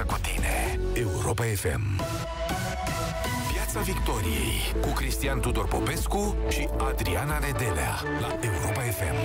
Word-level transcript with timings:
dimineață 0.00 0.04
cu 0.06 0.16
tine. 0.22 0.80
Europa 0.94 1.44
FM. 1.54 2.00
Piața 3.52 3.80
Victoriei 3.80 4.74
cu 4.80 4.88
Cristian 4.88 5.40
Tudor 5.40 5.68
Popescu 5.68 6.36
și 6.48 6.68
Adriana 6.78 7.38
Nedelea 7.38 8.02
la 8.20 8.38
Europa 8.40 8.80
FM. 8.80 9.16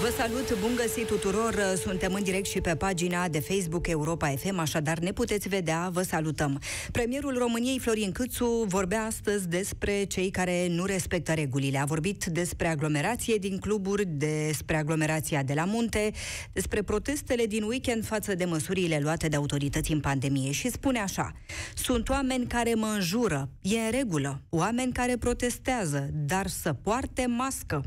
Vă 0.00 0.12
salut, 0.16 0.60
bun 0.60 0.70
găsit 0.76 1.06
tuturor! 1.06 1.54
Suntem 1.82 2.14
în 2.14 2.22
direct 2.22 2.46
și 2.46 2.60
pe 2.60 2.76
pagina 2.76 3.28
de 3.28 3.40
Facebook 3.40 3.86
Europa 3.86 4.28
FM, 4.28 4.58
așadar 4.58 4.98
ne 4.98 5.12
puteți 5.12 5.48
vedea, 5.48 5.88
vă 5.92 6.02
salutăm. 6.02 6.60
Premierul 6.92 7.38
României, 7.38 7.78
Florin 7.78 8.12
Câțu, 8.12 8.64
vorbea 8.68 9.04
astăzi 9.04 9.48
despre 9.48 10.04
cei 10.04 10.30
care 10.30 10.66
nu 10.68 10.84
respectă 10.84 11.32
regulile. 11.32 11.78
A 11.78 11.84
vorbit 11.84 12.24
despre 12.24 12.68
aglomerație 12.68 13.36
din 13.36 13.58
cluburi, 13.58 14.04
despre 14.06 14.76
aglomerația 14.76 15.42
de 15.42 15.54
la 15.54 15.64
munte, 15.64 16.10
despre 16.52 16.82
protestele 16.82 17.46
din 17.46 17.62
weekend 17.62 18.04
față 18.04 18.34
de 18.34 18.44
măsurile 18.44 18.98
luate 19.02 19.28
de 19.28 19.36
autorități 19.36 19.92
în 19.92 20.00
pandemie 20.00 20.50
și 20.50 20.70
spune 20.70 20.98
așa, 20.98 21.32
sunt 21.74 22.08
oameni 22.08 22.46
care 22.46 22.74
mă 22.74 22.92
înjură, 22.94 23.48
e 23.62 23.78
în 23.78 23.90
regulă, 23.90 24.42
oameni 24.48 24.92
care 24.92 25.16
protestează, 25.16 26.08
dar 26.12 26.46
să 26.46 26.72
poarte 26.72 27.26
mască. 27.26 27.82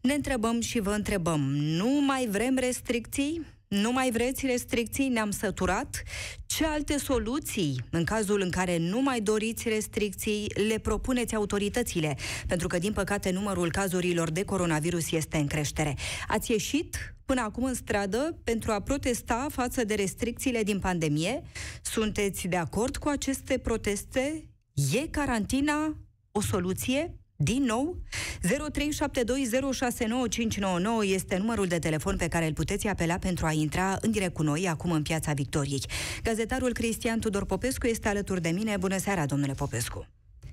Ne 0.00 0.14
întrebăm 0.14 0.60
și 0.60 0.80
vă 0.80 0.90
întrebăm, 0.90 1.40
nu 1.56 2.00
mai 2.06 2.26
vrem 2.30 2.56
restricții? 2.56 3.54
Nu 3.68 3.92
mai 3.92 4.10
vreți 4.10 4.46
restricții? 4.46 5.08
Ne-am 5.08 5.30
săturat? 5.30 6.02
Ce 6.46 6.64
alte 6.64 6.98
soluții, 6.98 7.84
în 7.90 8.04
cazul 8.04 8.40
în 8.40 8.50
care 8.50 8.78
nu 8.78 9.02
mai 9.02 9.20
doriți 9.20 9.68
restricții, 9.68 10.46
le 10.68 10.78
propuneți 10.78 11.34
autoritățile? 11.34 12.16
Pentru 12.46 12.66
că, 12.66 12.78
din 12.78 12.92
păcate, 12.92 13.30
numărul 13.30 13.70
cazurilor 13.70 14.30
de 14.30 14.44
coronavirus 14.44 15.10
este 15.10 15.36
în 15.36 15.46
creștere. 15.46 15.96
Ați 16.28 16.50
ieșit 16.50 17.14
până 17.24 17.40
acum 17.40 17.64
în 17.64 17.74
stradă 17.74 18.38
pentru 18.44 18.72
a 18.72 18.80
protesta 18.80 19.46
față 19.50 19.84
de 19.84 19.94
restricțiile 19.94 20.62
din 20.62 20.78
pandemie? 20.78 21.42
Sunteți 21.82 22.46
de 22.46 22.56
acord 22.56 22.96
cu 22.96 23.08
aceste 23.08 23.58
proteste? 23.58 24.48
E 24.92 25.06
carantina 25.06 25.96
o 26.32 26.40
soluție? 26.40 27.14
Din 27.36 27.62
nou, 27.62 27.96
0372069599 28.42 28.48
este 31.04 31.36
numărul 31.36 31.66
de 31.66 31.78
telefon 31.78 32.16
pe 32.16 32.28
care 32.28 32.46
îl 32.46 32.52
puteți 32.52 32.86
apela 32.86 33.18
pentru 33.18 33.46
a 33.46 33.52
intra 33.52 33.96
în 34.00 34.10
direct 34.10 34.34
cu 34.34 34.42
noi 34.42 34.68
acum 34.68 34.90
în 34.90 35.02
Piața 35.02 35.32
Victoriei. 35.32 35.82
Gazetarul 36.22 36.72
Cristian 36.72 37.18
Tudor 37.18 37.44
Popescu 37.44 37.86
este 37.86 38.08
alături 38.08 38.40
de 38.40 38.48
mine. 38.48 38.76
Bună 38.76 38.98
seara, 38.98 39.26
domnule 39.26 39.52
Popescu! 39.52 40.06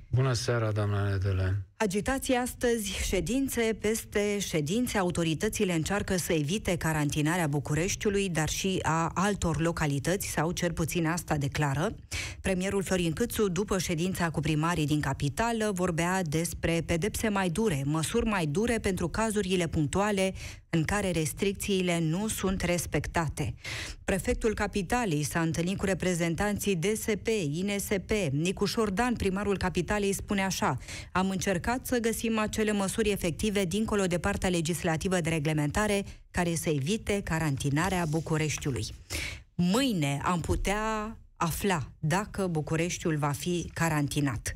Bună 0.09 0.33
seara, 0.33 0.71
doamna 0.71 1.09
Nedele! 1.09 1.65
Agitație 1.83 2.35
astăzi, 2.35 2.91
ședințe 3.07 3.77
peste 3.79 4.39
ședințe. 4.39 4.97
Autoritățile 4.97 5.73
încearcă 5.73 6.17
să 6.17 6.33
evite 6.33 6.75
carantinarea 6.75 7.47
Bucureștiului, 7.47 8.29
dar 8.29 8.49
și 8.49 8.79
a 8.81 9.11
altor 9.13 9.59
localități, 9.61 10.27
sau 10.27 10.51
cel 10.51 10.71
puțin 10.71 11.05
asta 11.05 11.37
declară. 11.37 11.95
Premierul 12.41 12.83
Florin 12.83 13.13
Câțu, 13.13 13.49
după 13.49 13.77
ședința 13.77 14.29
cu 14.29 14.39
primarii 14.39 14.85
din 14.85 14.99
capitală, 14.99 15.71
vorbea 15.73 16.21
despre 16.23 16.83
pedepse 16.85 17.29
mai 17.29 17.49
dure, 17.49 17.81
măsuri 17.85 18.25
mai 18.25 18.45
dure 18.45 18.77
pentru 18.77 19.07
cazurile 19.07 19.67
punctuale 19.67 20.33
în 20.69 20.83
care 20.83 21.11
restricțiile 21.11 21.99
nu 21.99 22.27
sunt 22.27 22.61
respectate. 22.61 23.53
Prefectul 24.05 24.53
Capitalei 24.53 25.23
s-a 25.23 25.41
întâlnit 25.41 25.77
cu 25.77 25.85
reprezentanții 25.85 26.75
DSP, 26.75 27.27
INSP. 27.27 28.11
Nicu 28.31 28.65
Șordan, 28.65 29.13
primarul 29.13 29.57
Capitalei, 29.57 30.13
spune 30.13 30.43
așa, 30.43 30.77
am 31.11 31.29
încercat 31.29 31.70
să 31.83 31.99
găsim 31.99 32.37
acele 32.37 32.71
măsuri 32.71 33.09
efective 33.09 33.65
dincolo 33.65 34.05
de 34.05 34.19
partea 34.19 34.49
legislativă 34.49 35.21
de 35.21 35.29
reglementare 35.29 36.03
care 36.31 36.55
să 36.55 36.69
evite 36.69 37.21
carantinarea 37.23 38.05
Bucureștiului. 38.05 38.85
Mâine 39.55 40.19
am 40.23 40.41
putea 40.41 41.17
afla 41.35 41.91
dacă 41.99 42.47
Bucureștiul 42.47 43.17
va 43.17 43.31
fi 43.31 43.71
carantinat. 43.73 44.53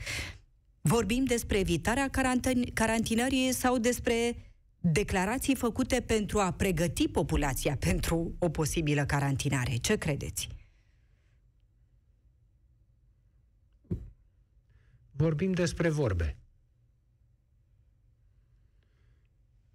Vorbim 0.81 1.23
despre 1.23 1.59
evitarea 1.59 2.09
carantinării 2.73 3.53
sau 3.53 3.77
despre 3.77 4.35
declarații 4.79 5.55
făcute 5.55 6.01
pentru 6.01 6.39
a 6.39 6.51
pregăti 6.51 7.07
populația 7.07 7.75
pentru 7.79 8.35
o 8.39 8.49
posibilă 8.49 9.05
carantinare. 9.05 9.75
Ce 9.75 9.95
credeți? 9.95 10.47
Vorbim 15.11 15.53
despre 15.53 15.89
vorbe. 15.89 16.37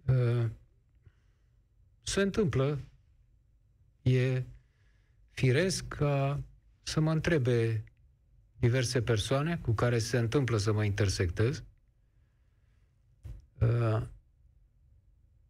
se 2.01 2.21
întâmplă, 2.21 2.79
e 4.01 4.43
firesc 5.31 5.87
ca 5.87 6.43
să 6.83 6.99
mă 6.99 7.11
întrebe 7.11 7.83
diverse 8.59 9.01
persoane 9.01 9.57
cu 9.61 9.71
care 9.71 9.99
se 9.99 10.17
întâmplă 10.17 10.57
să 10.57 10.73
mă 10.73 10.83
intersectez 10.83 11.63
uh, 13.59 14.01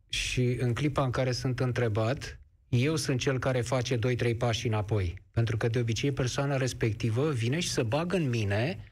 și 0.09 0.57
în 0.59 0.73
clipa 0.73 1.03
în 1.03 1.11
care 1.11 1.31
sunt 1.31 1.59
întrebat, 1.59 2.39
eu 2.69 2.95
sunt 2.95 3.19
cel 3.19 3.39
care 3.39 3.61
face 3.61 3.97
2-3 3.97 4.37
pași 4.37 4.67
înapoi. 4.67 5.21
Pentru 5.31 5.57
că 5.57 5.67
de 5.67 5.79
obicei 5.79 6.11
persoana 6.11 6.57
respectivă 6.57 7.31
vine 7.31 7.59
și 7.59 7.69
să 7.69 7.83
bagă 7.83 8.15
în 8.15 8.29
mine 8.29 8.83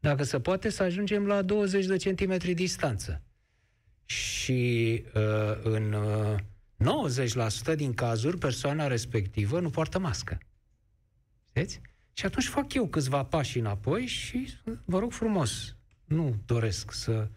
dacă 0.00 0.22
se 0.22 0.40
poate 0.40 0.68
să 0.68 0.82
ajungem 0.82 1.26
la 1.26 1.42
20 1.42 1.86
de 1.86 1.96
centimetri 1.96 2.54
distanță. 2.54 3.25
Și 4.06 5.02
uh, 5.14 5.58
în 5.62 5.92
uh, 5.92 6.38
90% 7.72 7.76
din 7.76 7.94
cazuri 7.94 8.38
persoana 8.38 8.86
respectivă 8.86 9.60
nu 9.60 9.70
poartă 9.70 9.98
mască. 9.98 10.38
Știți? 11.48 11.80
Și 12.12 12.26
atunci 12.26 12.46
fac 12.46 12.74
eu 12.74 12.86
câțiva 12.86 13.24
pași 13.24 13.58
înapoi 13.58 14.06
și 14.06 14.48
vă 14.84 14.98
rog 14.98 15.12
frumos, 15.12 15.76
nu 16.04 16.36
doresc 16.46 16.92
să 16.92 17.28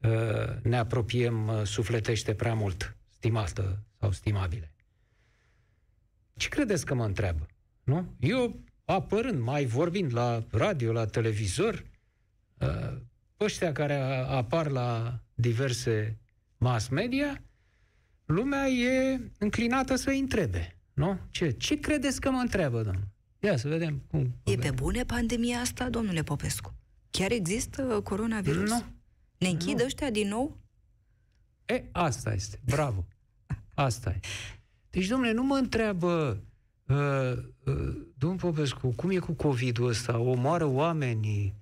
uh, 0.00 0.62
ne 0.62 0.76
apropiem 0.76 1.48
uh, 1.48 1.62
sufletește 1.62 2.34
prea 2.34 2.54
mult, 2.54 2.96
stimată 3.08 3.82
sau 4.00 4.12
stimabile. 4.12 4.72
Ce 6.36 6.48
credeți 6.48 6.86
că 6.86 6.94
mă 6.94 7.04
întreabă? 7.04 7.46
Nu? 7.82 8.14
Eu, 8.20 8.60
apărând, 8.84 9.40
mai 9.40 9.64
vorbind 9.64 10.14
la 10.14 10.44
radio, 10.50 10.92
la 10.92 11.06
televizor, 11.06 11.84
uh, 12.58 12.96
ăștia 13.40 13.72
care 13.72 13.94
apar 14.26 14.70
la 14.70 15.20
diverse 15.36 16.18
mass 16.58 16.88
media, 16.88 17.42
lumea 18.24 18.66
e 18.68 19.20
înclinată 19.38 19.96
să-i 19.96 20.18
întrebe. 20.18 20.78
Nu? 20.92 21.18
Ce, 21.30 21.50
ce 21.50 21.80
credeți 21.80 22.20
că 22.20 22.30
mă 22.30 22.38
întreabă, 22.38 22.82
domnule? 22.82 23.08
Ia 23.38 23.56
să 23.56 23.68
vedem 23.68 24.02
cum. 24.10 24.34
E 24.44 24.56
pe 24.56 24.70
bune 24.70 25.04
pandemia 25.04 25.58
asta, 25.58 25.88
domnule 25.88 26.22
Popescu? 26.22 26.74
Chiar 27.10 27.30
există 27.30 28.00
coronavirus? 28.04 28.70
Nu. 28.70 28.84
Ne 29.38 29.48
închid 29.48 29.78
nu. 29.78 29.84
ăștia 29.84 30.10
din 30.10 30.28
nou? 30.28 30.58
E, 31.66 31.84
asta 31.92 32.32
este. 32.32 32.60
Bravo. 32.64 33.06
Asta 33.74 34.10
e. 34.10 34.20
Deci, 34.90 35.06
domnule, 35.06 35.32
nu 35.32 35.42
mă 35.42 35.56
întreabă 35.56 36.42
uh, 36.86 37.32
uh, 37.64 38.06
domnul 38.18 38.38
Popescu, 38.38 38.92
cum 38.96 39.10
e 39.10 39.18
cu 39.18 39.32
COVID-ul 39.32 39.88
ăsta? 39.88 40.18
Omoară 40.18 40.64
oamenii? 40.64 41.54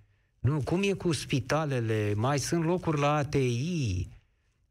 Nu, 0.45 0.61
cum 0.65 0.83
e 0.83 0.93
cu 0.93 1.13
spitalele? 1.13 2.15
Mai 2.15 2.39
sunt 2.39 2.65
locuri 2.65 3.01
la 3.01 3.15
ATI? 3.15 4.09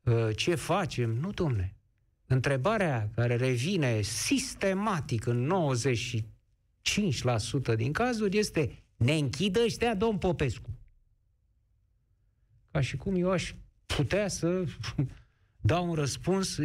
Uh, 0.03 0.35
ce 0.35 0.55
facem? 0.55 1.09
Nu, 1.09 1.31
domnule. 1.31 1.75
Întrebarea 2.25 3.09
care 3.15 3.35
revine 3.35 4.01
sistematic 4.01 5.25
în 5.25 5.45
90 5.45 6.23
5% 7.73 7.75
din 7.75 7.91
cazuri 7.91 8.37
este 8.37 8.83
ne 8.95 9.13
închidă 9.13 9.63
ăștia, 9.63 9.95
domn 9.95 10.17
Popescu. 10.17 10.69
Ca 12.71 12.81
și 12.81 12.97
cum 12.97 13.15
eu 13.15 13.31
aș 13.31 13.53
putea 13.85 14.27
să 14.27 14.63
dau 15.71 15.89
un 15.89 15.93
răspuns, 15.93 16.57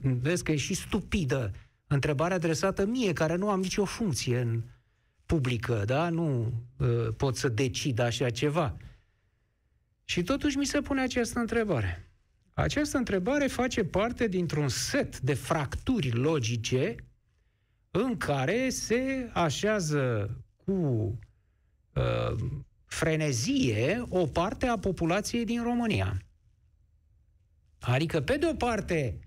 vezi 0.00 0.42
că 0.42 0.52
e 0.52 0.56
și 0.56 0.74
stupidă 0.74 1.52
întrebarea 1.86 2.36
adresată 2.36 2.86
mie, 2.86 3.12
care 3.12 3.36
nu 3.36 3.50
am 3.50 3.60
nicio 3.60 3.84
funcție 3.84 4.40
în 4.40 4.62
publică, 5.34 5.82
da? 5.86 6.08
Nu 6.08 6.52
uh, 6.78 7.08
pot 7.16 7.36
să 7.36 7.48
decid 7.48 7.98
așa 7.98 8.30
ceva. 8.30 8.76
Și 10.04 10.22
totuși 10.22 10.56
mi 10.56 10.66
se 10.66 10.80
pune 10.80 11.00
această 11.00 11.38
întrebare. 11.38 12.12
Această 12.52 12.96
întrebare 12.96 13.46
face 13.46 13.84
parte 13.84 14.28
dintr-un 14.28 14.68
set 14.68 15.20
de 15.20 15.34
fracturi 15.34 16.10
logice 16.10 16.94
în 17.90 18.16
care 18.16 18.68
se 18.68 19.30
așează 19.32 20.30
cu 20.64 20.72
uh, 20.72 22.36
frenezie 22.84 24.04
o 24.08 24.26
parte 24.26 24.66
a 24.66 24.78
populației 24.78 25.44
din 25.44 25.62
România. 25.62 26.22
Adică, 27.80 28.20
pe 28.20 28.36
de 28.36 28.46
o 28.46 28.54
parte, 28.54 29.18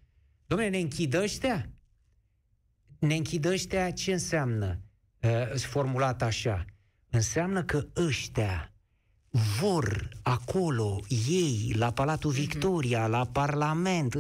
domnule, 0.45 0.69
ne 0.69 0.77
închidă 0.77 1.21
ăștia? 1.21 1.69
Ne 2.99 3.15
închidă 3.15 3.49
ăștia 3.49 3.91
ce 3.91 4.11
înseamnă? 4.11 4.81
Uh, 5.21 5.59
formulat 5.59 6.21
așa. 6.21 6.65
Înseamnă 7.09 7.63
că 7.63 7.85
ăștia 7.95 8.71
vor 9.59 10.09
acolo, 10.21 10.99
ei, 11.27 11.73
la 11.75 11.91
Palatul 11.91 12.31
mhm. 12.31 12.39
Victoria, 12.39 13.07
la 13.07 13.25
Parlament, 13.25 14.15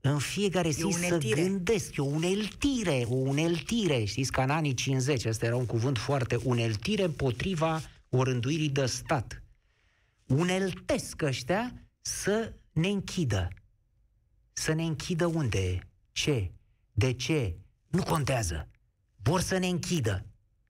în 0.00 0.18
fiecare 0.18 0.70
zi 0.70 0.96
să 1.08 1.18
gândesc, 1.18 1.96
e 1.96 2.00
o 2.00 2.04
uneltire, 2.04 3.04
o 3.08 3.14
uneltire, 3.14 4.04
știți, 4.04 4.32
ca 4.32 4.42
în 4.42 4.50
anii 4.50 4.74
50, 4.74 5.24
ăsta 5.24 5.46
era 5.46 5.56
un 5.56 5.66
cuvânt 5.66 5.98
foarte 5.98 6.36
uneltire 6.42 7.02
împotriva 7.02 7.80
orânduirii 8.08 8.68
de 8.68 8.86
stat. 8.86 9.42
Uneltesc 10.26 11.22
ăștia 11.22 11.72
să 12.00 12.52
ne 12.72 12.88
închidă. 12.88 13.48
Să 14.52 14.72
ne 14.72 14.82
închidă 14.82 15.26
unde? 15.26 15.88
Ce? 16.12 16.50
De 16.92 17.12
ce? 17.12 17.56
Nu 17.88 18.02
contează. 18.02 18.68
Vor 19.26 19.40
să 19.40 19.58
ne 19.58 19.66
închidă. 19.66 20.26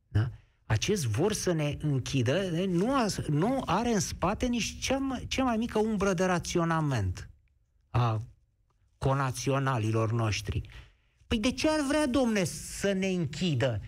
Da? 0.09 0.31
Acest 0.67 1.05
vor 1.05 1.33
să 1.33 1.53
ne 1.53 1.77
închidă 1.81 2.51
nu, 2.67 2.95
a, 2.95 3.07
nu 3.29 3.63
are 3.67 3.93
în 3.93 4.01
spate 4.01 4.47
nici 4.47 4.79
cea, 4.79 5.21
cea 5.29 5.45
mai 5.45 5.57
mică 5.57 5.79
umbră 5.79 6.13
de 6.13 6.25
raționament 6.25 7.31
a 7.91 8.23
conaționalilor 8.99 10.13
noștri. 10.13 10.61
Păi 11.27 11.39
de 11.39 11.53
ce 11.53 11.69
ar 11.69 11.81
vrea, 11.89 12.07
domne, 12.07 12.45
să 12.45 12.93
ne 12.93 13.07
închidă? 13.07 13.81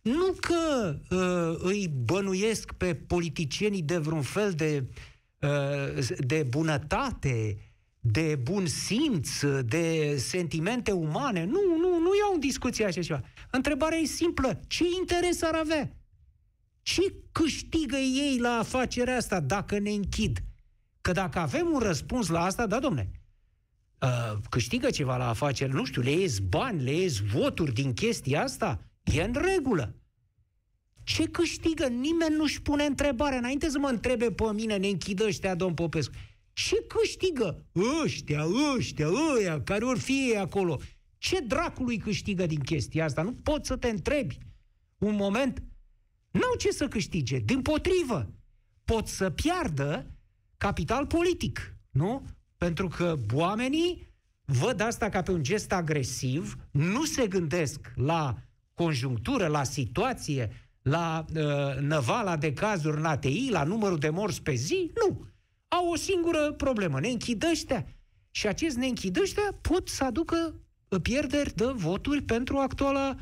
Nu 0.00 0.34
că 0.40 0.94
uh, 1.10 1.60
îi 1.62 1.88
bănuiesc 1.88 2.72
pe 2.72 2.94
politicienii 2.94 3.82
de 3.82 3.98
vreun 3.98 4.22
fel 4.22 4.52
de, 4.52 4.88
uh, 5.40 6.06
de 6.18 6.46
bunătate, 6.48 7.56
de 8.00 8.38
bun 8.42 8.66
simț, 8.66 9.44
de 9.64 10.16
sentimente 10.16 10.90
umane. 10.90 11.44
Nu, 11.44 11.60
nu, 11.78 11.98
nu 11.98 12.10
iau 12.20 12.34
în 12.34 12.40
discuție 12.40 12.84
așa 12.84 13.02
ceva. 13.02 13.22
Întrebarea 13.50 13.98
e 13.98 14.04
simplă. 14.04 14.60
Ce 14.66 14.84
interes 14.98 15.42
ar 15.42 15.54
avea? 15.54 15.92
Ce 16.82 17.14
câștigă 17.32 17.96
ei 17.96 18.38
la 18.38 18.58
afacerea 18.58 19.16
asta 19.16 19.40
dacă 19.40 19.78
ne 19.78 19.90
închid? 19.90 20.38
Că 21.00 21.12
dacă 21.12 21.38
avem 21.38 21.70
un 21.72 21.78
răspuns 21.78 22.28
la 22.28 22.44
asta, 22.44 22.66
da, 22.66 22.78
domne, 22.78 23.10
uh, 24.02 24.38
câștigă 24.50 24.90
ceva 24.90 25.16
la 25.16 25.28
afaceri, 25.28 25.72
nu 25.72 25.84
știu, 25.84 26.02
le 26.02 26.10
ies 26.10 26.38
bani, 26.38 26.82
le 26.82 26.92
ies 26.92 27.18
voturi 27.18 27.72
din 27.72 27.92
chestia 27.92 28.42
asta, 28.42 28.80
e 29.02 29.22
în 29.22 29.36
regulă. 29.54 29.94
Ce 31.04 31.24
câștigă? 31.24 31.86
Nimeni 31.86 32.36
nu-și 32.36 32.62
pune 32.62 32.84
întrebarea. 32.84 33.38
Înainte 33.38 33.68
să 33.68 33.78
mă 33.78 33.88
întrebe 33.88 34.30
pe 34.30 34.44
mine, 34.52 34.76
ne 34.76 34.86
închidă 34.86 35.24
ăștia, 35.24 35.54
domn 35.54 35.74
Popescu. 35.74 36.12
Ce 36.66 36.84
câștigă? 36.86 37.64
Ăștia, 38.04 38.44
ăștia, 38.76 39.08
ăia, 39.34 39.62
care 39.62 39.84
ori 39.84 39.98
fi 39.98 40.12
ei 40.12 40.36
acolo. 40.36 40.80
Ce 41.18 41.40
dracului 41.40 41.96
câștigă 41.96 42.46
din 42.46 42.60
chestia 42.60 43.04
asta? 43.04 43.22
Nu 43.22 43.32
poți 43.32 43.66
să 43.66 43.76
te 43.76 43.88
întrebi 43.88 44.38
un 44.98 45.14
moment. 45.14 45.62
N-au 46.30 46.54
ce 46.58 46.70
să 46.70 46.88
câștige. 46.88 47.38
Din 47.38 47.62
potrivă, 47.62 48.34
pot 48.84 49.06
să 49.06 49.30
piardă 49.30 50.10
capital 50.56 51.06
politic, 51.06 51.76
nu? 51.90 52.24
Pentru 52.56 52.88
că 52.88 53.16
oamenii 53.32 54.08
văd 54.44 54.80
asta 54.80 55.08
ca 55.08 55.22
pe 55.22 55.30
un 55.30 55.42
gest 55.42 55.72
agresiv, 55.72 56.56
nu 56.70 57.04
se 57.04 57.26
gândesc 57.26 57.92
la 57.94 58.36
conjunctură, 58.74 59.46
la 59.46 59.64
situație, 59.64 60.70
la 60.82 61.24
uh, 61.34 61.76
năvala 61.80 62.36
de 62.36 62.52
cazuri 62.52 62.96
în 62.96 63.04
ATI, 63.04 63.48
la 63.50 63.64
numărul 63.64 63.98
de 63.98 64.08
morți 64.08 64.42
pe 64.42 64.54
zi, 64.54 64.90
nu. 64.94 65.27
Au 65.68 65.88
o 65.90 65.96
singură 65.96 66.52
problemă, 66.52 67.00
ne 67.00 67.08
închidăștea. 67.08 67.86
Și 68.30 68.46
acest 68.46 68.76
ne 68.76 68.86
închidăștea 68.86 69.58
pot 69.60 69.88
să 69.88 70.04
aducă 70.04 70.54
uh, 70.88 71.00
pierderi 71.02 71.54
de 71.54 71.64
voturi 71.64 72.22
pentru 72.22 72.56
actuala 72.56 73.16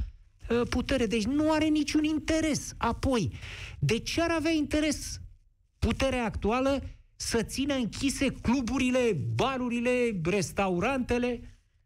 uh, 0.50 0.62
putere. 0.69 1.06
Deci 1.06 1.25
nu 1.25 1.52
are 1.52 1.66
niciun 1.66 2.04
interes. 2.04 2.75
Apoi, 2.76 3.32
de 3.78 3.98
ce 3.98 4.22
ar 4.22 4.31
avea 4.31 4.50
interes 4.50 5.20
puterea 5.78 6.25
actuală 6.25 6.82
să 7.16 7.43
țină 7.43 7.75
închise 7.75 8.26
cluburile, 8.31 9.19
barurile, 9.34 10.20
restaurantele. 10.25 11.40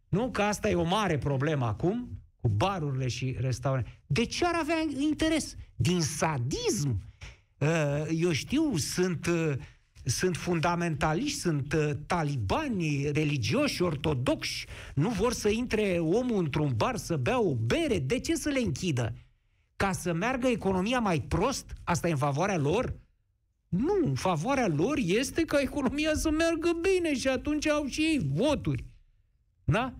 Nu? 0.09 0.31
Că 0.31 0.43
asta 0.43 0.69
e 0.69 0.75
o 0.75 0.85
mare 0.85 1.19
problemă 1.19 1.65
acum, 1.65 2.09
cu 2.41 2.49
barurile 2.49 3.09
și 3.09 3.37
restaurantele. 3.41 4.03
De 4.07 4.25
ce 4.25 4.45
ar 4.45 4.55
avea 4.55 4.87
interes? 4.99 5.55
Din 5.77 6.01
sadism. 6.01 7.03
Uh, 7.59 8.07
eu 8.11 8.33
știu, 8.33 8.77
sunt, 8.77 9.27
uh, 9.27 9.53
sunt 10.05 10.37
fundamentaliști, 10.37 11.39
sunt 11.39 11.73
uh, 11.73 11.91
talibani 12.07 13.11
religioși, 13.13 13.83
ortodoxi, 13.83 14.67
nu 14.95 15.09
vor 15.09 15.33
să 15.33 15.49
intre 15.49 15.99
omul 15.99 16.39
într-un 16.39 16.73
bar 16.77 16.97
să 16.97 17.17
bea 17.17 17.41
o 17.41 17.55
bere. 17.55 17.99
De 17.99 18.19
ce 18.19 18.35
să 18.35 18.49
le 18.49 18.59
închidă? 18.59 19.15
Ca 19.77 19.93
să 19.93 20.13
meargă 20.13 20.47
economia 20.47 21.01
mai 21.01 21.21
prost? 21.21 21.73
Asta 21.85 22.09
e 22.09 22.11
în 22.11 22.17
favoarea 22.17 22.59
lor? 22.59 22.99
Nu, 23.69 24.01
în 24.05 24.15
favoarea 24.15 24.69
lor 24.69 24.99
este 24.99 25.45
ca 25.45 25.61
economia 25.61 26.15
să 26.15 26.31
meargă 26.31 26.71
bine 26.81 27.15
și 27.15 27.29
atunci 27.29 27.67
au 27.67 27.87
și 27.87 28.01
ei 28.01 28.31
voturi. 28.33 28.85
Da? 29.65 29.95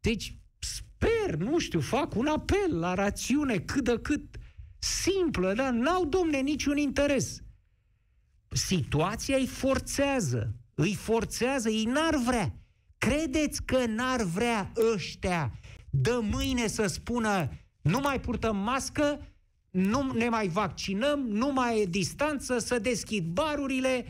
Deci, 0.00 0.38
sper, 0.58 1.34
nu 1.34 1.58
știu, 1.58 1.80
fac 1.80 2.14
un 2.14 2.26
apel 2.26 2.78
la 2.78 2.94
rațiune 2.94 3.58
cât 3.58 3.84
de 3.84 3.98
cât 4.02 4.36
simplă, 4.78 5.52
dar 5.52 5.72
n-au, 5.72 6.04
domne, 6.04 6.40
niciun 6.40 6.76
interes. 6.76 7.42
Situația 8.52 9.36
îi 9.36 9.46
forțează, 9.46 10.54
îi 10.74 10.94
forțează, 10.94 11.68
ei 11.68 11.84
n-ar 11.84 12.16
vrea. 12.16 12.54
Credeți 12.98 13.62
că 13.62 13.86
n-ar 13.86 14.22
vrea 14.22 14.72
ăștia 14.94 15.52
de 15.90 16.10
mâine 16.20 16.66
să 16.66 16.86
spună 16.86 17.48
nu 17.82 18.00
mai 18.00 18.20
purtăm 18.20 18.56
mască, 18.56 19.26
nu 19.70 20.12
ne 20.12 20.28
mai 20.28 20.48
vaccinăm, 20.48 21.20
nu 21.20 21.52
mai 21.52 21.80
e 21.80 21.84
distanță, 21.84 22.58
să 22.58 22.78
deschid 22.78 23.24
barurile, 23.24 24.04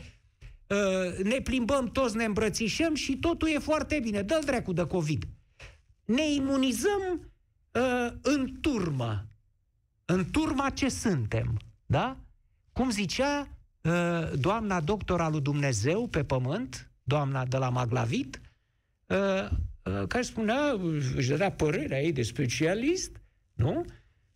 uh, 0.67 1.23
ne 1.23 1.39
plimbăm 1.39 1.87
toți, 1.87 2.15
ne 2.15 2.23
îmbrățișăm 2.23 2.95
și 2.95 3.17
totul 3.17 3.47
e 3.47 3.59
foarte 3.59 3.99
bine. 3.99 4.21
Dă-l 4.21 4.41
dracu 4.45 4.73
de 4.73 4.85
COVID. 4.85 5.23
Ne 6.05 6.31
imunizăm 6.33 7.31
uh, 7.71 8.13
în 8.21 8.59
turmă. 8.61 9.25
În 10.05 10.29
turma 10.31 10.69
ce 10.69 10.89
suntem. 10.89 11.59
Da? 11.85 12.17
Cum 12.71 12.89
zicea 12.89 13.39
uh, 13.39 13.60
doamna 14.35 14.79
doctor 14.79 15.21
al 15.21 15.31
lui 15.31 15.41
Dumnezeu 15.41 16.07
pe 16.07 16.23
pământ, 16.23 16.91
doamna 17.03 17.45
de 17.45 17.57
la 17.57 17.69
Maglavit, 17.69 18.41
care 20.07 20.21
spunea, 20.21 20.79
își 21.15 21.29
dădea 21.29 21.51
părerea 21.51 22.01
ei 22.01 22.11
de 22.11 22.21
specialist, 22.21 23.21
nu? 23.53 23.85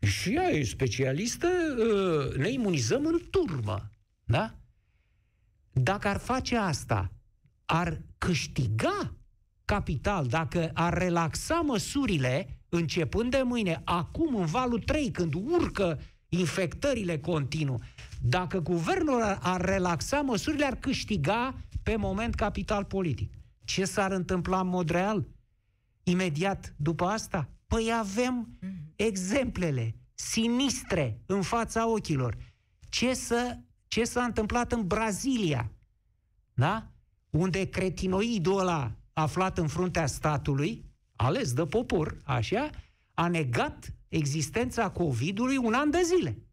și 0.05 0.33
ea 0.33 0.49
e 0.49 0.63
specialistă, 0.63 1.47
ă, 1.79 2.37
ne 2.37 2.49
imunizăm 2.49 3.05
în 3.05 3.21
turmă. 3.29 3.89
Da? 4.23 4.55
Dacă 5.71 6.07
ar 6.07 6.17
face 6.17 6.57
asta, 6.57 7.11
ar 7.65 8.01
câștiga 8.17 9.13
capital, 9.65 10.27
dacă 10.27 10.71
ar 10.73 10.93
relaxa 10.97 11.55
măsurile 11.55 12.59
începând 12.69 13.31
de 13.31 13.41
mâine, 13.43 13.81
acum 13.83 14.35
în 14.35 14.45
valul 14.45 14.79
3, 14.79 15.11
când 15.11 15.33
urcă 15.33 15.99
infectările 16.29 17.19
continuu, 17.19 17.81
dacă 18.27 18.59
guvernul 18.59 19.21
ar, 19.21 19.39
ar 19.41 19.61
relaxa 19.61 20.21
măsurile, 20.21 20.65
ar 20.65 20.75
câștiga 20.75 21.55
pe 21.83 21.95
moment 21.95 22.35
capital 22.35 22.83
politic. 22.83 23.33
Ce 23.63 23.85
s-ar 23.85 24.11
întâmpla 24.11 24.59
în 24.59 24.67
mod 24.67 24.89
real? 24.89 25.27
Imediat 26.03 26.73
după 26.77 27.05
asta? 27.05 27.49
Păi 27.67 27.91
avem 27.99 28.57
mhm. 28.61 28.93
exemplele 28.95 29.95
sinistre 30.13 31.21
în 31.25 31.41
fața 31.41 31.89
ochilor. 31.89 32.37
Ce, 32.89 33.13
să, 33.13 33.57
ce 33.87 34.03
s-a 34.03 34.23
întâmplat 34.23 34.71
în 34.71 34.87
Brazilia, 34.87 35.71
da? 36.53 36.89
unde 37.29 37.69
cretinoidul 37.69 38.59
ăla 38.59 38.91
aflat 39.13 39.57
în 39.57 39.67
fruntea 39.67 40.05
statului, 40.05 40.85
ales 41.15 41.53
de 41.53 41.65
popor, 41.65 42.21
așa, 42.23 42.69
a 43.13 43.27
negat 43.27 43.93
existența 44.07 44.89
COVID-ului 44.89 45.57
un 45.57 45.73
an 45.73 45.89
de 45.89 46.01
zile. 46.03 46.44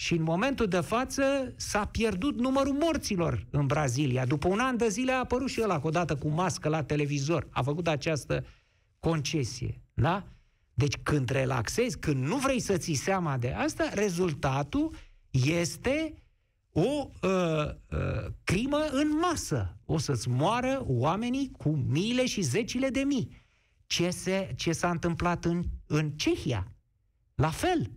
Și 0.00 0.14
în 0.14 0.22
momentul 0.22 0.66
de 0.66 0.80
față 0.80 1.52
s-a 1.56 1.84
pierdut 1.86 2.38
numărul 2.38 2.72
morților 2.72 3.46
în 3.50 3.66
Brazilia. 3.66 4.26
După 4.26 4.48
un 4.48 4.58
an 4.58 4.76
de 4.76 4.88
zile 4.88 5.12
a 5.12 5.18
apărut 5.18 5.48
și 5.48 5.60
ăla 5.62 5.80
odată 5.82 6.16
cu 6.16 6.28
mască 6.28 6.68
la 6.68 6.82
televizor. 6.82 7.46
A 7.50 7.62
făcut 7.62 7.88
această 7.88 8.44
concesie. 8.98 9.80
Da? 9.94 10.24
Deci 10.74 10.96
când 11.02 11.28
relaxezi, 11.28 11.98
când 11.98 12.24
nu 12.24 12.36
vrei 12.36 12.60
să 12.60 12.76
ții 12.76 12.94
seama 12.94 13.36
de 13.36 13.52
asta, 13.52 13.90
rezultatul 13.94 14.94
este 15.30 16.14
o 16.72 17.08
uh, 17.22 17.30
uh, 17.90 18.32
crimă 18.44 18.86
în 18.92 19.18
masă. 19.20 19.76
O 19.84 19.98
să-ți 19.98 20.28
moară 20.28 20.82
oamenii 20.86 21.50
cu 21.58 21.68
miile 21.68 22.26
și 22.26 22.40
zecile 22.40 22.88
de 22.88 23.00
mii. 23.00 23.44
Ce, 23.86 24.10
se, 24.10 24.52
ce 24.56 24.72
s-a 24.72 24.90
întâmplat 24.90 25.44
în, 25.44 25.62
în 25.86 26.10
Cehia? 26.10 26.72
La 27.34 27.50
fel. 27.50 27.90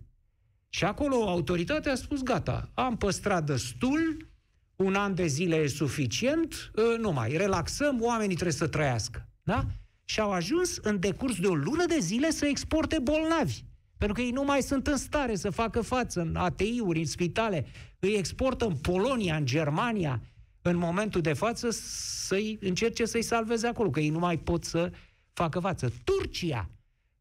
Și 0.74 0.84
acolo 0.84 1.28
autoritatea 1.28 1.92
a 1.92 1.94
spus, 1.94 2.22
gata, 2.22 2.70
am 2.74 2.96
păstrat 2.96 3.44
destul, 3.44 4.28
un 4.76 4.94
an 4.94 5.14
de 5.14 5.26
zile 5.26 5.56
e 5.56 5.66
suficient, 5.66 6.70
uh, 6.74 6.98
nu 6.98 7.12
mai, 7.12 7.36
relaxăm, 7.36 8.02
oamenii 8.02 8.34
trebuie 8.34 8.56
să 8.56 8.68
trăiască. 8.68 9.28
Da? 9.42 9.64
și 10.04 10.20
au 10.20 10.30
ajuns 10.30 10.76
în 10.76 11.00
decurs 11.00 11.40
de 11.40 11.46
o 11.46 11.54
lună 11.54 11.84
de 11.86 11.98
zile 11.98 12.30
să 12.30 12.46
exporte 12.46 12.98
bolnavi. 12.98 13.62
Pentru 13.98 14.16
că 14.16 14.22
ei 14.22 14.30
nu 14.30 14.44
mai 14.44 14.62
sunt 14.62 14.86
în 14.86 14.96
stare 14.96 15.34
să 15.34 15.50
facă 15.50 15.80
față 15.80 16.20
în 16.20 16.36
ATI-uri, 16.36 16.98
în 16.98 17.06
spitale. 17.06 17.66
Îi 17.98 18.14
exportă 18.14 18.64
în 18.64 18.76
Polonia, 18.76 19.36
în 19.36 19.46
Germania, 19.46 20.22
în 20.62 20.76
momentul 20.76 21.20
de 21.20 21.32
față 21.32 21.68
să-i 21.70 22.58
încerce 22.60 23.04
să-i 23.04 23.22
salveze 23.22 23.66
acolo, 23.66 23.90
că 23.90 24.00
ei 24.00 24.08
nu 24.08 24.18
mai 24.18 24.38
pot 24.38 24.64
să 24.64 24.90
facă 25.32 25.60
față. 25.60 25.92
Turcia. 26.04 26.70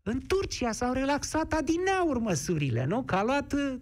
În 0.03 0.21
Turcia 0.27 0.71
s-au 0.71 0.93
relaxat 0.93 1.53
adineauri 1.53 2.19
măsurile, 2.19 2.85
nu? 2.85 3.03
Că 3.03 3.15
a 3.15 3.23
luat 3.23 3.53
uh, 3.53 3.75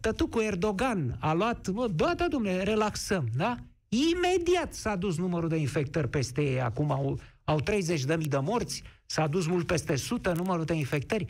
tătucul 0.00 0.42
Erdogan, 0.42 1.16
a 1.20 1.32
luat, 1.32 1.68
bă, 1.68 1.88
da, 1.88 2.14
da, 2.14 2.28
domnule, 2.28 2.62
relaxăm, 2.62 3.28
da? 3.36 3.56
Imediat 3.88 4.74
s-a 4.74 4.96
dus 4.96 5.18
numărul 5.18 5.48
de 5.48 5.56
infectări 5.56 6.08
peste 6.08 6.42
ei. 6.42 6.60
Acum 6.60 6.90
au, 6.90 7.20
au 7.44 7.60
30 7.60 8.04
de 8.04 8.16
mii 8.16 8.28
de 8.28 8.38
morți, 8.38 8.82
s-a 9.06 9.26
dus 9.26 9.46
mult 9.46 9.66
peste 9.66 9.92
100 9.92 10.32
numărul 10.32 10.64
de 10.64 10.74
infectări. 10.74 11.26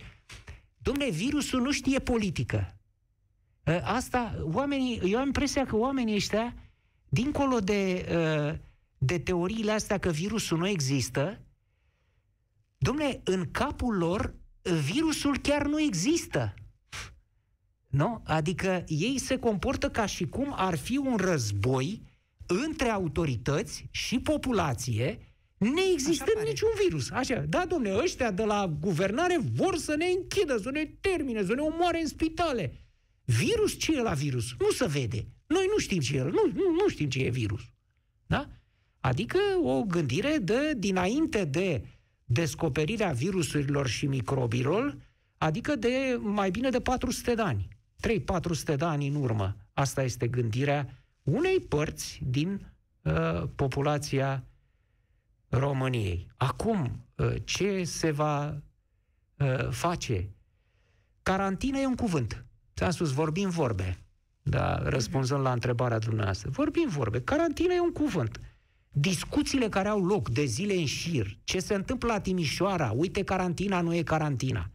Domnule, 0.78 1.10
virusul 1.10 1.60
nu 1.60 1.72
știe 1.72 1.98
politică. 1.98 2.76
Ă, 3.66 3.80
asta, 3.84 4.34
oamenii, 4.52 5.00
eu 5.04 5.18
am 5.18 5.26
impresia 5.26 5.66
că 5.66 5.76
oamenii 5.76 6.14
ăștia, 6.14 6.54
dincolo 7.08 7.58
de, 7.58 8.06
ă, 8.14 8.56
de 8.98 9.18
teoriile 9.18 9.72
astea 9.72 9.98
că 9.98 10.10
virusul 10.10 10.58
nu 10.58 10.68
există, 10.68 11.40
domnule, 12.82 13.20
în 13.24 13.50
capul 13.50 13.96
lor, 13.96 14.34
virusul 14.62 15.38
chiar 15.38 15.66
nu 15.66 15.80
există. 15.80 16.54
Nu? 17.86 18.22
Adică 18.24 18.84
ei 18.86 19.18
se 19.18 19.38
comportă 19.38 19.90
ca 19.90 20.06
și 20.06 20.26
cum 20.26 20.52
ar 20.56 20.76
fi 20.76 20.96
un 20.96 21.16
război 21.16 22.02
între 22.46 22.88
autorități 22.88 23.88
și 23.90 24.18
populație, 24.18 25.18
neexistând 25.58 26.46
niciun 26.46 26.68
virus. 26.84 27.10
Așa, 27.10 27.44
da, 27.48 27.66
domne, 27.66 27.96
ăștia 27.96 28.30
de 28.30 28.44
la 28.44 28.76
guvernare 28.80 29.38
vor 29.54 29.76
să 29.76 29.94
ne 29.96 30.06
închidă, 30.06 30.56
să 30.56 30.70
ne 30.70 30.84
termine, 31.00 31.44
să 31.44 31.54
ne 31.54 31.60
omoare 31.60 32.00
în 32.00 32.06
spitale. 32.06 32.72
Virus? 33.24 33.78
Ce 33.78 33.96
e 33.96 34.02
la 34.02 34.12
virus? 34.12 34.54
Nu 34.58 34.70
se 34.70 34.86
vede. 34.86 35.26
Noi 35.46 35.66
nu 35.72 35.78
știm 35.78 36.00
ce 36.00 36.16
e, 36.16 36.22
nu, 36.22 36.50
nu, 36.54 36.70
nu 36.82 36.88
știm 36.88 37.08
ce 37.08 37.18
e 37.18 37.30
virus. 37.30 37.60
Da? 38.26 38.48
Adică 39.00 39.38
o 39.62 39.82
gândire 39.82 40.38
de 40.38 40.74
dinainte 40.76 41.44
de 41.44 41.84
descoperirea 42.32 43.12
virusurilor 43.12 43.86
și 43.86 44.06
microbilor, 44.06 44.96
adică 45.38 45.76
de 45.76 46.18
mai 46.20 46.50
bine 46.50 46.70
de 46.70 46.80
400 46.80 47.34
de 47.34 47.42
ani. 47.42 47.68
3-400 48.72 48.76
de 48.76 48.84
ani 48.84 49.06
în 49.06 49.14
urmă. 49.14 49.56
Asta 49.72 50.02
este 50.02 50.28
gândirea 50.28 51.04
unei 51.22 51.60
părți 51.60 52.20
din 52.26 52.72
uh, 53.02 53.42
populația 53.54 54.44
României. 55.48 56.28
Acum, 56.36 57.06
uh, 57.14 57.34
ce 57.44 57.84
se 57.84 58.10
va 58.10 58.62
uh, 59.36 59.68
face? 59.70 60.30
Carantină 61.22 61.78
e 61.78 61.86
un 61.86 61.94
cuvânt. 61.94 62.44
Ți-am 62.76 62.90
spus, 62.90 63.12
vorbim 63.12 63.48
vorbe. 63.48 63.98
Da, 64.42 64.88
răspunzând 64.88 65.42
la 65.42 65.52
întrebarea 65.52 65.98
dumneavoastră. 65.98 66.50
Vorbim 66.50 66.88
vorbe. 66.88 67.20
Carantină 67.20 67.72
e 67.72 67.80
un 67.80 67.92
cuvânt. 67.92 68.40
Discuțiile 68.92 69.68
care 69.68 69.88
au 69.88 70.04
loc 70.04 70.28
de 70.28 70.44
zile 70.44 70.74
în 70.74 70.86
șir, 70.86 71.38
ce 71.44 71.58
se 71.58 71.74
întâmplă 71.74 72.12
la 72.12 72.20
Timișoara, 72.20 72.92
uite, 72.96 73.22
carantina 73.22 73.80
nu 73.80 73.94
e 73.94 74.02
carantina. 74.02 74.70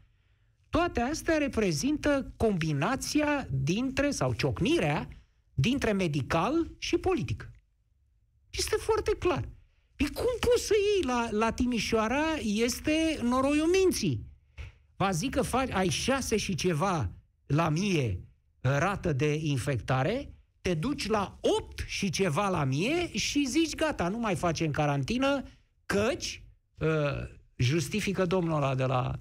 Toate 0.70 1.00
astea 1.00 1.38
reprezintă 1.38 2.34
combinația 2.38 3.48
dintre, 3.52 4.12
sau 4.12 4.34
ciocnirea, 4.34 5.08
dintre 5.54 5.92
medical 5.92 6.72
și 6.78 6.98
politic. 6.98 7.52
Este 8.50 8.76
foarte 8.76 9.16
clar. 9.20 9.50
Păi 9.96 10.10
cum 10.14 10.38
poți 10.40 10.66
să 10.66 10.74
iei 10.74 11.04
la, 11.04 11.28
la 11.32 11.52
Timișoara 11.52 12.24
este 12.44 13.20
noroiul 13.22 13.68
minții. 13.68 14.26
Va 14.96 15.12
zic 15.12 15.34
că 15.34 15.42
faci, 15.42 15.72
ai 15.72 15.90
șase 15.90 16.38
și 16.38 16.56
ceva 16.56 17.12
la 17.46 17.70
mie 17.70 18.20
rată 18.62 19.14
de 19.14 19.34
infectare, 19.34 20.35
te 20.66 20.74
duci 20.74 21.08
la 21.08 21.38
8 21.42 21.84
și 21.88 22.10
ceva 22.10 22.50
la 22.50 22.64
mie 22.64 23.18
și 23.18 23.46
zici 23.46 23.76
gata, 23.76 24.08
nu 24.08 24.18
mai 24.18 24.36
facem 24.36 24.72
carantină, 24.72 25.44
căci 25.86 26.44
uh, 26.78 26.88
justifică 27.56 28.26
domnul 28.26 28.56
ăla 28.56 28.76
de 28.76 28.86
la 28.86 29.20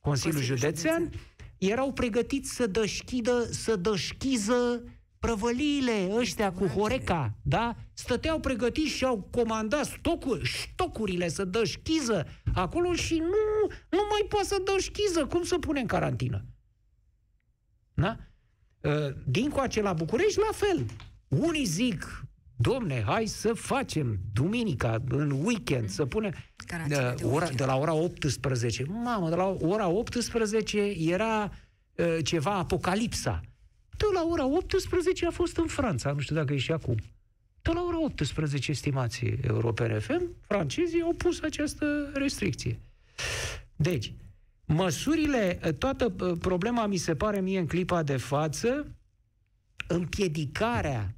Consiliul, 0.00 0.38
Consiliul 0.38 0.42
Județean, 0.42 1.02
Județean, 1.02 1.26
erau 1.58 1.92
pregătiți 1.92 2.54
să 2.54 2.66
dășchidă, 2.66 3.46
să 3.50 3.76
dășchiză 3.76 4.84
prăvăliile 5.18 6.08
ăștia 6.14 6.52
cu 6.52 6.66
Horeca, 6.66 7.34
da? 7.42 7.76
Stăteau 7.92 8.40
pregătiți 8.40 8.90
și 8.90 9.04
au 9.04 9.28
comandat 9.30 9.84
stocuri, 9.84 10.48
stocurile 10.48 11.28
să 11.28 11.44
dășchiză 11.44 12.26
acolo 12.54 12.94
și 12.94 13.14
nu, 13.18 13.74
nu 13.90 14.06
mai 14.10 14.26
poate 14.28 14.46
să 14.46 14.62
dășchiză. 14.64 15.26
Cum 15.26 15.42
să 15.42 15.58
pune 15.58 15.80
în 15.80 15.86
carantină? 15.86 16.44
Da? 17.94 18.16
Ă, 18.84 19.12
din 19.24 19.48
coace 19.48 19.82
la 19.82 19.92
București, 19.92 20.38
la 20.38 20.52
fel. 20.52 20.86
Unii 21.28 21.64
zic, 21.64 22.24
domne, 22.56 23.02
hai 23.06 23.26
să 23.26 23.52
facem 23.52 24.18
duminica, 24.32 25.02
în 25.08 25.30
weekend, 25.30 25.88
să 25.88 26.06
punem... 26.06 26.32
De, 26.88 27.14
ora, 27.22 27.48
de 27.48 27.64
la 27.64 27.76
ora 27.76 27.92
18. 27.92 28.84
Mamă, 28.88 29.28
de 29.28 29.34
la 29.34 29.56
ora 29.60 29.88
18 29.88 30.80
era 30.98 31.52
uh, 31.94 32.18
ceva 32.22 32.52
apocalipsa. 32.54 33.40
De 33.96 34.04
la 34.14 34.26
ora 34.30 34.46
18 34.46 35.26
a 35.26 35.30
fost 35.30 35.56
în 35.56 35.66
Franța, 35.66 36.12
nu 36.12 36.20
știu 36.20 36.34
dacă 36.34 36.52
e 36.52 36.56
și 36.56 36.72
acum. 36.72 36.96
De 37.62 37.70
la 37.74 37.84
ora 37.88 38.04
18, 38.04 38.70
estimații 38.70 39.38
europene 39.46 39.98
FM, 39.98 40.36
francezii 40.46 41.02
au 41.02 41.12
pus 41.12 41.40
această 41.40 42.10
restricție. 42.14 42.80
Deci, 43.76 44.12
măsurile, 44.72 45.54
toată 45.78 46.10
problema 46.38 46.86
mi 46.86 46.96
se 46.96 47.14
pare 47.14 47.40
mie 47.40 47.58
în 47.58 47.66
clipa 47.66 48.02
de 48.02 48.16
față, 48.16 48.96
împiedicarea 49.86 51.16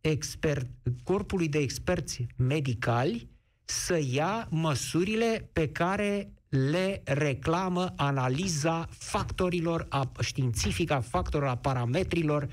expert, 0.00 0.66
corpului 1.02 1.48
de 1.48 1.58
experți 1.58 2.26
medicali 2.36 3.28
să 3.64 4.00
ia 4.10 4.48
măsurile 4.50 5.48
pe 5.52 5.68
care 5.68 6.32
le 6.48 7.02
reclamă 7.04 7.92
analiza 7.96 8.88
factorilor 8.90 9.86
a, 9.88 10.12
științifică, 10.20 10.92
a 10.92 11.00
factorilor, 11.00 11.52
a 11.52 11.56
parametrilor, 11.56 12.48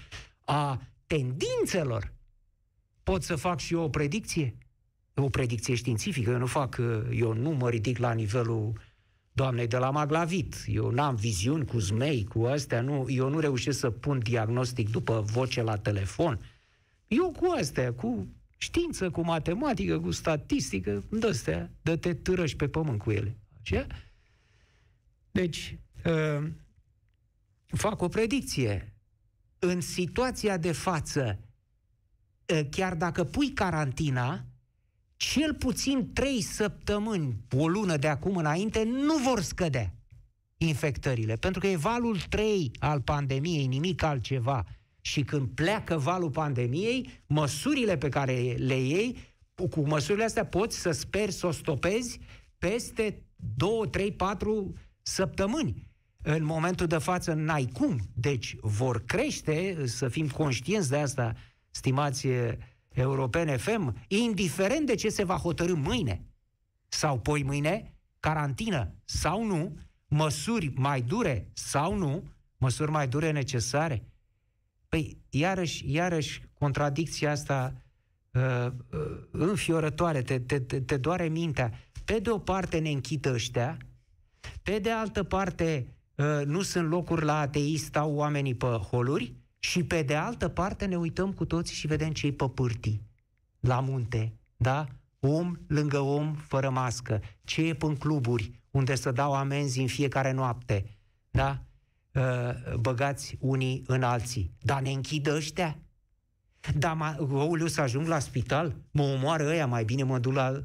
a 0.46 0.82
tendințelor. 1.08 2.14
Pot 3.04 3.24
să 3.24 3.36
fac 3.36 3.60
și 3.60 3.74
eu 3.74 3.82
o 3.82 3.90
predicție? 3.90 4.58
O 5.16 5.30
predicție 5.30 5.76
științifică. 5.76 6.30
Eu 6.30 6.38
nu 6.38 6.46
fac, 6.46 6.78
eu 7.12 7.34
nu 7.34 7.50
mă 7.50 7.70
ridic 7.70 7.98
la 7.98 8.12
nivelul 8.12 8.74
doamnei 9.38 9.68
de 9.68 9.78
la 9.78 9.90
Maglavit. 9.90 10.56
Eu 10.66 10.90
n-am 10.90 11.16
viziuni 11.16 11.66
cu 11.66 11.80
zmei, 11.80 12.24
cu 12.24 12.44
astea, 12.44 12.82
nu, 12.82 13.06
eu 13.10 13.30
nu 13.30 13.40
reușesc 13.40 13.80
să 13.80 13.90
pun 13.90 14.20
diagnostic 14.20 14.90
după 14.90 15.22
voce 15.22 15.62
la 15.62 15.78
telefon. 15.78 16.40
Eu 17.08 17.32
cu 17.32 17.54
astea, 17.60 17.94
cu 17.94 18.28
știință, 18.58 19.10
cu 19.10 19.22
matematică, 19.22 20.00
cu 20.00 20.12
statistică, 20.12 21.04
de-astea, 21.10 21.72
dă-te 21.82 22.14
târăși 22.14 22.56
pe 22.56 22.68
pământ 22.68 23.00
cu 23.00 23.12
ele. 23.12 23.38
Ce? 23.62 23.88
Deci, 25.32 25.80
uh, 26.06 26.48
fac 27.66 28.02
o 28.02 28.08
predicție. 28.08 28.94
În 29.60 29.82
situația 29.82 30.58
de 30.58 30.72
față, 30.72 31.40
uh, 32.54 32.62
chiar 32.70 32.96
dacă 32.96 33.24
pui 33.24 33.50
carantina, 33.50 34.46
cel 35.18 35.54
puțin 35.54 36.14
trei 36.14 36.42
săptămâni, 36.42 37.36
o 37.58 37.68
lună 37.68 37.98
de 37.98 38.08
acum 38.08 38.36
înainte, 38.36 38.84
nu 38.84 39.18
vor 39.18 39.42
scădea 39.42 39.94
infectările, 40.58 41.36
pentru 41.36 41.60
că 41.60 41.68
e 41.68 41.76
valul 41.76 42.20
3 42.30 42.72
al 42.80 43.02
pandemiei, 43.02 43.66
nimic 43.66 44.04
altceva. 44.04 44.66
Și 45.02 45.24
când 45.24 45.48
pleacă 45.48 45.98
valul 45.98 46.30
pandemiei, 46.30 47.10
măsurile 47.28 47.98
pe 47.98 48.10
care 48.10 48.56
le 48.58 48.80
iei, 48.80 49.18
cu 49.70 49.88
măsurile 49.88 50.24
astea 50.24 50.46
poți 50.46 50.80
să 50.80 50.92
speri 50.92 51.32
să 51.32 51.48
o 51.48 51.52
stopezi 51.52 52.20
peste 52.58 53.26
2, 53.56 53.70
3, 53.92 54.12
4 54.12 54.74
săptămâni. 55.02 55.88
În 56.22 56.44
momentul 56.44 56.88
de 56.88 56.98
față 56.98 57.34
n-ai 57.34 57.70
cum. 57.74 58.00
Deci 58.14 58.56
vor 58.62 59.06
crește, 59.06 59.84
să 59.86 60.08
fim 60.08 60.28
conștienți 60.28 60.90
de 60.90 60.98
asta, 60.98 61.36
stimați 61.70 62.28
europene 63.02 63.58
FM, 63.58 64.06
indiferent 64.08 64.86
de 64.86 64.96
ce 64.96 65.10
se 65.10 65.24
va 65.24 65.36
hotărâ 65.36 65.74
mâine 65.74 66.26
sau 66.88 67.20
poi 67.20 67.44
mâine, 67.44 67.94
carantină 68.20 68.94
sau 69.06 69.46
nu, 69.46 69.78
măsuri 70.08 70.72
mai 70.76 71.02
dure 71.02 71.50
sau 71.54 71.96
nu, 71.96 72.24
măsuri 72.58 72.92
mai 72.92 73.08
dure 73.08 73.32
necesare. 73.32 74.04
Păi, 74.90 75.18
iarăși, 75.30 75.92
iarăși, 75.92 76.42
contradicția 76.54 77.32
asta 77.32 77.74
uh, 78.32 78.68
uh, 78.92 79.24
înfiorătoare, 79.32 80.22
te, 80.22 80.40
te, 80.40 80.60
te, 80.60 80.82
te 80.82 80.98
doare 80.98 81.28
mintea. 81.28 81.74
Pe 82.06 82.20
de 82.20 82.30
o 82.30 82.38
parte 82.38 82.80
ne 82.80 82.90
închid 82.90 83.26
ăștia, 83.26 83.78
pe 84.64 84.80
de 84.80 84.92
altă 84.92 85.24
parte 85.24 85.96
uh, 86.16 86.46
nu 86.46 86.62
sunt 86.62 86.90
locuri 86.90 87.26
la 87.26 87.40
atei, 87.40 87.78
stau 87.78 88.14
oamenii 88.14 88.56
pe 88.56 88.66
holuri, 88.66 89.36
și 89.60 89.84
pe 89.84 90.02
de 90.02 90.16
altă 90.16 90.48
parte 90.48 90.86
ne 90.86 90.98
uităm 90.98 91.34
cu 91.34 91.46
toții 91.46 91.76
și 91.76 91.88
vedem 91.88 92.12
cei 92.12 92.32
pe 92.32 92.50
pârtii, 92.50 93.08
la 93.60 93.80
munte, 93.80 94.34
da? 94.58 94.88
Om 95.20 95.56
lângă 95.68 96.00
om, 96.00 96.34
fără 96.34 96.70
mască. 96.70 97.22
Ce 97.44 97.62
e 97.62 97.78
în 97.80 97.96
cluburi, 97.96 98.62
unde 98.72 98.96
să 98.96 99.12
dau 99.12 99.34
amenzi 99.34 99.80
în 99.80 99.88
fiecare 99.88 100.32
noapte, 100.32 100.98
da? 101.32 101.62
Uh, 102.14 102.76
băgați 102.80 103.38
unii 103.40 103.84
în 103.88 104.04
alții. 104.04 104.52
Dar 104.62 104.82
ne 104.82 104.92
închid 104.92 105.28
ăștia? 105.28 105.78
Dar 106.76 106.94
mă, 106.94 107.66
să 107.68 107.82
ajung 107.82 108.08
la 108.08 108.20
spital, 108.20 108.76
mă 108.92 109.04
omoară 109.04 109.48
ăia, 109.48 109.68
mai 109.68 109.84
bine 109.84 110.04
mă 110.04 110.20
duc 110.20 110.34
la, 110.34 110.64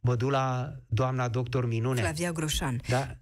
mă 0.00 0.16
duc 0.16 0.30
la 0.30 0.74
doamna 0.86 1.28
doctor 1.28 1.66
Minune. 1.66 2.00
Flavia 2.00 2.32
Groșan. 2.32 2.80
Da, 2.88 3.16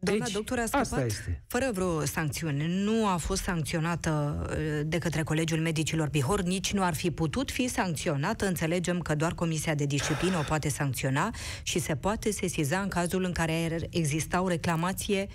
Doamna 0.00 0.24
deci, 0.24 0.34
doctor 0.34 0.58
a 0.58 0.66
scăpat 0.66 1.04
este. 1.04 1.42
fără 1.46 1.70
vreo 1.72 2.04
sancțiune. 2.04 2.66
Nu 2.68 3.06
a 3.06 3.16
fost 3.16 3.42
sancționată 3.42 4.42
uh, 4.50 4.80
de 4.86 4.98
către 4.98 5.22
Colegiul 5.22 5.60
Medicilor 5.60 6.08
Bihor, 6.08 6.42
nici 6.42 6.72
nu 6.72 6.82
ar 6.82 6.94
fi 6.94 7.10
putut 7.10 7.50
fi 7.50 7.68
sancționată. 7.68 8.46
Înțelegem 8.46 9.00
că 9.00 9.14
doar 9.14 9.34
Comisia 9.34 9.74
de 9.74 9.84
Disciplină 9.84 10.38
o 10.38 10.42
poate 10.42 10.68
sancționa 10.68 11.34
și 11.62 11.78
se 11.78 11.96
poate 11.96 12.30
sesiza 12.30 12.80
în 12.80 12.88
cazul 12.88 13.24
în 13.24 13.32
care 13.32 13.78
exista 13.90 14.42
o 14.42 14.48
reclamație 14.48 15.26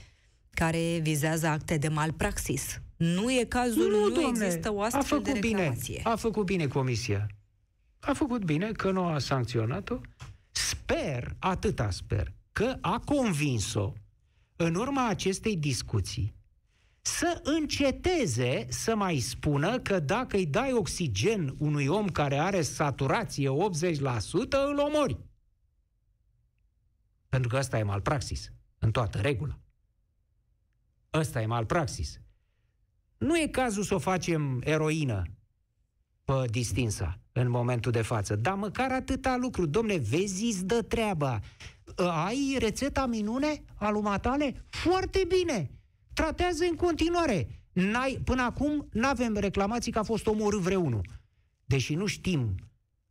care 0.50 1.00
vizează 1.02 1.48
acte 1.48 1.78
de 1.78 1.88
malpraxis. 1.88 2.82
Nu 2.96 3.32
e 3.32 3.46
cazul, 3.48 3.90
nu, 3.90 4.00
nu 4.00 4.10
doamne, 4.10 4.46
există 4.46 4.74
o 4.74 4.82
astfel 4.82 5.02
a 5.02 5.04
făcut 5.04 5.24
de 5.24 5.32
reclamație. 5.32 5.96
Bine, 5.96 6.14
a 6.14 6.16
făcut 6.16 6.46
bine 6.46 6.68
Comisia. 6.68 7.28
A 8.00 8.14
făcut 8.14 8.44
bine 8.44 8.72
că 8.72 8.92
nu 8.92 9.06
a 9.06 9.20
sancționat-o. 9.20 9.96
Sper, 10.52 11.36
atâta 11.40 11.90
sper, 11.90 12.34
că 12.52 12.78
a 12.82 13.02
convins-o 13.06 13.94
în 14.64 14.76
urma 14.76 15.08
acestei 15.08 15.58
discuții, 15.58 16.36
să 17.02 17.42
înceteze 17.44 18.66
să 18.70 18.96
mai 18.96 19.18
spună 19.18 19.80
că 19.80 20.00
dacă 20.00 20.36
îi 20.36 20.46
dai 20.46 20.74
oxigen 20.74 21.56
unui 21.58 21.88
om 21.88 22.08
care 22.08 22.38
are 22.38 22.62
saturație 22.62 23.50
80%, 23.50 23.54
îl 24.70 24.78
omori. 24.78 25.20
Pentru 27.30 27.50
că 27.50 27.58
ăsta 27.58 27.78
e 27.78 27.84
malpraxis, 27.84 28.52
în 28.80 28.92
toată 28.92 29.18
regula. 29.18 29.60
Ăsta 31.14 31.42
e 31.42 31.46
malpraxis. 31.46 32.20
Nu 33.18 33.40
e 33.40 33.48
cazul 33.48 33.84
să 33.84 33.94
o 33.96 34.00
facem 34.00 34.62
eroină 34.64 35.24
pe 36.24 36.34
distinsa 36.50 37.20
în 37.32 37.50
momentul 37.50 37.92
de 37.92 38.02
față, 38.02 38.36
dar 38.36 38.54
măcar 38.54 38.92
atâta 38.92 39.38
lucru. 39.38 39.66
Domne, 39.66 39.98
vezi, 39.98 40.46
îți 40.46 40.66
dă 40.66 40.82
treaba. 40.82 41.40
Ă, 41.98 42.12
ai 42.12 42.56
rețeta 42.60 43.06
minune 43.06 43.64
a 43.76 43.90
lui 43.90 44.02
Matale? 44.02 44.66
Foarte 44.70 45.26
bine! 45.28 45.72
Tratează 46.14 46.64
în 46.70 46.76
continuare. 46.76 47.48
N-ai, 47.72 48.22
până 48.24 48.42
acum 48.42 48.88
n-avem 48.92 49.36
reclamații 49.36 49.92
că 49.92 50.00
a 50.00 50.04
fost 50.04 50.28
omorât 50.28 50.60
vreunul. 50.60 51.02
Deși 51.66 51.96
nu 51.96 52.06
știm 52.06 52.56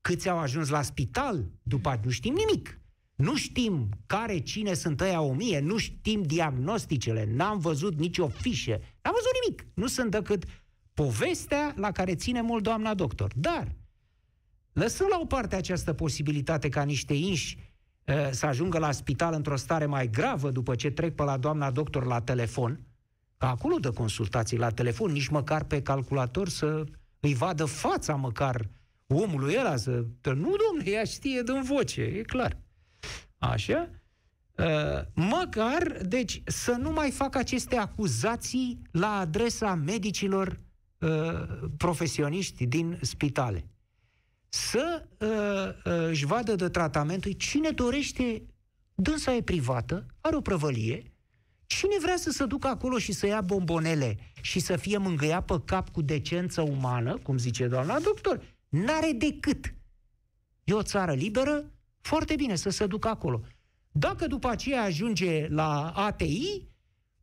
câți 0.00 0.28
au 0.28 0.38
ajuns 0.38 0.68
la 0.68 0.82
spital, 0.82 1.50
după 1.62 2.00
nu 2.04 2.10
știm 2.10 2.34
nimic. 2.34 2.80
Nu 3.14 3.36
știm 3.36 3.88
care, 4.06 4.38
cine 4.38 4.74
sunt 4.74 5.00
ăia 5.00 5.20
o 5.20 5.32
mie, 5.32 5.60
nu 5.60 5.76
știm 5.76 6.22
diagnosticele, 6.22 7.28
n-am 7.34 7.58
văzut 7.58 7.98
nicio 7.98 8.28
fișă, 8.28 8.80
n-am 9.02 9.14
văzut 9.14 9.30
nimic. 9.44 9.66
Nu 9.74 9.86
sunt 9.86 10.10
decât 10.10 10.44
povestea 10.94 11.74
la 11.76 11.90
care 11.90 12.14
ține 12.14 12.40
mult 12.40 12.62
doamna 12.62 12.94
doctor. 12.94 13.32
Dar, 13.36 13.74
lăsând 14.72 15.10
la 15.10 15.18
o 15.20 15.24
parte 15.26 15.56
această 15.56 15.92
posibilitate 15.92 16.68
ca 16.68 16.82
niște 16.82 17.14
inși 17.14 17.71
să 18.30 18.46
ajungă 18.46 18.78
la 18.78 18.92
spital 18.92 19.34
într-o 19.34 19.56
stare 19.56 19.86
mai 19.86 20.10
gravă 20.10 20.50
după 20.50 20.74
ce 20.74 20.90
trec 20.90 21.14
pe 21.14 21.22
la 21.22 21.36
doamna 21.36 21.70
doctor 21.70 22.04
la 22.06 22.20
telefon, 22.20 22.80
că 23.38 23.46
acolo 23.46 23.76
dă 23.76 23.90
consultații 23.90 24.58
la 24.58 24.70
telefon, 24.70 25.12
nici 25.12 25.28
măcar 25.28 25.64
pe 25.64 25.82
calculator 25.82 26.48
să 26.48 26.84
îi 27.20 27.34
vadă 27.34 27.64
fața 27.64 28.14
măcar 28.14 28.68
omului 29.06 29.56
ăla, 29.58 29.76
să... 29.76 29.90
Nu, 30.24 30.34
domnule, 30.34 30.90
ea 30.90 31.04
știe 31.04 31.42
din 31.42 31.62
voce, 31.62 32.02
e 32.02 32.22
clar. 32.22 32.56
Așa? 33.38 33.88
Măcar, 35.14 35.98
deci, 36.06 36.42
să 36.44 36.72
nu 36.72 36.90
mai 36.90 37.10
fac 37.10 37.36
aceste 37.36 37.76
acuzații 37.76 38.82
la 38.90 39.18
adresa 39.18 39.74
medicilor 39.74 40.60
profesioniști 41.76 42.66
din 42.66 42.98
spitale 43.00 43.66
să 44.54 45.06
uh, 45.18 45.92
uh, 45.92 46.08
își 46.08 46.26
vadă 46.26 46.54
de 46.54 46.68
tratamentul 46.68 47.32
cine 47.32 47.70
dorește, 47.70 48.46
dânsa 48.94 49.34
e 49.34 49.42
privată, 49.42 50.06
are 50.20 50.36
o 50.36 50.40
prăvălie, 50.40 51.12
cine 51.66 51.94
vrea 52.00 52.16
să 52.16 52.30
se 52.30 52.46
ducă 52.46 52.68
acolo 52.68 52.98
și 52.98 53.12
să 53.12 53.26
ia 53.26 53.40
bombonele 53.40 54.18
și 54.40 54.60
să 54.60 54.76
fie 54.76 54.98
mângâiat 54.98 55.44
pe 55.44 55.60
cap 55.64 55.88
cu 55.88 56.02
decență 56.02 56.60
umană, 56.60 57.18
cum 57.18 57.38
zice 57.38 57.66
doamna 57.66 58.00
doctor, 58.00 58.42
n-are 58.68 59.12
decât. 59.12 59.74
E 60.64 60.72
o 60.72 60.82
țară 60.82 61.12
liberă, 61.12 61.72
foarte 62.00 62.34
bine 62.34 62.54
să 62.54 62.70
se 62.70 62.86
ducă 62.86 63.08
acolo. 63.08 63.40
Dacă 63.90 64.26
după 64.26 64.48
aceea 64.48 64.82
ajunge 64.82 65.48
la 65.48 65.90
ATI, 65.90 66.68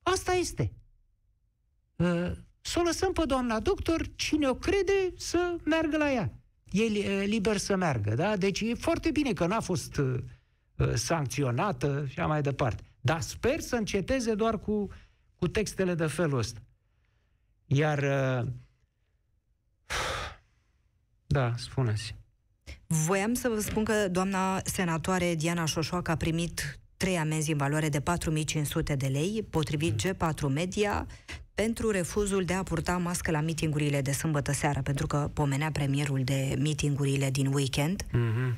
asta 0.02 0.34
este. 0.34 0.74
Uh, 1.96 2.32
să 2.62 2.80
o 2.80 2.84
lăsăm 2.84 3.14
pe 3.14 3.24
doamna 3.26 3.60
doctor, 3.60 4.06
cine 4.16 4.48
o 4.48 4.56
crede, 4.56 5.14
să 5.16 5.56
meargă 5.66 5.98
la 5.98 6.12
ea 6.12 6.39
e 6.72 7.24
liber 7.24 7.58
să 7.58 7.76
meargă. 7.76 8.16
Da? 8.16 8.38
Deci 8.38 8.62
e 8.62 8.74
foarte 8.74 9.12
bine 9.12 9.34
că 9.34 9.46
n-a 9.46 9.60
fost 9.60 9.98
uh, 9.98 10.20
sancționată 10.94 12.06
și 12.08 12.20
mai 12.20 12.42
departe. 12.42 12.84
Dar 13.02 13.22
sper 13.22 13.60
să 13.60 13.76
înceteze 13.76 14.34
doar 14.34 14.60
cu, 14.60 14.88
cu 15.36 15.48
textele 15.48 15.94
de 15.94 16.06
felul 16.06 16.38
ăsta. 16.38 16.60
Iar... 17.66 17.98
Uh, 17.98 18.48
da, 21.28 21.54
spuneți. 21.58 22.16
Voiam 22.88 23.34
să 23.34 23.50
vă 23.50 23.60
spun 23.60 23.84
că 23.84 24.08
doamna 24.08 24.62
senatoare 24.64 25.36
Diana 25.36 25.66
Șoșoacă 25.66 26.12
a 26.12 26.16
primit 26.16 26.80
trei 27.00 27.18
amenzi 27.18 27.52
în 27.52 27.58
valoare 27.58 27.90
de 27.90 28.00
4500 28.00 28.96
de 28.96 29.08
lei, 29.08 29.48
potrivit 29.50 30.04
mm. 30.04 30.12
G4 30.12 30.54
Media, 30.54 31.08
pentru 31.54 31.90
refuzul 31.90 32.44
de 32.44 32.54
a 32.54 32.64
purta 32.64 32.98
mască 32.98 33.32
la 33.32 33.42
mitingurile 33.42 34.02
de 34.02 34.12
sâmbătă 34.12 34.52
seara, 34.52 34.82
pentru 34.82 35.08
că 35.08 35.30
pomenea 35.34 35.72
premierul 35.72 36.22
de 36.24 36.56
mitingurile 36.58 37.30
din 37.30 37.54
weekend. 37.54 38.04
Mm-hmm. 38.04 38.54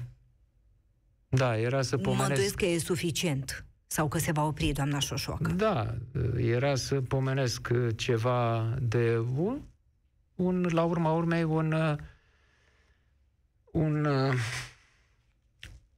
Da, 1.30 1.58
era 1.58 1.82
să 1.82 1.97
pomenesc... 1.97 2.49
Mă 2.49 2.56
că 2.56 2.65
e 2.65 2.77
suficient 2.77 3.65
sau 3.88 4.08
că 4.08 4.17
se 4.17 4.32
va 4.32 4.45
opri 4.45 4.71
doamna 4.71 4.99
Șoșoacă. 4.99 5.51
Da, 5.51 5.95
era 6.38 6.75
să 6.75 7.01
pomenesc 7.01 7.69
ceva 7.95 8.73
de 8.82 9.17
un, 9.36 9.62
un 10.36 10.67
la 10.71 10.84
urma 10.84 11.12
urmei, 11.12 11.43
un, 11.43 11.97
un 13.71 14.08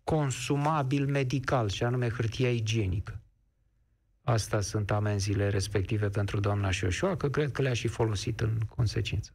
consumabil 0.04 1.08
medical, 1.08 1.70
și 1.70 1.84
anume 1.84 2.10
hârtia 2.10 2.52
igienică. 2.52 3.22
Asta 4.24 4.62
sunt 4.62 4.92
amenziile 4.92 5.50
respective 5.50 6.10
pentru 6.10 6.40
doamna 6.40 6.72
Șoșoacă, 6.72 7.30
cred 7.30 7.52
că 7.52 7.62
le-a 7.62 7.74
și 7.74 7.88
folosit 7.88 8.40
în 8.40 8.60
consecință. 8.76 9.32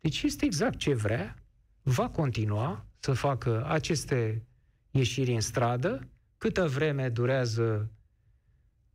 Deci 0.00 0.22
este 0.22 0.44
exact 0.44 0.78
ce 0.78 0.94
vrea, 0.94 1.36
va 1.82 2.08
continua 2.08 2.86
să 2.98 3.12
facă 3.12 3.66
aceste 3.68 4.46
ieșiri 4.90 5.34
în 5.34 5.40
stradă, 5.40 6.08
câtă 6.38 6.66
vreme 6.66 7.08
durează 7.08 7.90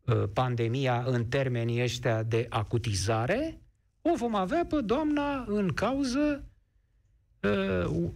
uh, 0.06 0.24
pandemia 0.34 1.04
în 1.06 1.26
termenii 1.26 1.82
ăștia 1.82 2.24
de 2.24 2.46
acutizare, 2.50 3.62
o 4.02 4.16
vom 4.16 4.36
avea 4.36 4.66
pe 4.66 4.82
doamna 4.82 5.46
în 5.48 5.74
cauză 5.74 6.44
uh, 7.42 8.10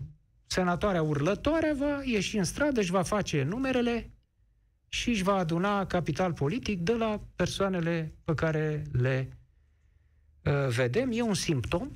senatoarea 0.46 1.02
urlătoare 1.02 1.74
va 1.74 2.02
ieși 2.04 2.38
în 2.38 2.44
stradă, 2.44 2.82
și 2.82 2.92
va 2.92 3.02
face 3.02 3.44
numerele 3.44 4.10
și 4.88 5.10
își 5.10 5.24
va 5.24 5.36
aduna 5.36 5.86
capital 5.86 6.34
politic 6.34 6.80
de 6.80 6.94
la 6.94 7.22
persoanele 7.36 8.16
pe 8.24 8.34
care 8.34 8.84
le 8.92 9.30
uh, 10.44 10.68
vedem. 10.68 11.10
E 11.12 11.22
un 11.22 11.34
simptom 11.34 11.92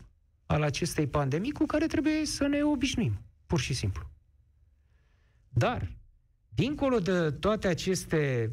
al 0.46 0.62
acestei 0.64 1.08
pandemii 1.08 1.52
cu 1.52 1.66
care 1.66 1.88
trebuie 1.88 2.26
să 2.26 2.48
ne 2.48 2.64
obișnuim, 2.64 3.22
pur 3.46 3.60
și 3.60 3.74
simplu. 3.74 4.10
Dar, 5.50 5.92
dincolo 6.50 7.00
de 7.00 7.32
toate 7.32 7.68
aceste 7.68 8.52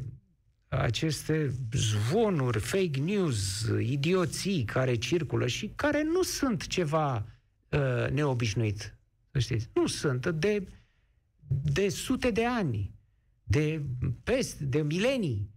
aceste 0.67 1.53
zvonuri, 1.71 2.59
fake 2.59 2.99
news, 2.99 3.67
idioții 3.79 4.63
care 4.63 4.95
circulă 4.95 5.47
și 5.47 5.71
care 5.75 6.03
nu 6.03 6.23
sunt 6.23 6.67
ceva 6.67 7.25
uh, 7.69 8.09
neobișnuit, 8.11 8.79
să 8.81 8.96
știți. 9.39 9.69
Nu 9.73 9.87
sunt 9.87 10.27
de, 10.27 10.67
de 11.47 11.89
sute 11.89 12.31
de 12.31 12.45
ani 12.45 12.97
de 13.47 13.85
peste, 14.23 14.63
de 14.63 14.81
milenii, 14.81 15.49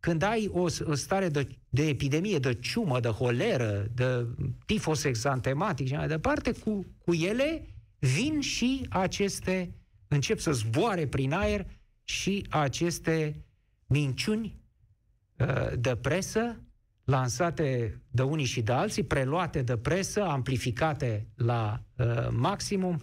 când 0.00 0.22
ai 0.22 0.48
o, 0.52 0.66
o 0.84 0.94
stare 0.94 1.28
de, 1.28 1.48
de 1.68 1.88
epidemie, 1.88 2.38
de 2.38 2.54
ciumă, 2.54 3.00
de 3.00 3.08
holeră, 3.08 3.86
de 3.94 4.26
tifos 4.66 5.04
exantematic 5.04 5.86
și 5.86 5.94
mai 5.94 6.08
departe, 6.08 6.52
cu, 6.52 6.86
cu 7.04 7.14
ele 7.14 7.66
vin 7.98 8.40
și 8.40 8.86
aceste, 8.88 9.74
încep 10.08 10.38
să 10.38 10.52
zboare 10.52 11.06
prin 11.06 11.32
aer 11.32 11.66
și 12.04 12.46
aceste 12.48 13.44
minciuni 13.86 14.60
uh, 15.38 15.78
de 15.78 15.96
presă 15.96 16.62
lansate 17.04 18.00
de 18.10 18.22
unii 18.22 18.44
și 18.44 18.62
de 18.62 18.72
alții, 18.72 19.02
preluate 19.02 19.62
de 19.62 19.76
presă, 19.76 20.22
amplificate 20.22 21.28
la 21.34 21.82
uh, 21.96 22.28
maximum. 22.30 23.00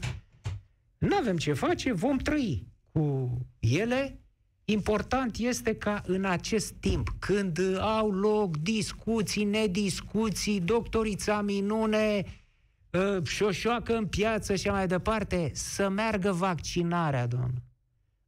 Nu 0.97 1.15
avem 1.15 1.37
ce 1.37 1.53
face, 1.53 1.91
vom 1.91 2.17
trăi 2.17 2.67
cu 2.91 3.37
ele 3.59 4.19
Important 4.67 5.37
este 5.37 5.75
ca 5.75 6.01
în 6.05 6.25
acest 6.25 6.73
timp, 6.73 7.09
când 7.19 7.59
au 7.79 8.11
loc 8.11 8.57
discuții, 8.57 9.43
nediscuții, 9.43 10.61
doctorița 10.61 11.41
minune 11.41 12.25
uh, 12.89 13.25
șoșoacă 13.25 13.95
în 13.95 14.05
piață 14.05 14.55
și 14.55 14.67
mai 14.67 14.87
departe, 14.87 15.51
să 15.53 15.89
meargă 15.89 16.31
vaccinarea, 16.31 17.27
domnule. 17.27 17.63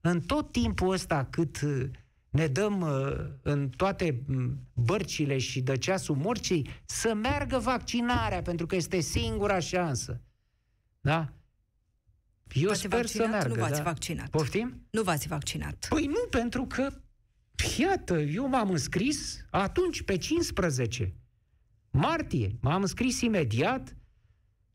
În 0.02 0.22
tot 0.22 0.52
timpul 0.52 0.92
ăsta 0.92 1.28
cât 1.30 1.62
uh, 1.62 1.86
ne 2.30 2.48
dăm 2.48 2.82
uh, 2.82 3.26
în 3.42 3.70
toate 3.70 4.24
mm, 4.28 4.60
bărcile 4.74 5.38
și 5.38 5.62
de 5.62 5.78
ceasul 5.78 6.16
morcii, 6.16 6.70
să 6.86 7.14
meargă 7.14 7.58
vaccinarea, 7.58 8.42
pentru 8.42 8.66
că 8.66 8.76
este 8.76 9.00
singura 9.00 9.60
șansă. 9.60 10.22
Da? 11.02 11.34
Eu 12.54 12.68
v-ați 12.68 12.80
sper 12.80 13.00
vaccinat? 13.00 13.26
să 13.26 13.32
meargă. 13.32 13.54
Nu 13.54 13.62
v-ați 13.62 13.78
da? 13.78 13.84
vaccinat. 13.84 14.30
Poftim? 14.30 14.86
Nu 14.90 15.02
v-ați 15.02 15.28
vaccinat. 15.28 15.86
Păi 15.90 16.06
nu, 16.06 16.28
pentru 16.30 16.66
că, 16.66 16.90
iată, 17.78 18.20
eu 18.20 18.48
m-am 18.48 18.70
înscris 18.70 19.46
atunci, 19.50 20.02
pe 20.02 20.18
15 20.18 21.14
martie. 21.92 22.58
M-am 22.62 22.82
înscris 22.82 23.22
imediat 23.22 23.96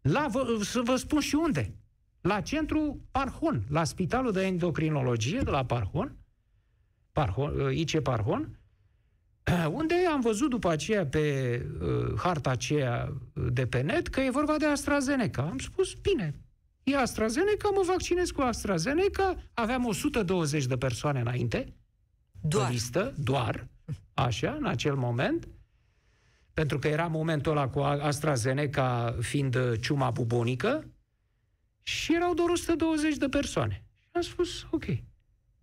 la, 0.01 0.27
vă, 0.31 0.59
să 0.63 0.81
vă 0.85 0.97
spun 0.97 1.21
și 1.21 1.35
unde. 1.35 1.75
La 2.21 2.41
centru 2.41 3.07
Parhon, 3.11 3.65
la 3.69 3.85
Spitalul 3.85 4.33
de 4.33 4.47
Endocrinologie 4.47 5.41
de 5.41 5.51
la 5.51 5.65
Parhon, 5.65 6.17
Parhon 7.13 7.73
IC 7.73 8.01
Parhon, 8.01 8.59
unde 9.81 9.95
am 10.13 10.21
văzut 10.21 10.51
după 10.51 10.71
aceea 10.71 11.07
pe 11.07 11.67
uh, 11.81 12.15
harta 12.17 12.51
aceea 12.51 13.13
de 13.53 13.67
pe 13.67 13.81
net 13.81 14.09
că 14.09 14.21
e 14.21 14.31
vorba 14.31 14.57
de 14.57 14.67
AstraZeneca. 14.67 15.43
Am 15.43 15.59
spus, 15.59 15.95
bine, 15.95 16.42
e 16.83 16.97
AstraZeneca, 16.97 17.69
mă 17.75 17.83
vaccinez 17.87 18.31
cu 18.31 18.41
AstraZeneca, 18.41 19.37
aveam 19.55 19.87
120 19.87 20.67
de 20.67 20.77
persoane 20.77 21.21
înainte, 21.21 21.75
Doar. 22.41 22.67
pe 22.67 22.73
listă, 22.73 23.15
doar, 23.19 23.69
așa, 24.15 24.53
în 24.53 24.67
acel 24.67 24.95
moment, 24.95 25.49
pentru 26.55 26.79
că 26.79 26.89
era 26.89 27.07
momentul 27.07 27.51
ăla 27.51 27.69
cu 27.69 27.79
AstraZeneca 27.81 29.17
fiind 29.21 29.55
uh, 29.55 29.81
ciuma 29.81 30.11
bubonică 30.11 30.91
și 31.83 32.15
erau 32.15 32.35
doar 32.35 32.49
120 32.49 33.17
de 33.17 33.29
persoane. 33.29 33.85
Și 33.99 34.09
am 34.13 34.21
spus, 34.21 34.67
ok. 34.71 34.85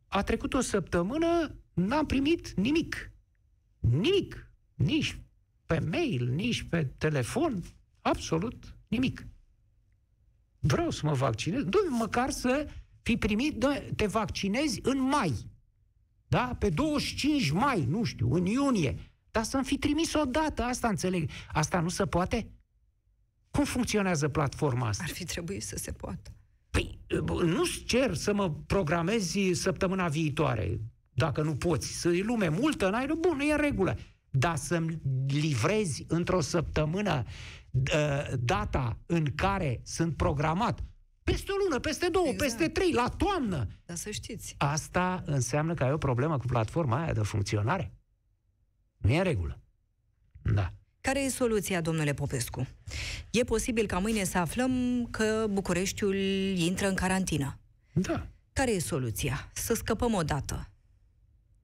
A 0.07 0.23
trecut 0.23 0.53
o 0.53 0.59
săptămână, 0.59 1.55
n-am 1.73 2.05
primit 2.05 2.53
nimic. 2.53 3.11
Nimic. 3.79 4.51
Nici 4.75 5.19
pe 5.65 5.79
mail, 5.79 6.29
nici 6.29 6.61
pe 6.61 6.83
telefon, 6.97 7.63
absolut 8.01 8.77
nimic. 8.87 9.25
Vreau 10.59 10.89
să 10.89 11.01
mă 11.03 11.13
vaccinez. 11.13 11.63
Du 11.63 11.77
măcar 11.89 12.29
să 12.29 12.67
fi 13.01 13.17
primit, 13.17 13.55
dă, 13.55 13.83
te 13.95 14.05
vaccinezi 14.05 14.79
în 14.83 15.01
mai. 15.01 15.33
Da? 16.27 16.55
Pe 16.59 16.69
25 16.69 17.51
mai, 17.51 17.85
nu 17.85 18.03
știu, 18.03 18.33
în 18.33 18.45
iunie. 18.45 19.11
Dar 19.31 19.43
să-mi 19.43 19.63
fi 19.63 19.77
trimis 19.77 20.13
o 20.13 20.23
dată, 20.23 20.63
asta 20.63 20.87
înțeleg. 20.87 21.29
Asta 21.53 21.79
nu 21.79 21.89
se 21.89 22.05
poate? 22.05 22.51
Cum 23.51 23.63
funcționează 23.63 24.27
platforma 24.27 24.87
asta? 24.87 25.03
Ar 25.03 25.09
fi 25.09 25.25
trebuit 25.25 25.63
să 25.63 25.75
se 25.77 25.91
poată. 25.91 26.33
Păi, 26.69 26.99
nu-ți 27.45 27.83
cer 27.83 28.15
să 28.15 28.33
mă 28.33 28.51
programezi 28.51 29.51
săptămâna 29.53 30.07
viitoare, 30.07 30.79
dacă 31.13 31.41
nu 31.41 31.55
poți. 31.55 31.87
Să 31.87 32.09
i 32.09 32.21
lume 32.21 32.47
multă, 32.47 32.89
n-ai, 32.89 33.07
bun, 33.19 33.39
e 33.39 33.51
în 33.51 33.57
regulă. 33.57 33.97
Dar 34.29 34.55
să-mi 34.55 35.01
livrezi 35.27 36.05
într-o 36.07 36.41
săptămână 36.41 37.23
uh, 37.25 37.31
data 38.39 38.99
în 39.05 39.35
care 39.35 39.81
sunt 39.83 40.15
programat, 40.15 40.83
peste 41.23 41.51
o 41.51 41.55
lună, 41.63 41.79
peste 41.79 42.07
două, 42.11 42.27
exact. 42.27 42.51
peste 42.51 42.69
trei, 42.71 42.91
la 42.91 43.13
toamnă. 43.17 43.67
Dar 43.85 43.97
să 43.97 44.09
știți. 44.09 44.55
Asta 44.57 45.23
înseamnă 45.25 45.73
că 45.73 45.83
ai 45.83 45.91
o 45.91 45.97
problemă 45.97 46.37
cu 46.37 46.45
platforma 46.45 47.03
aia 47.03 47.13
de 47.13 47.21
funcționare. 47.21 47.93
Nu 48.97 49.11
e 49.11 49.17
în 49.17 49.23
regulă. 49.23 49.61
Da. 50.41 50.73
Care 51.01 51.23
e 51.23 51.29
soluția, 51.29 51.81
domnule 51.81 52.13
Popescu? 52.13 52.67
E 53.31 53.43
posibil 53.43 53.85
ca 53.85 53.99
mâine 53.99 54.23
să 54.23 54.37
aflăm 54.37 55.05
că 55.11 55.45
Bucureștiul 55.49 56.15
intră 56.55 56.87
în 56.87 56.95
carantină. 56.95 57.59
Da. 57.93 58.27
Care 58.53 58.71
e 58.71 58.79
soluția? 58.79 59.49
Să 59.53 59.73
scăpăm 59.73 60.13
o 60.13 60.23
dată. 60.23 60.69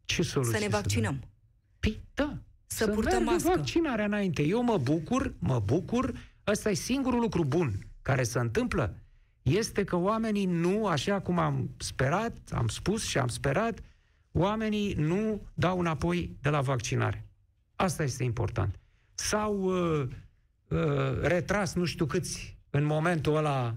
Ce 0.06 0.22
soluție 0.24 0.58
Să 0.58 0.64
ne 0.64 0.70
vaccinăm. 0.70 1.20
Să 1.22 1.28
păi, 1.80 2.02
da. 2.14 2.38
Să, 2.68 2.84
să 2.84 2.92
purtăm 2.92 3.24
meargă 3.24 3.32
mască. 3.32 3.50
vaccinarea 3.56 4.06
înainte. 4.06 4.44
Eu 4.44 4.64
mă 4.64 4.78
bucur, 4.78 5.34
mă 5.40 5.62
bucur. 5.66 6.14
Ăsta 6.48 6.70
e 6.70 6.74
singurul 6.74 7.20
lucru 7.20 7.46
bun 7.46 7.88
care 8.02 8.24
se 8.24 8.40
întâmplă. 8.40 8.96
Este 9.42 9.84
că 9.84 9.96
oamenii 9.96 10.46
nu, 10.46 10.88
așa 10.88 11.20
cum 11.20 11.40
am 11.40 11.70
sperat, 11.78 12.38
am 12.52 12.68
spus 12.68 13.04
și 13.06 13.18
am 13.18 13.28
sperat, 13.28 13.80
oamenii 14.32 14.94
nu 14.94 15.42
dau 15.54 15.80
înapoi 15.80 16.38
de 16.42 16.50
la 16.50 16.62
vaccinare. 16.62 17.26
Asta 17.76 18.04
este 18.04 18.24
important. 18.24 18.80
S-au 19.14 19.62
uh, 19.62 20.08
uh, 20.68 21.22
retras 21.22 21.74
nu 21.74 21.86
știu 21.86 22.06
câți 22.06 22.58
în 22.70 22.84
momentul 22.84 23.36
ăla 23.36 23.76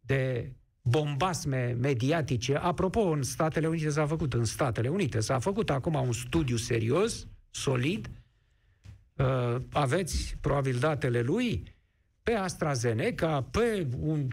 de 0.00 0.52
bombasme 0.82 1.76
mediatice. 1.80 2.54
Apropo, 2.54 3.00
în 3.00 3.22
Statele 3.22 3.68
Unite 3.68 3.90
s-a 3.90 4.06
făcut, 4.06 4.34
în 4.34 4.44
Statele 4.44 4.88
Unite 4.88 5.20
s-a 5.20 5.38
făcut 5.38 5.70
acum 5.70 5.94
un 5.94 6.12
studiu 6.12 6.56
serios, 6.56 7.26
solid. 7.50 8.10
Uh, 9.20 9.56
aveți 9.72 10.36
probabil 10.40 10.78
datele 10.78 11.20
lui? 11.20 11.62
Pe 12.22 12.32
AstraZeneca, 12.32 13.42
pe 13.50 13.86
un 14.00 14.28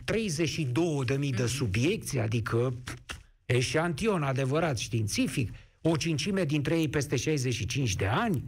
32.000 1.20 1.30
de 1.36 1.46
subiecții, 1.46 2.20
adică 2.20 2.74
eșantion 3.46 4.24
adevărat 4.24 4.78
științific, 4.78 5.54
o 5.82 5.96
cincime 5.96 6.44
dintre 6.44 6.78
ei 6.78 6.90
peste 6.90 7.16
65 7.16 7.96
de 7.96 8.06
ani, 8.06 8.44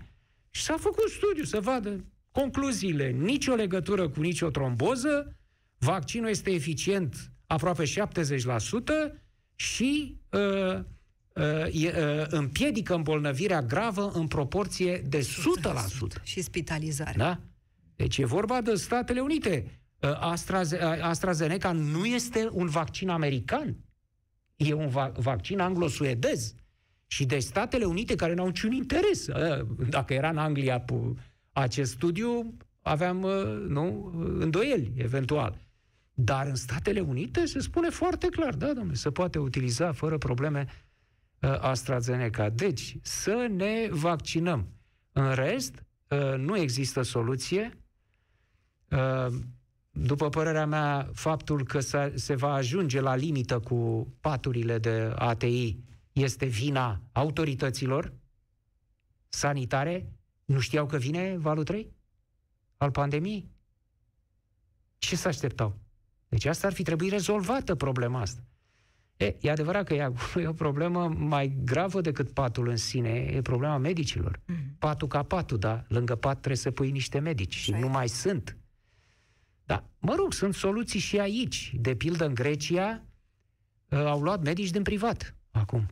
și 0.50 0.62
s-a 0.62 0.78
făcut 0.78 1.10
studiu 1.10 1.44
să 1.44 1.60
vadă 1.60 2.06
concluziile. 2.32 3.10
Nicio 3.10 3.56
legătură 3.56 4.10
cu 4.10 4.22
nicio 4.22 4.50
tromboză, 4.50 5.38
vaccinul 5.78 6.30
este 6.30 6.52
eficient 6.52 7.32
aproape 7.48 7.84
70% 7.84 7.88
și 9.56 10.22
uh, 10.30 10.40
uh, 10.40 10.76
uh, 10.76 10.80
împiedică 12.30 12.94
îmbolnăvirea 12.96 13.62
gravă 13.62 14.12
în 14.14 14.28
proporție 14.28 14.98
de 15.08 15.20
100%. 15.20 15.22
100%. 16.20 16.24
Și 16.24 16.42
spitalizare. 16.42 17.18
Da? 17.18 17.40
Deci 17.96 18.18
e 18.18 18.26
vorba 18.26 18.62
de 18.62 18.76
Statele 18.76 19.20
Unite. 19.20 19.80
Uh, 20.02 20.10
AstraZe- 20.20 20.80
uh, 20.84 21.02
AstraZeneca 21.02 21.72
nu 21.72 22.06
este 22.06 22.50
un 22.52 22.68
vaccin 22.68 23.10
american. 23.10 23.78
E 24.56 24.74
un 24.74 24.88
va- 24.88 25.12
vaccin 25.18 25.60
anglo-suedez. 25.60 26.54
Și 27.08 27.26
de 27.26 27.40
Statele 27.40 27.86
Unite, 27.86 28.16
care 28.16 28.34
n-au 28.34 28.46
niciun 28.46 28.72
interes. 28.72 29.28
Uh, 29.28 29.66
Dacă 29.90 30.14
era 30.14 30.30
în 30.30 30.38
Anglia 30.38 30.86
acest 31.52 31.92
studiu, 31.92 32.58
aveam, 32.82 33.18
nu, 33.68 34.12
îndoieli, 34.40 34.94
eventual. 34.98 35.58
Dar 36.14 36.48
în 36.48 36.56
Statele 36.56 37.00
Unite 37.00 37.46
se 37.46 37.60
spune 37.60 37.90
foarte 37.90 38.28
clar, 38.28 38.54
da, 38.56 38.74
domnule, 38.74 38.96
se 38.96 39.12
poate 39.12 39.40
utiliza 39.40 39.92
fără 39.92 40.18
probleme 40.18 40.68
AstraZeneca. 41.42 42.50
Deci, 42.50 42.98
să 43.02 43.48
ne 43.50 43.88
vaccinăm. 43.92 44.68
În 45.12 45.34
rest, 45.34 45.84
nu 46.38 46.58
există 46.58 47.02
soluție. 47.02 47.78
După 49.92 50.30
părerea 50.30 50.66
mea, 50.66 51.10
faptul 51.14 51.64
că 51.64 51.80
se 52.16 52.36
va 52.36 52.54
ajunge 52.54 53.02
la 53.02 53.16
limită 53.16 53.60
cu 53.60 54.08
paturile 54.20 54.78
de 54.78 55.14
ATI 55.16 55.78
este 56.12 56.46
vina 56.46 57.02
autorităților 57.12 58.14
sanitare. 59.28 60.14
Nu 60.46 60.60
știau 60.60 60.86
că 60.86 60.98
vine 60.98 61.38
valul 61.38 61.64
3 61.64 61.94
al 62.78 62.92
pandemiei? 62.92 63.50
Ce 64.98 65.16
să 65.16 65.28
așteptau? 65.28 65.80
Deci 66.28 66.46
asta 66.46 66.68
ar 66.68 66.74
fi 66.74 66.84
trebuit 66.84 67.12
rezolvată 67.12 67.76
problema 67.76 68.22
asta. 68.22 68.44
E, 69.20 69.36
e 69.40 69.52
adevărat 69.52 69.86
că 69.86 69.94
e, 69.94 70.14
e 70.44 70.48
o 70.48 70.54
problemă 70.54 71.08
mai 71.08 71.58
gravă 71.64 72.02
decât 72.02 72.32
patul 72.32 72.68
în 72.68 72.78
sine, 72.78 73.10
e 73.10 73.42
problema 73.42 73.78
medicilor. 73.78 74.40
Mm. 74.46 74.56
Patul 74.78 75.08
ca 75.08 75.24
patul, 75.24 75.58
dar 75.58 75.86
lângă 75.88 76.16
pat 76.16 76.36
trebuie 76.38 76.56
să 76.56 76.72
pui 76.72 76.92
niște 76.92 77.20
medici 77.20 77.56
și 77.56 77.72
nu 77.72 77.88
mai 77.88 78.10
sunt. 78.10 78.58
Da, 79.66 79.84
mă 80.00 80.16
rog, 80.16 80.34
sunt 80.34 80.54
soluții 80.54 81.00
și 81.00 81.20
aici. 81.20 81.72
De 81.76 81.96
pildă 81.96 82.26
în 82.26 82.34
Grecia 82.34 83.04
au 83.90 84.22
luat 84.22 84.44
medici 84.44 84.70
din 84.70 84.84
privat 84.84 85.36
acum. 85.52 85.86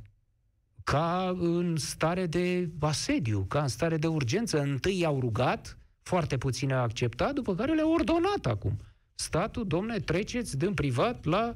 Ca 0.84 1.36
în 1.40 1.76
stare 1.76 2.26
de 2.26 2.70
asediu, 2.80 3.46
ca 3.48 3.62
în 3.62 3.68
stare 3.68 3.98
de 3.98 4.08
urgență. 4.08 4.62
Întâi 4.62 5.00
i-au 5.00 5.20
rugat, 5.20 5.78
foarte 6.02 6.38
puțin 6.38 6.74
au 6.74 6.84
acceptat, 6.84 7.34
după 7.34 7.56
care 7.56 7.74
le-au 7.74 7.92
ordonat 7.92 8.46
acum. 8.46 8.78
Statul, 9.16 9.68
domne, 9.68 10.00
treceți 10.00 10.58
din 10.58 10.74
privat 10.74 11.26
la 11.26 11.56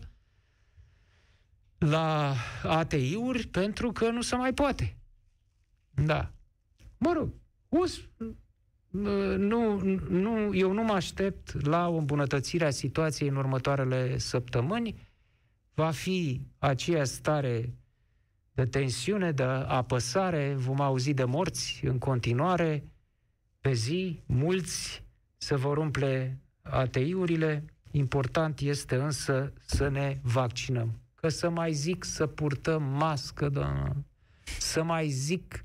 la 1.85 2.35
ATI-uri 2.63 3.47
pentru 3.47 3.91
că 3.91 4.09
nu 4.09 4.21
se 4.21 4.35
mai 4.35 4.53
poate. 4.53 4.97
Da. 6.05 6.31
Mă 6.97 7.13
rog, 7.13 7.33
us, 7.69 8.01
nu, 9.37 9.79
nu, 10.09 10.55
eu 10.55 10.71
nu 10.71 10.83
mă 10.83 10.93
aștept 10.93 11.65
la 11.65 11.89
o 11.89 11.95
îmbunătățire 11.95 12.65
a 12.65 12.69
situației 12.69 13.29
în 13.29 13.35
următoarele 13.35 14.17
săptămâni. 14.17 15.09
Va 15.73 15.91
fi 15.91 16.47
aceea 16.57 17.03
stare 17.03 17.75
de 18.53 18.65
tensiune, 18.65 19.31
de 19.31 19.43
apăsare, 19.43 20.53
vom 20.57 20.81
auzi 20.81 21.13
de 21.13 21.23
morți 21.23 21.85
în 21.85 21.97
continuare, 21.97 22.83
pe 23.59 23.73
zi, 23.73 24.21
mulți 24.25 25.03
se 25.37 25.55
vor 25.55 25.77
umple 25.77 26.41
ATI-urile, 26.61 27.65
Important 27.91 28.59
este 28.59 28.95
însă 28.95 29.53
să 29.65 29.87
ne 29.87 30.19
vaccinăm. 30.21 30.99
Că 31.21 31.29
să 31.29 31.49
mai 31.49 31.73
zic 31.73 32.03
să 32.03 32.27
purtăm 32.27 32.83
mască, 32.83 33.49
doamnă, 33.49 34.05
să 34.59 34.83
mai 34.83 35.09
zic 35.09 35.63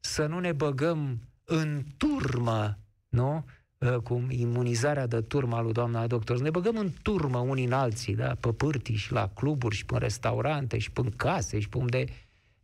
să 0.00 0.26
nu 0.26 0.38
ne 0.38 0.52
băgăm 0.52 1.28
în 1.44 1.84
turmă, 1.96 2.78
nu? 3.08 3.44
Ă, 3.80 4.00
cum 4.00 4.30
imunizarea 4.30 5.06
de 5.06 5.20
turma 5.20 5.60
lui 5.60 5.72
doamna 5.72 6.06
doctor, 6.06 6.36
să 6.36 6.42
ne 6.42 6.50
băgăm 6.50 6.76
în 6.76 6.90
turmă 7.02 7.38
unii 7.38 7.64
în 7.64 7.72
alții, 7.72 8.14
da? 8.14 8.34
pe 8.34 8.52
pârtii 8.52 8.94
și 8.94 9.12
la 9.12 9.28
cluburi 9.28 9.74
și 9.74 9.84
pe 9.84 9.98
restaurante 9.98 10.78
și 10.78 10.90
pe 10.90 11.02
case 11.16 11.58
și 11.58 11.68
pe 11.68 11.78
unde 11.78 12.04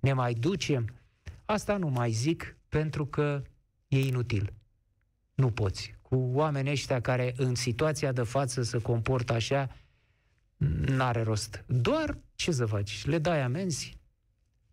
ne 0.00 0.12
mai 0.12 0.34
ducem. 0.34 0.94
Asta 1.44 1.76
nu 1.76 1.88
mai 1.88 2.10
zic 2.10 2.56
pentru 2.68 3.06
că 3.06 3.42
e 3.88 3.98
inutil. 4.06 4.52
Nu 5.34 5.50
poți. 5.50 5.94
Cu 6.02 6.16
oamenii 6.16 6.70
ăștia 6.70 7.00
care 7.00 7.34
în 7.36 7.54
situația 7.54 8.12
de 8.12 8.22
față 8.22 8.62
se 8.62 8.78
comportă 8.78 9.32
așa, 9.32 9.68
n-are 10.66 11.22
rost. 11.22 11.64
Doar 11.66 12.18
ce 12.34 12.52
să 12.52 12.66
faci? 12.66 13.04
Le 13.04 13.18
dai 13.18 13.42
amenzi? 13.42 13.98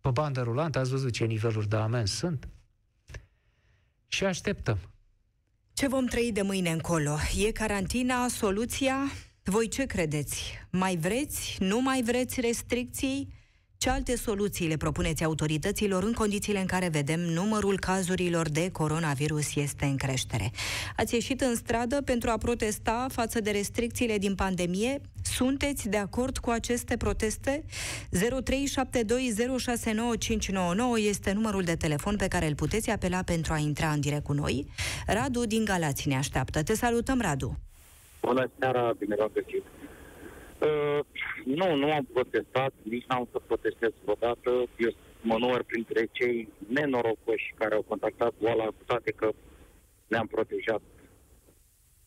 Pe 0.00 0.10
bandă 0.10 0.42
rulantă 0.42 0.78
ați 0.78 0.90
văzut 0.90 1.12
ce 1.12 1.24
niveluri 1.24 1.68
de 1.68 1.76
amenzi 1.76 2.14
sunt? 2.14 2.48
Și 4.06 4.24
așteptăm. 4.24 4.78
Ce 5.72 5.88
vom 5.88 6.06
trăi 6.06 6.32
de 6.32 6.42
mâine 6.42 6.70
încolo? 6.70 7.16
E 7.46 7.52
carantina 7.52 8.28
soluția? 8.28 8.96
Voi 9.42 9.68
ce 9.68 9.84
credeți? 9.84 10.58
Mai 10.70 10.96
vreți? 10.96 11.56
Nu 11.60 11.80
mai 11.80 12.02
vreți 12.02 12.40
restricții? 12.40 13.32
Ce 13.80 13.90
alte 13.90 14.16
soluții 14.16 14.68
le 14.68 14.76
propuneți 14.76 15.24
autorităților 15.24 16.02
în 16.02 16.12
condițiile 16.12 16.58
în 16.58 16.66
care 16.66 16.88
vedem 16.88 17.20
numărul 17.20 17.78
cazurilor 17.78 18.48
de 18.48 18.70
coronavirus 18.70 19.56
este 19.56 19.84
în 19.84 19.96
creștere? 19.96 20.50
Ați 20.96 21.14
ieșit 21.14 21.40
în 21.40 21.54
stradă 21.54 22.02
pentru 22.02 22.30
a 22.30 22.36
protesta 22.36 23.06
față 23.10 23.40
de 23.40 23.50
restricțiile 23.50 24.18
din 24.18 24.34
pandemie? 24.34 25.00
Sunteți 25.22 25.88
de 25.88 25.96
acord 25.96 26.38
cu 26.38 26.50
aceste 26.50 26.96
proteste? 26.96 27.64
0372069599 28.16 28.18
este 31.08 31.32
numărul 31.32 31.62
de 31.62 31.76
telefon 31.76 32.16
pe 32.16 32.28
care 32.28 32.46
îl 32.46 32.54
puteți 32.54 32.90
apela 32.90 33.22
pentru 33.22 33.52
a 33.52 33.58
intra 33.58 33.88
în 33.88 34.00
direct 34.00 34.24
cu 34.24 34.32
noi. 34.32 34.66
Radu 35.06 35.46
din 35.46 35.64
Galați 35.64 36.08
ne 36.08 36.16
așteaptă. 36.16 36.62
Te 36.62 36.74
salutăm, 36.74 37.20
Radu! 37.20 37.58
Bună 38.20 38.50
seara, 38.58 38.92
bine 38.98 39.14
v-am 39.18 39.30
găsit! 39.34 39.77
Uh, 40.60 41.00
nu, 41.44 41.74
nu 41.74 41.92
am 41.92 42.04
protestat, 42.12 42.72
nici 42.82 43.04
n-am 43.08 43.28
să 43.32 43.38
protestez 43.46 43.90
vreodată. 44.02 44.50
Eu 44.78 44.92
mă 45.22 45.36
număr 45.38 45.62
printre 45.62 46.08
cei 46.12 46.48
nenorocoși 46.68 47.54
care 47.54 47.74
au 47.74 47.82
contactat 47.82 48.32
boala, 48.40 48.64
cu 48.64 48.82
toate 48.86 49.10
că 49.10 49.30
ne-am 50.06 50.26
protejat. 50.26 50.82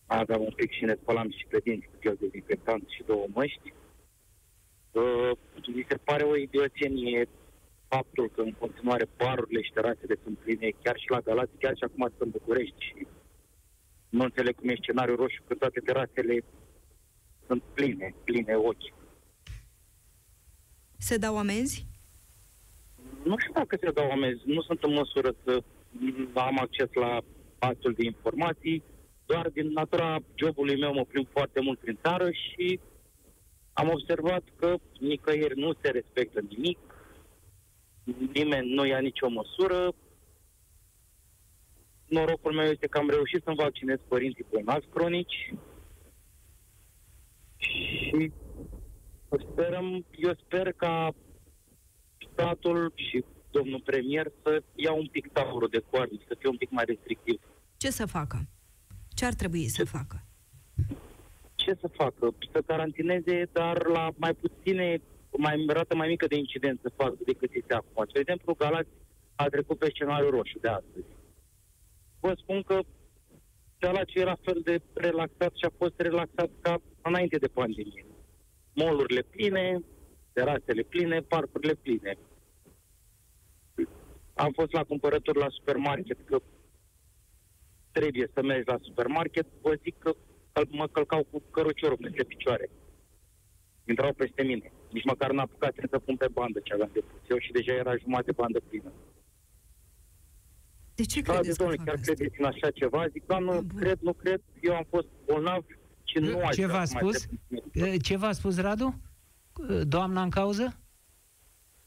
Aveam 0.05 0.41
un 0.41 0.53
pic 0.55 0.71
și 0.71 0.83
ne 0.83 0.95
spălam 1.01 1.31
și 1.31 1.45
pe 1.49 1.59
dinți 1.63 1.85
cu 1.85 1.95
gel 2.01 2.17
dezinfectant 2.19 2.83
și 2.89 3.03
două 3.05 3.25
măști. 3.33 3.73
Uh, 4.91 5.31
mi 5.75 5.85
se 5.89 5.97
pare 6.03 6.23
o 6.23 6.35
idioțenie 6.35 7.27
faptul 7.87 8.29
că 8.35 8.41
în 8.41 8.53
continuare 8.63 9.05
barurile 9.17 9.61
și 9.61 9.71
terasele 9.71 10.15
sunt 10.23 10.37
pline, 10.37 10.69
chiar 10.83 10.97
și 10.97 11.09
la 11.09 11.19
Galați, 11.19 11.57
chiar 11.59 11.75
și 11.75 11.83
acum 11.83 12.03
sunt 12.07 12.21
în 12.21 12.29
București 12.29 12.75
și 12.87 13.07
nu 14.09 14.23
înțeleg 14.23 14.55
cum 14.55 14.69
e 14.69 14.75
scenariul 14.81 15.17
roșu, 15.17 15.41
că 15.47 15.53
toate 15.53 15.79
terasele 15.79 16.43
sunt 17.51 17.63
pline, 17.73 18.15
pline 18.23 18.53
ochi. 18.55 18.93
Se 20.97 21.17
dau 21.17 21.37
amenzi? 21.37 21.85
Nu 23.23 23.35
știu 23.37 23.53
dacă 23.53 23.77
se 23.81 23.91
dau 23.91 24.11
amenzi. 24.11 24.41
Nu 24.45 24.61
sunt 24.61 24.83
în 24.83 24.93
măsură 24.93 25.35
să 25.43 25.63
am 26.33 26.57
acces 26.59 26.93
la 26.93 27.21
astfel 27.59 27.93
de 27.93 28.03
informații. 28.03 28.83
Doar 29.25 29.49
din 29.49 29.67
natura 29.71 30.17
jobului 30.35 30.79
meu 30.79 30.93
mă 30.93 31.03
plimb 31.03 31.27
foarte 31.31 31.59
mult 31.59 31.79
prin 31.79 31.97
țară 32.01 32.31
și 32.31 32.79
am 33.73 33.89
observat 33.89 34.43
că 34.55 34.75
nicăieri 34.99 35.59
nu 35.59 35.73
se 35.81 35.89
respectă 35.89 36.39
nimic, 36.49 36.79
nimeni 38.33 38.73
nu 38.73 38.85
ia 38.85 38.99
nicio 38.99 39.29
măsură. 39.29 39.93
Norocul 42.05 42.53
meu 42.53 42.65
este 42.65 42.87
că 42.87 42.97
am 42.97 43.09
reușit 43.09 43.43
să-mi 43.43 43.61
vaccinez 43.65 43.99
părinții 44.07 44.45
bolnavi 44.51 44.85
cronici, 44.93 45.53
și 47.61 48.31
sperăm, 49.51 50.05
eu 50.11 50.33
sper 50.45 50.71
ca 50.71 51.13
statul 52.31 52.93
și 52.95 53.23
domnul 53.51 53.81
premier 53.85 54.31
să 54.43 54.63
ia 54.75 54.93
un 54.93 55.07
pic 55.07 55.31
taurul 55.31 55.67
de 55.67 55.83
coarne, 55.89 56.17
să 56.27 56.35
fie 56.39 56.49
un 56.49 56.57
pic 56.57 56.69
mai 56.69 56.83
restrictiv. 56.87 57.39
Ce 57.77 57.89
să 57.89 58.05
facă? 58.05 58.47
Ce 59.15 59.25
ar 59.25 59.33
trebui 59.33 59.67
să 59.67 59.85
facă? 59.85 60.23
Ce 61.55 61.77
să 61.81 61.87
facă? 61.87 62.35
Să 62.51 62.61
carantineze, 62.65 63.49
dar 63.51 63.85
la 63.85 64.09
mai 64.15 64.33
puține, 64.33 65.01
mai 65.37 65.65
rată 65.67 65.95
mai 65.95 66.07
mică 66.07 66.27
de 66.27 66.37
incidență 66.37 66.93
față 66.95 67.17
decât 67.25 67.53
este 67.53 67.73
acum. 67.73 68.05
De 68.13 68.19
exemplu, 68.19 68.53
Galați 68.53 68.89
a 69.35 69.45
trecut 69.45 69.77
pe 69.77 69.89
scenariul 69.89 70.29
roșu 70.29 70.59
de 70.59 70.67
astăzi. 70.67 71.05
Vă 72.19 72.33
spun 72.37 72.61
că 72.61 72.79
ce 74.05 74.19
era 74.19 74.37
fel 74.41 74.61
de 74.63 74.81
relaxat 74.93 75.51
și 75.55 75.65
a 75.65 75.73
fost 75.77 75.93
relaxat 75.97 76.49
ca 76.61 76.81
înainte 77.03 77.37
de 77.37 77.47
pandemie. 77.47 78.05
Molurile 78.73 79.21
pline, 79.21 79.81
terasele 80.33 80.81
pline, 80.81 81.21
parcurile 81.21 81.73
pline. 81.73 82.17
Am 84.33 84.51
fost 84.51 84.71
la 84.71 84.83
cumpărături 84.83 85.39
la 85.39 85.49
supermarket, 85.49 86.17
că 86.25 86.41
trebuie 87.91 88.29
să 88.33 88.41
mergi 88.41 88.67
la 88.67 88.77
supermarket, 88.81 89.47
vă 89.61 89.79
zic 89.83 89.95
că 89.97 90.13
mă 90.69 90.87
călcau 90.87 91.23
cu 91.31 91.39
căruciorul 91.51 91.97
peste 91.97 92.23
picioare. 92.23 92.69
Intrau 93.85 94.13
peste 94.13 94.43
mine. 94.43 94.71
Nici 94.91 95.03
măcar 95.03 95.31
n-a 95.31 95.41
apucat 95.41 95.73
să 95.89 95.99
pun 95.99 96.15
pe 96.17 96.27
bandă 96.27 96.59
ce 96.59 96.73
aveam 96.73 96.89
de 96.93 96.99
pus 96.99 97.29
eu 97.29 97.37
și 97.37 97.51
deja 97.51 97.73
era 97.73 97.95
jumătate 97.97 98.31
de 98.31 98.37
bandă 98.41 98.59
plină. 98.59 98.91
De 100.95 101.03
ce 101.03 101.21
credeți 101.21 101.57
da, 101.57 101.65
că 101.65 101.75
chiar 101.85 101.95
credeți 101.95 102.39
în 102.39 102.45
așa 102.45 102.71
ceva? 102.71 103.07
Zic, 103.07 103.25
da, 103.25 103.39
nu 103.39 103.61
cred, 103.75 103.99
nu 103.99 104.13
cred. 104.13 104.41
Eu 104.61 104.75
am 104.75 104.85
fost 104.89 105.07
bolnav 105.25 105.65
și 106.11 106.17
nu 106.19 106.49
Ce 106.51 106.65
v-a 106.65 106.85
spus? 106.85 107.27
Ce 108.01 108.17
v-a 108.17 108.31
spus, 108.31 108.59
Radu? 108.59 109.01
Doamna 109.83 110.21
în 110.21 110.29
cauză? 110.29 110.75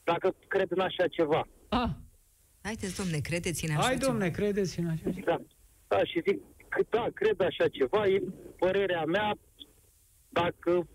Dacă 0.04 0.34
cred 0.48 0.70
în 0.70 0.80
așa 0.80 1.06
ceva. 1.08 1.48
Ah. 1.68 1.88
Haideți, 2.62 2.96
domne, 2.96 3.18
credeți 3.18 3.64
în 3.64 3.70
așa 3.70 3.82
Hai, 3.86 3.96
ceva. 3.96 4.06
domne, 4.06 4.30
credeți 4.30 4.78
în 4.78 4.86
așa 4.86 5.10
ceva. 5.14 5.24
Da, 5.24 5.40
da, 5.88 6.04
și 6.04 6.22
zic, 6.26 6.40
da, 6.90 7.06
cred 7.14 7.40
așa 7.40 7.68
ceva, 7.68 8.06
e 8.06 8.22
părerea 8.58 9.04
mea, 9.04 9.38
dacă, 10.28 10.88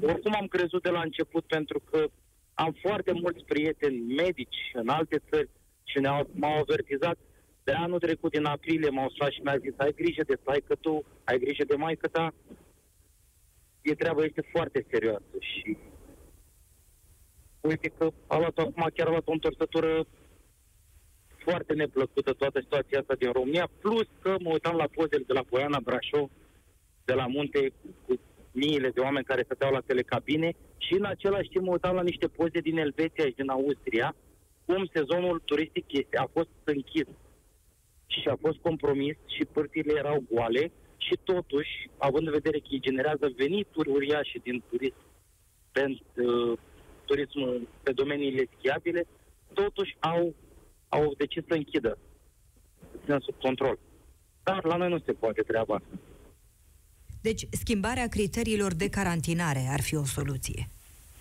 oricum 0.00 0.34
am 0.40 0.46
crezut 0.46 0.82
de 0.82 0.88
la 0.90 1.00
început, 1.00 1.44
pentru 1.46 1.80
că 1.90 2.08
am 2.54 2.76
foarte 2.80 3.12
mulți 3.12 3.44
prieteni 3.44 4.14
medici 4.14 4.60
în 4.72 4.88
alte 4.88 5.22
țări 5.30 5.48
și 5.84 5.98
ne-au, 6.00 6.30
m-au 6.32 6.58
avertizat 6.58 7.18
de 7.64 7.72
anul 7.72 7.98
trecut, 7.98 8.30
din 8.32 8.44
aprilie, 8.44 8.90
m-au 8.90 9.10
sunat 9.10 9.32
și 9.32 9.40
mi-a 9.40 9.58
zis, 9.58 9.74
ai 9.76 9.92
grijă 9.94 10.22
de 10.26 10.38
că 10.66 10.74
tu, 10.74 11.04
ai 11.24 11.38
grijă 11.38 11.64
de 11.64 11.74
maică 11.74 12.08
ta. 12.08 12.34
E 13.82 13.94
treaba 13.94 14.24
este 14.24 14.48
foarte 14.52 14.86
serioasă 14.90 15.36
și 15.38 15.76
uite 17.60 17.88
că 17.98 18.10
a 18.26 18.38
luat 18.38 18.58
acum 18.58 18.90
chiar 18.94 19.06
a 19.06 19.10
luat 19.10 19.28
o 19.28 19.32
întorsătură 19.32 20.06
foarte 21.44 21.72
neplăcută 21.74 22.32
toată 22.32 22.60
situația 22.60 22.98
asta 22.98 23.14
din 23.14 23.32
România, 23.32 23.68
plus 23.80 24.06
că 24.20 24.36
mă 24.40 24.50
uitam 24.50 24.76
la 24.76 24.88
pozele 24.94 25.24
de 25.26 25.32
la 25.32 25.42
Poiana 25.42 25.80
Brașov, 25.80 26.30
de 27.04 27.12
la 27.12 27.26
munte, 27.26 27.72
cu 28.06 28.20
miile 28.52 28.90
de 28.90 29.00
oameni 29.00 29.24
care 29.24 29.42
stăteau 29.42 29.72
la 29.72 29.80
telecabine 29.86 30.52
și 30.76 30.94
în 30.94 31.04
același 31.04 31.48
timp 31.48 31.64
mă 31.64 31.72
uitam 31.72 31.94
la 31.94 32.02
niște 32.02 32.28
poze 32.28 32.60
din 32.60 32.78
Elveția 32.78 33.24
și 33.24 33.34
din 33.34 33.48
Austria, 33.48 34.14
cum 34.66 34.90
sezonul 34.92 35.42
turistic 35.44 35.92
este, 35.92 36.16
a 36.18 36.28
fost 36.32 36.48
închis 36.64 37.08
și 38.06 38.28
a 38.28 38.36
fost 38.40 38.58
compromis 38.58 39.16
și 39.26 39.44
părțile 39.44 39.92
erau 39.98 40.24
goale 40.30 40.72
și 41.06 41.18
totuși, 41.22 41.90
având 41.96 42.26
în 42.26 42.32
vedere 42.32 42.58
că 42.58 42.66
ei 42.70 42.80
generează 42.80 43.32
venituri 43.36 43.90
uriașe 43.90 44.38
din 44.42 44.62
turism 44.68 45.02
pentru 45.72 46.04
uh, 46.14 46.58
turismul 47.04 47.68
pe 47.82 47.92
domeniile 47.92 48.48
schiabile, 48.56 49.06
totuși 49.52 49.96
au, 50.00 50.34
au 50.88 51.14
decis 51.16 51.42
să 51.48 51.54
închidă, 51.54 51.98
să 53.06 53.18
sub 53.20 53.34
control. 53.40 53.78
Dar 54.42 54.64
la 54.64 54.76
noi 54.76 54.88
nu 54.88 54.98
se 54.98 55.12
poate 55.12 55.42
treaba 55.42 55.74
asta. 55.74 55.98
Deci, 57.22 57.46
schimbarea 57.50 58.08
criteriilor 58.08 58.74
de 58.74 58.88
carantinare 58.88 59.66
ar 59.70 59.80
fi 59.80 59.94
o 59.96 60.04
soluție. 60.04 60.66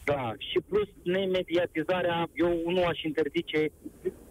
Da, 0.03 0.33
și 0.37 0.59
plus 0.69 0.89
nemediatizarea, 1.03 2.29
eu 2.33 2.71
nu 2.71 2.83
aș 2.85 3.01
interzice, 3.01 3.71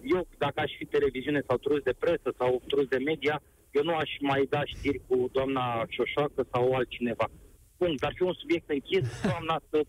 eu 0.02 0.26
dacă 0.38 0.60
aș 0.60 0.72
fi 0.78 0.84
televiziune 0.84 1.42
sau 1.46 1.56
trus 1.56 1.82
de 1.82 1.94
presă 1.98 2.34
sau 2.38 2.62
trus 2.66 2.86
de 2.86 2.98
media, 2.98 3.42
eu 3.70 3.82
nu 3.82 3.94
aș 3.94 4.10
mai 4.20 4.46
da 4.48 4.64
știri 4.64 5.00
cu 5.06 5.28
doamna 5.32 5.84
Șoșoacă 5.88 6.46
sau 6.52 6.72
altcineva. 6.72 7.30
Punct. 7.76 8.02
Ar 8.02 8.12
fi 8.14 8.22
un 8.22 8.32
subiect 8.32 8.70
închis, 8.70 9.08
doamna 9.30 9.60
să, 9.70 9.80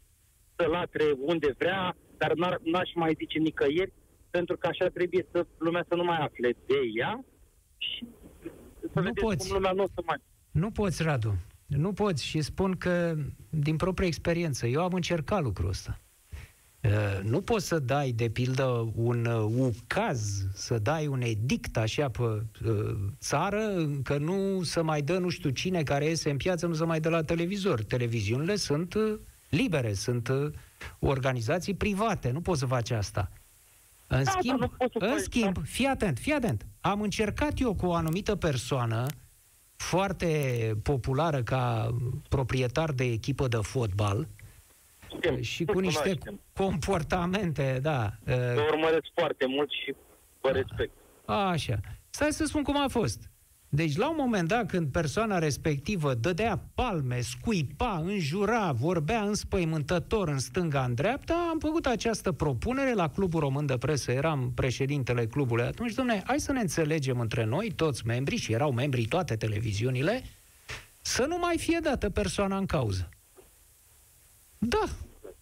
să 0.56 0.66
latre 0.68 1.04
unde 1.18 1.56
vrea, 1.58 1.96
dar 2.18 2.34
n-aș 2.64 2.90
mai 2.96 3.14
zice 3.18 3.38
nicăieri, 3.40 3.94
pentru 4.30 4.58
că 4.58 4.68
așa 4.68 4.88
trebuie 4.88 5.26
să 5.32 5.46
lumea 5.58 5.86
să 5.88 5.96
nu 5.96 6.04
mai 6.04 6.18
afle 6.18 6.50
de 6.66 6.80
ea 6.96 7.24
și 7.78 8.06
să 8.94 9.00
nu 9.00 9.14
poți. 9.14 9.48
cum 9.48 9.56
lumea 9.56 9.72
nu 9.72 9.84
o 9.84 9.88
să 9.96 10.02
mai... 10.06 10.18
Nu 10.52 10.72
poți, 10.72 11.04
Radu. 11.04 11.34
Nu 11.68 11.94
poți 11.94 12.26
și 12.26 12.42
spun 12.42 12.78
că, 12.78 13.16
din 13.50 13.76
proprie 13.76 14.08
experiență, 14.08 14.68
eu 14.68 14.82
am 14.82 14.94
încercat 14.94 15.42
lucrul 15.42 15.70
ăsta. 15.70 16.00
Uh, 16.84 17.20
nu 17.24 17.42
poți 17.42 17.68
să 17.68 17.80
dai, 17.80 18.12
de 18.12 18.30
pildă, 18.30 18.92
un 18.96 19.26
uh, 19.26 19.72
ucaz, 19.84 20.46
să 20.54 20.80
dai 20.80 21.08
un 21.08 21.22
edict 21.22 21.78
așa 21.78 22.10
pe 22.10 22.22
uh, 22.22 22.96
țară, 23.20 23.90
că 24.04 24.18
nu 24.18 24.64
să 24.64 24.84
mai 24.84 25.02
dă 25.02 25.18
nu 25.18 25.30
știu 25.30 25.50
cine 25.50 25.84
care 25.84 26.06
iese 26.06 26.30
în 26.30 26.38
piață, 26.38 26.68
nu 26.68 26.74
să 26.74 26.86
mai 26.86 27.00
dă 27.00 27.10
la 27.10 27.24
televizor. 27.24 27.84
Televiziunile 27.84 28.56
sunt 28.56 28.96
libere, 29.50 29.94
sunt 29.94 30.32
organizații 31.00 31.74
private, 31.74 32.32
nu 32.32 32.42
poți 32.42 32.60
să 32.60 32.66
faci 32.66 32.92
asta. 32.92 33.32
În 34.08 34.24
da, 34.24 34.32
schimb, 34.32 34.60
da, 35.00 35.06
în 35.06 35.20
schimb, 35.20 35.66
fii 35.66 35.86
atent, 35.86 36.18
fii 36.18 36.34
atent. 36.34 36.66
Am 36.80 37.02
încercat 37.02 37.60
eu 37.60 37.74
cu 37.74 37.86
o 37.86 37.94
anumită 37.94 38.36
persoană 38.36 39.06
foarte 39.76 40.28
populară 40.84 41.44
ca 41.44 41.96
proprietar 42.30 42.92
de 42.92 43.04
echipă 43.04 43.48
de 43.48 43.58
fotbal, 43.62 44.28
știm, 45.18 45.42
și 45.42 45.66
cu 45.66 45.80
niște 45.80 46.18
comportamente, 46.54 47.80
da. 47.82 48.12
Vă 48.26 48.68
urmăresc 48.72 49.06
foarte 49.16 49.46
mult 49.46 49.70
și 49.72 49.96
vă 50.42 50.50
respect. 50.50 50.92
Așa. 51.26 51.80
Stai 52.10 52.32
să 52.32 52.46
spun 52.46 52.64
cum 52.64 52.78
a 52.78 52.88
fost. 52.88 53.32
Deci, 53.74 53.98
la 53.98 54.10
un 54.10 54.16
moment 54.20 54.48
dat, 54.48 54.68
când 54.68 54.92
persoana 54.92 55.40
respectivă 55.40 56.14
dădea 56.14 56.64
palme, 56.74 57.20
scuipa, 57.20 58.02
înjura, 58.06 58.72
vorbea 58.72 59.22
înspăimântător 59.22 60.28
în 60.28 60.40
stânga, 60.40 60.84
în 60.84 60.94
dreapta, 60.94 61.48
am 61.50 61.60
făcut 61.60 61.86
această 61.86 62.32
propunere 62.32 62.94
la 62.94 63.10
Clubul 63.10 63.40
Român 63.40 63.66
de 63.66 63.78
Presă, 63.78 64.12
eram 64.12 64.52
președintele 64.56 65.26
clubului 65.26 65.64
atunci, 65.64 65.94
domne, 65.94 66.24
hai 66.26 66.40
să 66.40 66.52
ne 66.52 66.60
înțelegem 66.60 67.20
între 67.20 67.44
noi, 67.44 67.72
toți 67.76 68.06
membrii, 68.06 68.38
și 68.38 68.54
erau 68.54 68.72
membrii 68.72 69.06
toate 69.06 69.36
televiziunile, 69.36 70.24
să 71.02 71.26
nu 71.28 71.38
mai 71.38 71.58
fie 71.58 71.80
dată 71.82 72.10
persoana 72.10 72.58
în 72.58 72.66
cauză. 72.66 73.10
Da, 74.64 74.84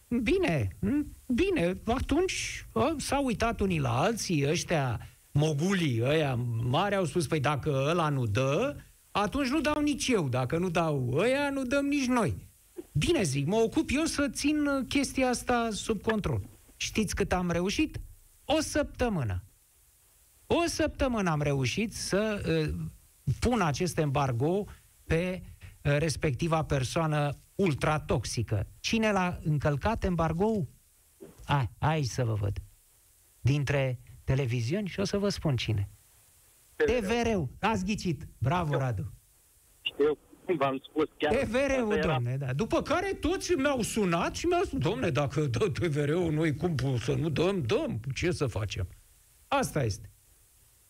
bine, 0.08 0.78
bine, 1.26 1.78
atunci 1.86 2.66
s-au 2.98 3.26
uitat 3.26 3.60
unii 3.60 3.80
la 3.80 4.00
alții, 4.00 4.50
ăștia 4.50 5.00
mogulii, 5.32 6.02
ăia 6.04 6.36
mari 6.64 6.96
au 6.96 7.06
spus, 7.06 7.28
păi 7.28 7.40
dacă 7.40 7.86
ăla 7.90 8.10
nu 8.10 8.26
dă, 8.26 8.76
atunci 9.12 9.48
nu 9.48 9.62
dau 9.62 9.82
nici 9.82 10.08
eu, 10.08 10.30
dacă 10.30 10.58
nu 10.58 10.70
dau 10.70 11.14
ăia, 11.14 11.50
nu 11.50 11.64
dăm 11.64 11.86
nici 11.86 12.06
noi. 12.06 12.36
Bine 12.92 13.24
zic, 13.24 13.48
mă 13.48 13.56
ocup 13.56 13.90
eu 13.94 14.06
să 14.06 14.28
țin 14.30 14.86
chestia 14.88 15.30
asta 15.30 15.70
sub 15.72 16.02
control. 16.02 16.42
Știți 16.76 17.16
cât 17.16 17.34
am 17.34 17.52
reușit? 17.52 18.00
O 18.46 18.60
săptămână. 18.60 19.44
O 20.48 20.64
săptămână 20.66 21.30
am 21.30 21.42
reușit 21.42 21.94
să 21.94 22.42
uh, 22.48 22.74
pun 23.40 23.62
acest 23.62 23.98
embargo 23.98 24.66
pe 25.04 25.42
uh, 25.42 25.98
respectiva 25.98 26.64
persoană 26.64 27.38
ultratoxică. 27.60 28.68
Cine 28.80 29.12
l-a 29.12 29.40
încălcat 29.44 30.04
embargo 30.04 30.68
Hai, 31.46 31.70
hai 31.80 32.04
să 32.04 32.24
vă 32.24 32.34
văd. 32.34 32.58
Dintre 33.42 34.00
televiziuni 34.24 34.88
și 34.88 35.00
o 35.00 35.04
să 35.04 35.18
vă 35.18 35.30
spun 35.30 35.56
cine. 35.56 35.90
TVR-ul. 36.76 37.50
Ați 37.60 37.86
ghicit. 37.86 38.28
Bravo, 38.38 38.78
Radu. 38.78 39.14
Știu, 39.82 40.18
v-am 40.58 40.82
spus 40.90 41.10
chiar. 41.18 41.36
TVR-ul, 41.36 41.92
era... 41.92 42.14
domne, 42.14 42.38
da. 42.38 42.54
După 42.54 42.82
care 42.82 43.14
toți 43.14 43.54
mi-au 43.54 43.82
sunat 43.82 44.36
și 44.36 44.46
mi-au 44.46 44.64
spus, 44.64 44.80
domne, 44.80 45.10
dacă 45.10 45.42
dă 45.42 45.70
TVR-ul, 45.70 46.32
noi 46.32 46.56
cum 46.56 46.76
să 46.98 47.16
nu 47.16 47.30
dăm, 47.30 47.62
dăm. 47.62 48.00
Ce 48.14 48.32
să 48.32 48.48
facem? 48.48 48.88
Asta 49.48 49.84
este. 49.84 50.12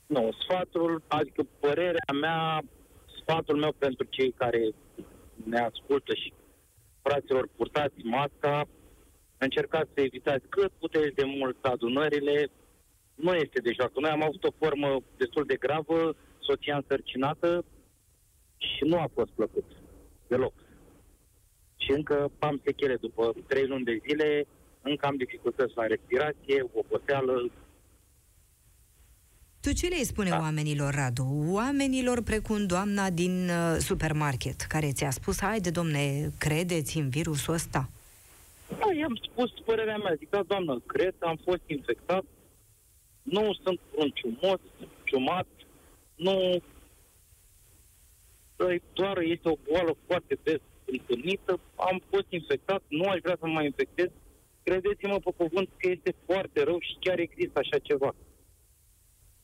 Nu, 0.05 0.29
sfatul, 0.43 1.03
adică 1.07 1.47
părerea 1.59 2.13
mea, 2.21 2.61
sfatul 3.21 3.57
meu 3.57 3.71
pentru 3.71 4.07
cei 4.09 4.31
care 4.31 4.71
ne 5.43 5.59
ascultă 5.59 6.13
și 6.13 6.33
fraților, 7.01 7.49
purtați 7.55 7.99
masca, 8.03 8.67
încercați 9.37 9.89
să 9.93 10.01
evitați 10.01 10.47
cât 10.49 10.71
puteți 10.79 11.15
de 11.15 11.23
mult 11.25 11.65
adunările, 11.65 12.49
nu 13.15 13.33
este 13.33 13.59
de 13.61 13.71
joacă. 13.71 13.99
Noi 13.99 14.09
am 14.09 14.23
avut 14.23 14.43
o 14.43 14.57
formă 14.57 15.01
destul 15.17 15.45
de 15.45 15.55
gravă, 15.55 16.15
soția 16.39 16.75
însărcinată 16.75 17.65
și 18.57 18.83
nu 18.83 18.97
a 18.99 19.09
fost 19.13 19.31
plăcut 19.31 19.65
deloc. 20.27 20.53
Și 21.77 21.91
încă 21.91 22.31
am 22.39 22.61
sechele 22.63 22.95
după 22.95 23.33
trei 23.47 23.67
luni 23.67 23.83
de 23.83 23.99
zile, 24.07 24.47
încă 24.81 25.05
am 25.05 25.15
dificultăți 25.15 25.75
la 25.75 25.85
respirație, 25.85 26.65
oboseală, 26.73 27.49
tu 29.61 29.73
ce 29.73 29.87
le 29.87 30.03
spune 30.03 30.29
da. 30.29 30.39
oamenilor, 30.39 30.93
Radu? 30.93 31.25
Oamenilor 31.47 32.21
precum 32.21 32.65
doamna 32.65 33.09
din 33.09 33.49
uh, 33.49 33.77
supermarket, 33.79 34.61
care 34.61 34.91
ți-a 34.91 35.09
spus, 35.09 35.41
haide, 35.41 35.69
domne, 35.69 36.31
credeți 36.37 36.97
în 36.97 37.09
virusul 37.09 37.53
ăsta? 37.53 37.89
Da, 38.69 38.93
i-am 38.99 39.19
spus 39.29 39.51
părerea 39.65 39.97
mea. 39.97 40.13
Zic, 40.17 40.29
da, 40.29 40.43
doamnă, 40.47 40.81
cred, 40.85 41.15
am 41.19 41.39
fost 41.43 41.61
infectat, 41.65 42.23
nu 43.21 43.53
sunt 43.63 43.79
un 43.95 44.09
ciumos, 44.09 44.59
ciumat, 45.03 45.47
nu... 46.15 46.61
Doar 48.93 49.17
este 49.17 49.49
o 49.49 49.57
boală 49.69 49.95
foarte 50.05 50.37
des 50.43 50.59
întâlnită, 50.85 51.59
am 51.75 52.01
fost 52.09 52.25
infectat, 52.29 52.81
nu 52.87 53.05
aș 53.09 53.19
vrea 53.21 53.37
să 53.39 53.47
mă 53.47 53.53
mai 53.53 53.65
infectez. 53.65 54.07
Credeți-mă 54.63 55.19
pe 55.19 55.31
cuvânt 55.37 55.69
că 55.77 55.89
este 55.89 56.15
foarte 56.25 56.63
rău 56.63 56.79
și 56.79 56.97
chiar 56.99 57.19
există 57.19 57.59
așa 57.59 57.77
ceva. 57.77 58.15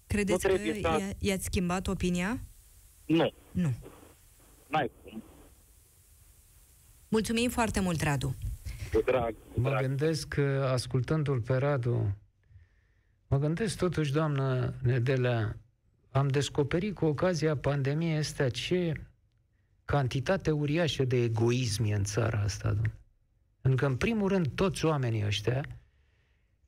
Credeți 0.07 0.47
că 0.47 0.55
să... 0.81 1.15
i-ați 1.19 1.43
schimbat 1.43 1.87
opinia? 1.87 2.39
Nu. 3.05 3.33
Nu. 3.51 3.73
N-ai 4.67 4.91
cum. 5.03 5.23
Mulțumim 7.07 7.49
foarte 7.49 7.79
mult, 7.79 8.01
Radu. 8.01 8.35
Cu 8.93 9.01
drag, 9.01 9.35
cu 9.53 9.59
mă 9.59 9.77
gândesc 9.81 10.27
că, 10.27 10.69
ascultându-l 10.71 11.41
pe 11.41 11.55
Radu, 11.55 12.17
mă 13.27 13.37
gândesc 13.37 13.77
totuși, 13.77 14.11
doamnă 14.11 14.73
Nedelea, 14.81 15.57
am 16.11 16.27
descoperit 16.27 16.95
cu 16.95 17.05
ocazia 17.05 17.57
pandemiei 17.57 18.17
astea 18.17 18.49
ce 18.49 18.93
cantitate 19.85 20.51
uriașă 20.51 21.03
de 21.03 21.23
egoism 21.23 21.83
e 21.83 21.93
în 21.93 22.03
țara 22.03 22.39
asta, 22.39 22.67
domnule. 22.67 22.99
Pentru 23.61 23.85
că, 23.85 23.91
în 23.91 23.97
primul 23.97 24.27
rând, 24.27 24.47
toți 24.47 24.85
oamenii 24.85 25.25
ăștia 25.25 25.65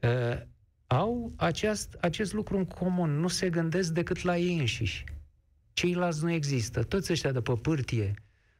uh, 0.02 0.42
au 0.88 1.34
aceast, 1.36 1.98
acest 2.02 2.34
lucru 2.34 2.58
în 2.58 2.66
comun, 2.66 3.20
nu 3.20 3.28
se 3.28 3.50
gândesc 3.50 3.92
decât 3.92 4.22
la 4.22 4.38
ei 4.38 4.58
înșiși. 4.58 5.04
Ceilalți 5.74 6.24
nu 6.24 6.32
există. 6.32 6.84
Toți 6.84 7.12
ăștia 7.12 7.32
de 7.32 7.42
pe 7.42 7.54
pârtie, 7.54 8.14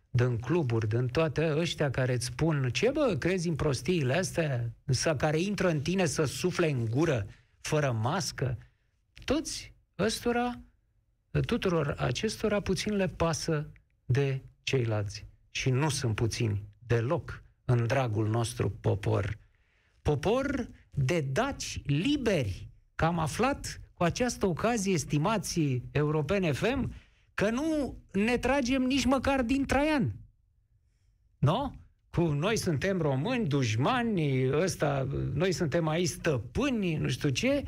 din 0.10 0.38
cluburi, 0.38 0.88
din 0.88 1.08
toate 1.08 1.54
ăștia 1.58 1.90
care 1.90 2.14
îți 2.14 2.26
spun 2.26 2.70
ce 2.70 2.90
bă, 2.90 3.16
crezi 3.20 3.48
în 3.48 3.56
prostiile 3.56 4.14
astea? 4.14 4.74
Sau 4.86 5.16
care 5.16 5.40
intră 5.40 5.70
în 5.70 5.82
tine 5.82 6.06
să 6.06 6.24
sufle 6.24 6.70
în 6.70 6.86
gură 6.86 7.28
fără 7.62 7.92
mască? 7.92 8.58
Toți 9.26 9.74
ăstora, 10.00 10.62
tuturor 11.46 11.96
acestora 11.98 12.60
puțin 12.60 12.96
le 12.96 13.08
pasă 13.08 13.72
de 14.06 14.42
ceilalți. 14.64 15.26
Și 15.52 15.70
nu 15.70 15.90
sunt 15.90 16.16
puțini 16.16 16.64
deloc 16.88 17.44
în 17.66 17.88
dragul 17.88 18.28
nostru 18.28 18.70
popor. 18.70 19.38
Popor 20.02 20.70
de 20.98 21.22
daci 21.32 21.82
liberi, 21.86 22.70
că 22.96 23.06
am 23.06 23.20
aflat 23.20 23.82
cu 23.94 24.04
această 24.04 24.46
ocazie, 24.46 24.94
estimații 24.94 25.84
europene 25.92 26.52
FM, 26.52 26.94
că 27.34 27.50
nu 27.50 27.98
ne 28.12 28.38
tragem 28.38 28.82
nici 28.82 29.06
măcar 29.06 29.42
din 29.42 29.66
Traian. 29.66 30.16
Nu? 31.38 31.76
Cu 32.10 32.22
noi 32.22 32.58
suntem 32.58 33.02
români, 33.02 33.48
dușmani, 33.48 34.50
ăsta, 34.52 35.08
noi 35.34 35.52
suntem 35.52 35.88
aici 35.88 36.08
stăpâni, 36.08 36.96
nu 36.96 37.08
știu 37.10 37.30
ce. 37.30 37.64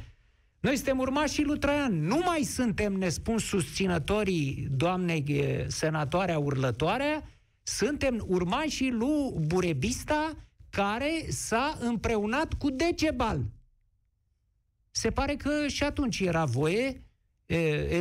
Noi 0.59 0.75
suntem 0.75 0.99
urmașii 0.99 1.43
lui 1.43 1.57
Traian. 1.57 2.05
Nu 2.05 2.21
mai 2.25 2.43
suntem, 2.43 2.93
ne 2.93 3.09
spun 3.09 3.37
susținătorii 3.37 4.67
doamnei 4.71 5.65
senatoarea 5.67 6.39
urlătoarea, 6.39 7.23
suntem 7.63 8.23
urmașii 8.27 8.91
lui 8.91 9.34
Burebista, 9.47 10.36
care 10.70 11.26
s-a 11.30 11.78
împreunat 11.80 12.53
cu 12.53 12.70
Decebal. 12.70 13.45
Se 14.91 15.09
pare 15.09 15.36
că 15.36 15.67
și 15.67 15.84
atunci 15.84 16.20
era 16.20 16.45
voie, 16.45 17.03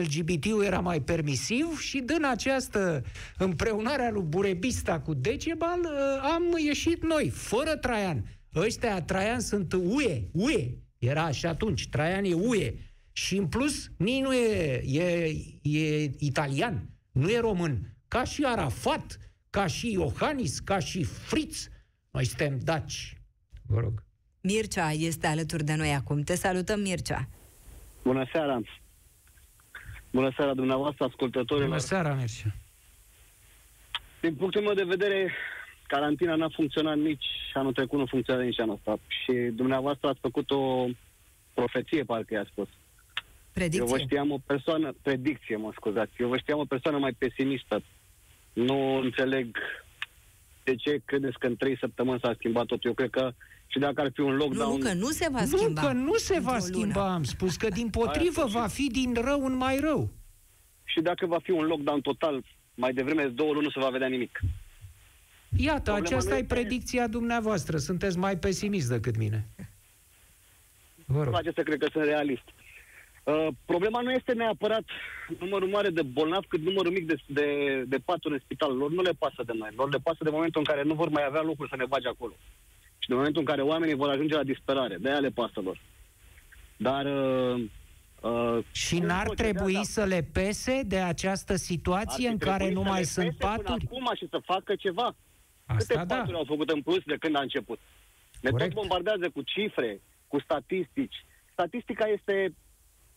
LGBT-ul 0.00 0.64
era 0.64 0.80
mai 0.80 1.00
permisiv 1.00 1.78
și 1.80 1.98
din 1.98 2.24
această 2.24 3.02
împreunare 3.38 4.02
a 4.02 4.10
lui 4.10 4.22
Burebista 4.22 5.00
cu 5.00 5.14
Decebal 5.14 5.86
am 6.22 6.42
ieșit 6.64 7.02
noi, 7.02 7.28
fără 7.28 7.76
Traian. 7.76 8.24
Ăștia 8.54 9.02
Traian 9.02 9.40
sunt 9.40 9.72
UE, 9.72 10.28
UE. 10.32 10.70
Era 10.98 11.30
și 11.30 11.46
atunci, 11.46 11.88
Traian 11.88 12.24
e 12.24 12.34
UE. 12.34 12.74
Și 13.12 13.36
în 13.36 13.46
plus, 13.46 13.90
nici 13.96 14.22
nu 14.22 14.34
e, 14.34 14.82
e, 14.86 15.34
e 15.62 16.10
italian, 16.18 16.90
nu 17.12 17.30
e 17.30 17.40
român. 17.40 17.96
Ca 18.08 18.24
și 18.24 18.44
Arafat, 18.44 19.18
ca 19.50 19.66
și 19.66 19.92
Iohannis, 19.92 20.58
ca 20.58 20.78
și 20.78 21.02
Fritz, 21.02 21.68
noi 22.10 22.24
suntem 22.24 22.58
daci. 22.62 23.16
Vă 23.66 23.80
rog. 23.80 24.02
Mircea 24.40 24.90
este 24.90 25.26
alături 25.26 25.64
de 25.64 25.74
noi 25.74 25.92
acum. 25.94 26.22
Te 26.22 26.34
salutăm, 26.34 26.80
Mircea. 26.80 27.28
Bună 28.02 28.28
seara! 28.32 28.60
Bună 30.10 30.32
seara 30.36 30.54
dumneavoastră, 30.54 31.04
ascultătorilor! 31.04 31.68
Bună 31.68 31.80
seara, 31.80 32.14
Mircea! 32.14 32.54
Din 34.20 34.34
punctul 34.34 34.62
meu 34.62 34.74
de 34.74 34.84
vedere, 34.84 35.32
carantina 35.86 36.34
n-a 36.34 36.48
funcționat 36.48 36.96
nici 36.96 37.26
anul 37.54 37.72
trecut, 37.72 37.98
nu 37.98 38.06
funcționează 38.06 38.48
nici 38.48 38.60
anul 38.60 38.74
ăsta. 38.74 38.98
Și 39.08 39.32
dumneavoastră 39.32 40.08
ați 40.08 40.20
făcut 40.20 40.50
o 40.50 40.86
profeție, 41.54 42.04
parcă 42.04 42.34
i-a 42.34 42.46
spus. 42.50 42.68
Predicție. 43.52 43.80
Eu 43.80 43.86
vă 43.86 43.98
știam 43.98 44.30
o 44.30 44.38
persoană, 44.46 44.94
predicție, 45.02 45.56
mă 45.56 45.70
scuzați, 45.74 46.12
eu 46.18 46.28
vă 46.28 46.36
știam 46.36 46.58
o 46.58 46.64
persoană 46.64 46.98
mai 46.98 47.12
pesimistă. 47.12 47.82
Nu 48.52 48.96
înțeleg 48.96 49.56
de 50.70 50.74
ce 50.74 51.00
credeți 51.04 51.38
că 51.38 51.46
în 51.46 51.56
trei 51.56 51.76
săptămâni 51.78 52.20
s-a 52.22 52.34
schimbat 52.38 52.66
tot. 52.66 52.84
Eu 52.84 52.92
cred 52.94 53.10
că 53.10 53.32
și 53.66 53.78
dacă 53.78 54.00
ar 54.00 54.10
fi 54.14 54.20
un 54.20 54.30
Nu, 54.34 54.36
lockdown... 54.36 54.78
nu, 54.78 54.84
că 54.84 54.92
nu 54.92 55.08
se 55.10 55.28
va 55.32 55.40
Nu, 55.40 55.46
schimba. 55.56 55.80
că 55.80 55.92
nu 55.92 56.14
se 56.14 56.38
va 56.40 56.52
într-o 56.54 56.66
schimba, 56.72 57.00
lună. 57.02 57.14
am 57.14 57.22
spus 57.22 57.56
că 57.56 57.68
din 57.68 57.88
potrivă 57.90 58.40
Aia, 58.42 58.50
va 58.60 58.66
fi 58.66 58.86
din 58.86 59.14
rău 59.24 59.44
în 59.44 59.56
mai 59.56 59.76
rău. 59.78 60.10
Și 60.84 61.00
dacă 61.00 61.26
va 61.26 61.38
fi 61.42 61.50
un 61.50 61.64
lockdown 61.64 62.00
total, 62.00 62.44
mai 62.74 62.92
devreme 62.92 63.22
de 63.22 63.28
două 63.28 63.52
luni 63.52 63.64
nu 63.64 63.70
se 63.70 63.78
va 63.80 63.88
vedea 63.88 64.08
nimic. 64.08 64.40
Iată, 65.56 65.80
Problema 65.80 66.06
aceasta 66.06 66.30
nu 66.30 66.36
e 66.36 66.40
este- 66.40 66.54
predicția 66.54 67.06
dumneavoastră. 67.06 67.76
Sunteți 67.76 68.18
mai 68.18 68.36
pesimist 68.38 68.88
decât 68.88 69.16
mine. 69.16 69.44
Vă 71.06 71.14
Îmi 71.14 71.22
rog. 71.24 71.28
place 71.32 71.50
să 71.54 71.62
cred 71.62 71.78
că 71.78 71.86
sunt 71.92 72.04
realist. 72.04 72.42
Uh, 73.28 73.48
problema 73.64 74.00
nu 74.00 74.10
este 74.10 74.32
neapărat 74.32 74.84
numărul 75.38 75.68
mare 75.68 75.90
de 75.90 76.02
bolnavi, 76.02 76.46
cât 76.46 76.60
numărul 76.60 76.92
mic 76.92 77.06
de, 77.06 77.14
de, 77.26 77.46
de 77.86 77.96
paturi 78.04 78.34
în 78.34 78.40
spital. 78.44 78.76
Lor 78.76 78.90
nu 78.90 79.02
le 79.02 79.12
pasă 79.18 79.42
de 79.46 79.52
noi. 79.58 79.70
Lor 79.76 79.90
le 79.90 79.98
pasă 80.02 80.18
de 80.24 80.30
momentul 80.30 80.60
în 80.60 80.74
care 80.74 80.82
nu 80.82 80.94
vor 80.94 81.08
mai 81.08 81.24
avea 81.26 81.42
locuri 81.42 81.68
să 81.68 81.76
ne 81.76 81.84
bage 81.86 82.08
acolo. 82.08 82.32
Și 82.98 83.08
de 83.08 83.14
momentul 83.14 83.40
în 83.40 83.46
care 83.46 83.62
oamenii 83.62 83.94
vor 83.94 84.08
ajunge 84.10 84.34
la 84.34 84.42
disperare. 84.42 84.96
De 85.00 85.08
aia 85.08 85.18
le 85.18 85.28
pasă 85.30 85.60
lor. 85.60 85.80
Dar... 86.76 87.04
Uh, 87.04 87.62
uh, 88.20 88.64
Și 88.72 88.96
cum 88.96 89.06
n-ar 89.06 89.24
procedează? 89.24 89.52
trebui 89.56 89.84
să 89.84 90.04
le 90.04 90.28
pese 90.32 90.82
de 90.86 90.98
această 90.98 91.52
Ar 91.52 91.58
situație 91.58 92.26
fi 92.26 92.32
în 92.32 92.38
care 92.38 92.56
trebuit 92.56 92.76
nu 92.76 92.82
să 92.82 92.88
mai 92.88 92.98
le 93.00 93.04
sunt 93.06 93.26
pese 93.26 93.38
până 93.38 93.52
paturi? 93.52 93.84
acum 93.90 94.10
și 94.16 94.26
să 94.30 94.38
facă 94.44 94.74
ceva. 94.74 95.14
Asta 95.66 95.76
Câte 95.94 95.94
da. 96.06 96.16
paturi 96.16 96.36
au 96.36 96.44
făcut 96.44 96.70
în 96.70 96.82
plus 96.82 97.02
de 97.06 97.16
când 97.20 97.36
a 97.36 97.40
început? 97.40 97.78
Ne 98.40 98.50
Corect. 98.50 98.72
tot 98.72 98.80
bombardează 98.80 99.30
cu 99.30 99.42
cifre, 99.42 100.00
cu 100.26 100.40
statistici. 100.40 101.24
Statistica 101.52 102.06
este, 102.06 102.54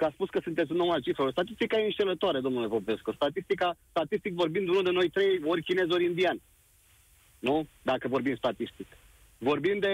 că 0.02 0.08
a 0.08 0.16
spus 0.18 0.30
că 0.30 0.40
sunteți 0.44 0.72
un 0.72 0.80
om 0.80 0.92
al 0.92 1.02
cifrelor, 1.02 1.32
statistica 1.32 1.78
e 1.78 1.90
înșelătoare, 1.90 2.40
domnule 2.40 2.68
Popescu. 2.68 3.12
Statistica, 3.12 3.78
statistic 3.90 4.34
vorbind, 4.34 4.68
unul 4.68 4.84
de 4.84 4.92
noi 4.92 5.10
trei, 5.10 5.34
ori 5.52 5.64
chinez, 5.64 5.90
ori 5.90 6.06
indian. 6.06 6.38
Nu? 7.40 7.68
Dacă 7.82 8.08
vorbim 8.08 8.36
statistic. 8.36 8.88
Vorbim 9.38 9.78
de, 9.80 9.94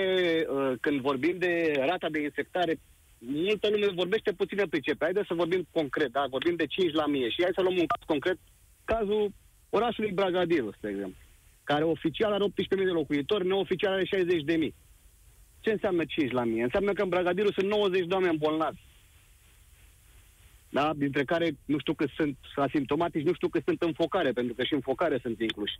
uh, 0.49 0.73
când 0.81 0.97
vorbim 1.09 1.35
de 1.37 1.51
rata 1.89 2.09
de 2.09 2.21
infectare, 2.21 2.79
multă 3.17 3.69
lume 3.69 3.87
vorbește 4.01 4.31
puțin 4.31 4.57
de 4.57 4.67
pricepe. 4.69 5.03
Haideți 5.03 5.27
să 5.27 5.33
vorbim 5.33 5.67
concret, 5.71 6.11
da? 6.11 6.23
Vorbim 6.29 6.55
de 6.55 6.65
5 6.65 6.93
la 6.93 7.05
mie. 7.05 7.29
Și 7.29 7.43
hai 7.43 7.57
să 7.57 7.61
luăm 7.61 7.77
un 7.83 7.91
caz 7.93 8.03
concret, 8.05 8.37
cazul 8.85 9.31
orașului 9.69 10.11
Bragadiru, 10.19 10.71
spre 10.71 10.89
exemplu 10.89 11.21
care 11.69 11.83
oficial 11.83 12.31
are 12.31 12.43
18.000 12.43 12.89
de 12.91 12.97
locuitori, 13.01 13.47
neoficial 13.47 13.93
are 13.93 14.05
60.000. 14.05 14.73
Ce 15.59 15.71
înseamnă 15.71 16.03
5 16.05 16.31
la 16.31 16.43
mie? 16.43 16.63
Înseamnă 16.63 16.91
că 16.93 17.01
în 17.01 17.09
Bragadiru 17.09 17.51
sunt 17.51 17.67
90 17.67 18.07
de 18.07 18.13
oameni 18.13 18.37
bolnavi. 18.37 18.81
Da? 20.77 20.93
Dintre 20.95 21.23
care 21.23 21.57
nu 21.65 21.79
știu 21.79 21.93
cât 21.93 22.09
sunt 22.15 22.37
asimptomatici, 22.55 23.25
nu 23.25 23.33
știu 23.33 23.47
cât 23.47 23.63
sunt 23.65 23.81
în 23.81 23.93
focare, 23.93 24.31
pentru 24.31 24.53
că 24.53 24.63
și 24.63 24.73
în 24.73 24.79
focare 24.79 25.19
sunt 25.21 25.39
incluși. 25.39 25.79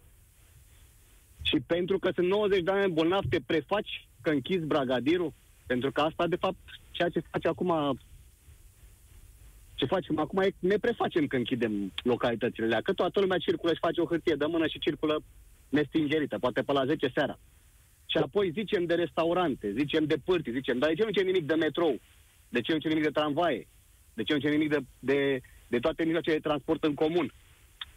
Și 1.42 1.58
pentru 1.68 2.00
că 2.00 2.10
sunt 2.16 2.28
90 2.28 2.64
de 2.64 2.70
oameni 2.70 2.94
bolnavi, 2.94 3.28
te 3.28 3.40
prefaci 3.46 4.08
că 4.22 4.30
închizi 4.30 4.66
Bragadiru? 4.66 5.34
Pentru 5.66 5.92
că 5.92 6.02
asta, 6.02 6.28
de 6.28 6.36
fapt, 6.36 6.58
ceea 6.92 7.10
ce 7.10 7.20
face 7.32 7.48
acum 7.48 7.98
ce 9.76 9.86
facem 9.86 10.20
acum 10.20 10.40
e 10.42 10.50
ne 10.60 10.78
prefacem 10.78 11.28
că 11.28 11.36
închidem 11.36 11.92
localitățile 12.04 12.66
alea, 12.66 12.82
că 12.82 12.94
toată 12.94 13.20
lumea 13.20 13.38
circulă 13.38 13.74
și 13.74 13.86
face 13.88 14.02
o 14.02 14.06
hârtie 14.06 14.36
de 14.36 14.46
mână 14.46 14.68
și 14.68 14.80
circulă 14.80 15.24
nestingerită, 15.70 16.38
poate 16.40 16.62
pe 16.62 16.72
la 16.72 16.86
10 16.86 17.12
seara. 17.14 17.40
Și 18.06 18.18
apoi 18.18 18.52
zicem 18.52 18.86
de 18.86 18.94
restaurante, 18.94 19.74
zicem 19.78 20.06
de 20.06 20.18
pârti, 20.26 20.52
zicem, 20.52 20.78
dar 20.78 20.90
de 20.90 20.96
ce 20.96 21.04
nu 21.04 21.10
zicem 21.10 21.26
nimic 21.26 21.46
de 21.46 21.56
metrou? 21.56 22.00
De 22.50 22.62
ce 22.62 22.72
nu 22.72 22.78
zicem 22.78 22.92
nimic 22.92 23.06
de 23.06 23.20
tramvaie? 23.20 23.68
De 24.18 24.24
ce 24.24 24.34
nu 24.34 24.40
zicem 24.40 24.52
nimic 24.52 24.70
de, 24.70 24.86
de, 25.00 25.42
de 25.68 25.80
toate 25.80 26.04
mijloacele 26.04 26.36
de 26.36 26.42
transport 26.42 26.84
în 26.84 26.94
comun? 26.94 27.34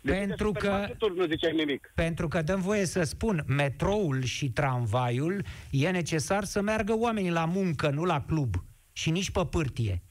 De 0.01 0.13
ce 0.13 0.19
de 0.21 0.27
Pentru 0.27 0.53
că- 0.53 0.59
supermarketuri 0.59 1.17
nu 1.17 1.27
zicem 1.27 1.57
nimic. 1.57 1.93
Pentru 1.95 2.29
că 2.29 2.43
dăm 2.43 2.61
voie 2.61 2.85
să 2.87 3.03
spun, 3.03 3.45
metroul 3.47 4.23
și 4.23 4.51
tramvaiul 4.51 5.45
e 5.71 5.91
necesar 5.91 6.45
să 6.45 6.61
meargă 6.61 6.97
oamenii 6.97 7.31
la 7.31 7.45
muncă, 7.45 7.91
nu 7.91 8.05
la 8.05 8.25
club 8.25 8.55
și 8.93 9.11
nici 9.11 9.31
pe 9.31 9.47
pârtie. 9.51 10.03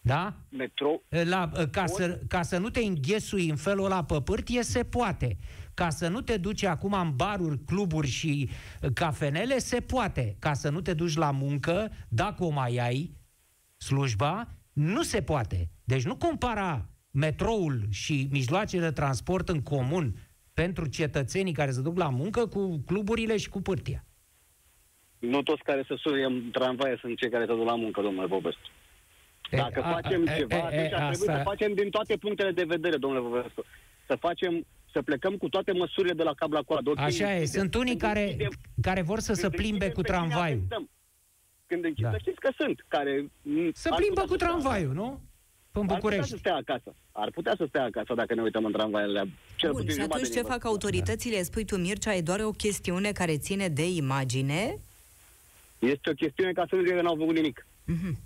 Da? 0.00 0.36
Metrou, 0.48 1.04
La, 1.08 1.50
ca, 1.70 1.86
să, 1.86 2.20
ca 2.28 2.42
să 2.42 2.58
nu 2.58 2.70
te 2.70 2.80
înghesui 2.80 3.48
în 3.48 3.56
felul 3.56 3.84
ăla 3.84 4.04
pe 4.04 4.20
pârtie, 4.20 4.62
se 4.62 4.84
poate. 4.84 5.36
Ca 5.74 5.90
să 5.90 6.08
nu 6.08 6.20
te 6.20 6.36
duci 6.36 6.62
acum 6.64 6.92
în 6.92 7.16
baruri, 7.16 7.64
cluburi 7.64 8.06
și 8.08 8.48
uh, 8.82 8.90
cafenele, 8.94 9.58
se 9.58 9.80
poate. 9.80 10.36
Ca 10.38 10.52
să 10.52 10.68
nu 10.70 10.80
te 10.80 10.94
duci 10.94 11.14
la 11.16 11.30
muncă, 11.30 11.90
dacă 12.08 12.44
o 12.44 12.48
mai 12.48 12.76
ai, 12.76 13.16
slujba, 13.76 14.48
nu 14.74 15.02
se 15.02 15.22
poate. 15.22 15.68
Deci 15.84 16.02
nu 16.04 16.16
compara 16.16 16.88
metroul 17.10 17.80
și 17.90 18.28
mijloacele 18.30 18.82
de 18.82 18.90
transport 18.90 19.48
în 19.48 19.62
comun 19.62 20.14
pentru 20.54 20.86
cetățenii 20.86 21.52
care 21.52 21.70
se 21.70 21.80
duc 21.80 21.96
la 21.98 22.08
muncă 22.08 22.46
cu 22.46 22.82
cluburile 22.86 23.36
și 23.36 23.48
cu 23.48 23.60
pârtia. 23.62 24.04
nu 25.18 25.42
toți 25.42 25.62
care 25.62 25.84
se 25.88 25.94
suie 25.96 26.24
în 26.24 26.48
tramvaie 26.52 26.96
sunt 27.00 27.18
cei 27.18 27.30
care 27.30 27.44
se 27.46 27.54
duc 27.54 27.64
la 27.64 27.74
muncă, 27.76 28.00
domnule 28.00 28.26
Popescu. 28.26 28.60
Dacă 29.50 29.78
E, 29.78 29.82
a- 29.82 29.92
facem 29.92 30.28
a- 30.28 30.32
ceva, 30.36 30.54
e, 30.56 30.60
atunci 30.60 30.90
e, 30.90 30.94
ar 30.94 31.08
trebui 31.08 31.28
asta- 31.28 31.36
să 31.36 31.42
facem 31.44 31.74
din 31.74 31.90
toate 31.90 32.16
punctele 32.16 32.50
de 32.50 32.64
vedere, 32.64 32.96
domnule 32.96 33.28
Popescu. 33.28 33.64
Să 34.06 34.16
facem, 34.20 34.66
să 34.92 35.02
plecăm 35.02 35.36
cu 35.36 35.48
toate 35.48 35.72
măsurile 35.72 36.14
de 36.14 36.22
la 36.22 36.34
cap 36.34 36.50
la 36.52 36.62
coadă. 36.62 36.90
Ok, 36.90 36.98
Așa 36.98 37.30
e, 37.34 37.38
închidem. 37.38 37.60
sunt 37.60 37.74
unii 37.74 37.96
Când 37.96 38.00
care, 38.00 38.24
închidem- 38.24 38.60
care 38.82 39.02
vor 39.02 39.18
să 39.20 39.32
se 39.34 39.40
când 39.40 39.54
plimbe 39.54 39.84
închidem, 39.84 39.92
cu 39.94 40.00
pe 40.00 40.06
cine 40.06 40.16
tramvaiul. 40.18 40.66
Afectăm? 41.64 41.80
Când 41.80 41.84
închidem, 41.84 42.10
Da. 42.10 42.16
da. 42.16 42.18
știți 42.18 42.40
că 42.40 42.50
sunt, 42.56 42.84
care... 42.88 43.30
m, 43.42 43.70
Să 43.74 43.88
ar 43.90 43.96
plimbă 43.98 44.20
putea 44.20 44.24
cu 44.24 44.28
să 44.30 44.34
stea 44.36 44.46
tramvaiul, 44.48 44.92
nu? 44.94 45.20
În 45.72 45.82
acasă. 45.82 45.82
Ar 45.82 45.84
putea 45.86 45.96
București. 45.96 46.30
să 46.30 46.36
stea 46.36 46.54
acasă. 46.54 46.94
Ar 47.12 47.30
putea 47.30 47.54
să 47.56 47.64
stea 47.68 47.82
acasă 47.84 48.14
dacă 48.14 48.34
ne 48.34 48.42
uităm 48.42 48.64
în 48.64 48.72
tramvaiele 48.72 49.18
alea. 49.18 49.32
Cel 49.56 49.70
Bun, 49.70 49.80
puțin 49.80 49.88
și 49.90 49.94
jumătate 49.96 50.20
atunci 50.20 50.34
ce 50.34 50.40
din 50.40 50.50
fac 50.50 50.64
autoritățile? 50.64 51.42
Spui 51.42 51.64
tu, 51.64 51.76
Mircea, 51.76 52.14
e 52.14 52.20
doar 52.20 52.40
o 52.40 52.50
chestiune 52.50 53.12
care 53.12 53.38
ține 53.38 53.68
de 53.68 53.88
imagine? 53.88 54.76
Este 55.78 56.10
o 56.10 56.12
chestiune 56.12 56.52
ca 56.52 56.64
să 56.68 56.74
nu 56.74 56.82
zică 56.82 56.94
că 56.94 57.02
n-au 57.02 57.16
făcut 57.16 57.34
nimic. 57.34 57.66
Mhm. 57.84 58.18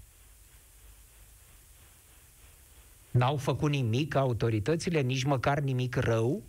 N-au 3.11 3.36
făcut 3.36 3.70
nimic 3.70 4.14
autoritățile, 4.14 5.01
nici 5.01 5.22
măcar 5.24 5.59
nimic 5.59 5.97
rău? 5.97 6.43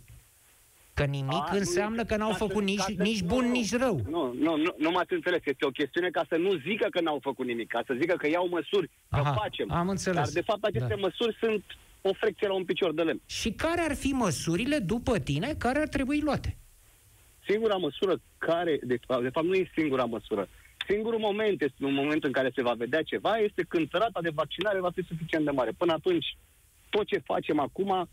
Că 1.00 1.06
nimic 1.06 1.32
A, 1.32 1.48
nu 1.52 1.58
înseamnă 1.58 2.00
este 2.00 2.12
că 2.12 2.18
n-au 2.20 2.30
ca 2.30 2.36
să- 2.36 2.44
făcut 2.44 2.62
nici, 2.62 2.76
ca 2.78 2.82
să- 2.96 3.02
nici 3.02 3.20
nu, 3.20 3.26
bun, 3.26 3.44
nu. 3.44 3.50
nici 3.50 3.72
rău. 3.76 4.00
Nu, 4.10 4.32
nu, 4.32 4.56
nu, 4.56 4.74
nu 4.78 4.90
m-ați 4.90 5.12
înțeles. 5.12 5.40
Este 5.44 5.64
o 5.66 5.70
chestiune 5.70 6.08
ca 6.10 6.24
să 6.28 6.36
nu 6.36 6.52
zică 6.66 6.86
că 6.90 7.00
n-au 7.00 7.18
făcut 7.22 7.46
nimic, 7.46 7.68
ca 7.68 7.82
să 7.86 7.96
zică 8.00 8.14
că 8.16 8.28
iau 8.28 8.48
măsuri, 8.48 8.86
că 9.10 9.16
Aha, 9.24 9.32
facem. 9.32 9.70
am 9.72 9.88
înțeles. 9.88 10.16
Dar, 10.22 10.28
de 10.32 10.40
fapt, 10.40 10.64
aceste 10.64 10.88
Da. 10.94 11.00
măsuri 11.06 11.36
sunt 11.40 11.64
o 12.02 12.12
frecție 12.12 12.46
la 12.46 12.54
un 12.54 12.64
picior 12.64 12.94
de 12.94 13.02
lemn. 13.02 13.20
Și 13.26 13.50
care 13.52 13.80
ar 13.80 13.94
fi 13.94 14.10
măsurile, 14.12 14.78
după 14.78 15.18
tine, 15.18 15.54
care 15.58 15.78
ar 15.80 15.88
trebui 15.88 16.20
luate? 16.20 16.56
Singura 17.48 17.76
măsură 17.76 18.20
care, 18.38 18.78
de, 18.82 18.98
fapt- 19.06 19.22
de 19.22 19.28
fapt, 19.28 19.46
nu 19.46 19.54
e 19.54 19.70
singura 19.76 20.04
măsură. 20.04 20.48
Singurul 20.88 21.18
moment 21.18 21.62
este 21.62 21.84
un 21.84 21.94
moment 21.94 22.24
în 22.24 22.32
care 22.32 22.50
se 22.54 22.62
va 22.62 22.72
vedea 22.72 23.02
ceva, 23.02 23.36
este 23.36 23.64
când 23.68 23.88
rata 23.90 24.20
de 24.22 24.30
vaccinare 24.34 24.80
va 24.80 24.90
fi 24.94 25.02
suficient 25.02 25.44
de 25.44 25.50
mare. 25.50 25.70
Până 25.76 25.92
atunci, 25.92 26.36
tot 26.90 27.06
ce 27.06 27.18
facem 27.18 27.58
acum 27.58 28.08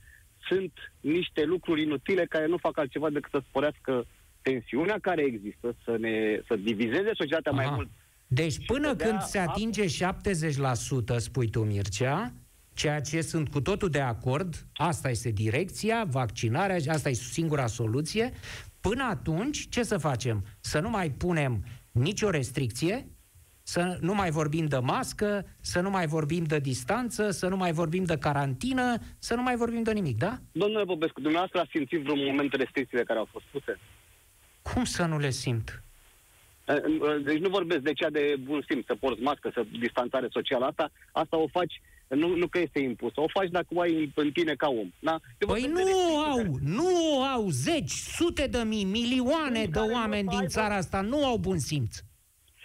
sunt 0.49 0.71
niște 0.99 1.43
lucruri 1.43 1.81
inutile 1.81 2.25
care 2.25 2.47
nu 2.47 2.57
fac 2.57 2.77
altceva 2.77 3.09
decât 3.09 3.31
să 3.31 3.41
sporească 3.47 4.05
tensiunea 4.41 4.97
care 5.01 5.21
există, 5.23 5.75
să 5.83 5.97
ne 5.99 6.41
să 6.47 6.55
divizeze 6.55 7.11
societatea 7.13 7.51
mai 7.51 7.65
Aha. 7.65 7.75
mult. 7.75 7.89
Deci 8.27 8.65
până 8.65 8.87
să 8.87 8.93
dea 8.93 9.07
când 9.07 9.21
se 9.21 9.37
apă. 9.37 9.49
atinge 9.49 9.85
70%, 9.85 11.17
spui 11.17 11.49
tu, 11.49 11.63
Mircea, 11.63 12.33
ceea 12.73 13.01
ce 13.01 13.21
sunt 13.21 13.49
cu 13.49 13.61
totul 13.61 13.89
de 13.89 13.99
acord, 13.99 14.67
asta 14.73 15.09
este 15.09 15.29
direcția, 15.29 16.03
vaccinarea, 16.09 16.93
asta 16.93 17.09
e 17.09 17.13
singura 17.13 17.67
soluție, 17.67 18.31
până 18.81 19.03
atunci, 19.03 19.69
ce 19.69 19.83
să 19.83 19.97
facem? 19.97 20.45
Să 20.59 20.79
nu 20.79 20.89
mai 20.89 21.09
punem 21.09 21.63
nicio 21.91 22.29
restricție, 22.29 23.07
să 23.73 23.97
nu 24.01 24.13
mai 24.13 24.29
vorbim 24.31 24.65
de 24.65 24.77
mască, 24.77 25.45
să 25.61 25.79
nu 25.79 25.89
mai 25.89 26.07
vorbim 26.07 26.43
de 26.43 26.59
distanță, 26.59 27.31
să 27.31 27.47
nu 27.47 27.57
mai 27.57 27.71
vorbim 27.71 28.03
de 28.03 28.17
carantină, 28.17 28.97
să 29.19 29.35
nu 29.35 29.41
mai 29.41 29.55
vorbim 29.55 29.83
de 29.83 29.91
nimic, 29.93 30.17
da? 30.17 30.37
Domnule 30.51 30.83
Popescu, 30.85 31.21
dumneavoastră 31.21 31.59
ați 31.59 31.69
simțit 31.73 32.01
vreun 32.01 32.23
moment 32.25 32.53
restricțiile 32.53 33.03
care 33.03 33.19
au 33.19 33.27
fost 33.31 33.45
puse? 33.51 33.79
Cum 34.61 34.83
să 34.83 35.05
nu 35.05 35.17
le 35.17 35.29
simt? 35.29 35.83
Deci 37.23 37.39
nu 37.39 37.49
vorbesc 37.49 37.79
de 37.81 37.93
cea 37.93 38.09
de 38.09 38.35
bun 38.43 38.65
simț, 38.69 38.85
să 38.85 38.95
porți 38.95 39.21
mască, 39.21 39.51
să 39.53 39.65
distanțare 39.79 40.27
socială. 40.31 40.65
Asta, 40.65 40.91
asta 41.11 41.37
o 41.37 41.47
faci, 41.47 41.81
nu, 42.07 42.35
nu 42.35 42.47
că 42.47 42.59
este 42.59 42.79
impusă, 42.79 43.21
o 43.21 43.27
faci 43.33 43.49
dacă 43.49 43.67
o 43.73 43.79
ai 43.81 44.11
în 44.15 44.31
tine 44.31 44.53
ca 44.53 44.67
om. 44.67 44.89
Da? 44.99 45.19
Eu 45.37 45.47
Păi 45.47 45.61
vorbesc 45.61 45.75
de 45.75 45.91
nu 45.91 46.15
o 46.15 46.23
restricții 46.23 46.51
au, 46.51 46.57
nu 46.61 47.17
o 47.17 47.21
au 47.21 47.49
zeci, 47.49 47.91
sute 47.91 48.47
de 48.47 48.61
mii, 48.65 48.83
milioane 48.83 49.61
Sunt 49.61 49.73
de 49.73 49.79
care 49.79 49.87
nu 49.87 49.93
oameni 49.93 50.27
o 50.27 50.31
să 50.31 50.35
din 50.37 50.39
aibă- 50.39 50.51
țara 50.51 50.75
asta 50.75 51.01
nu 51.01 51.25
au 51.25 51.37
bun 51.37 51.59
simț. 51.59 51.97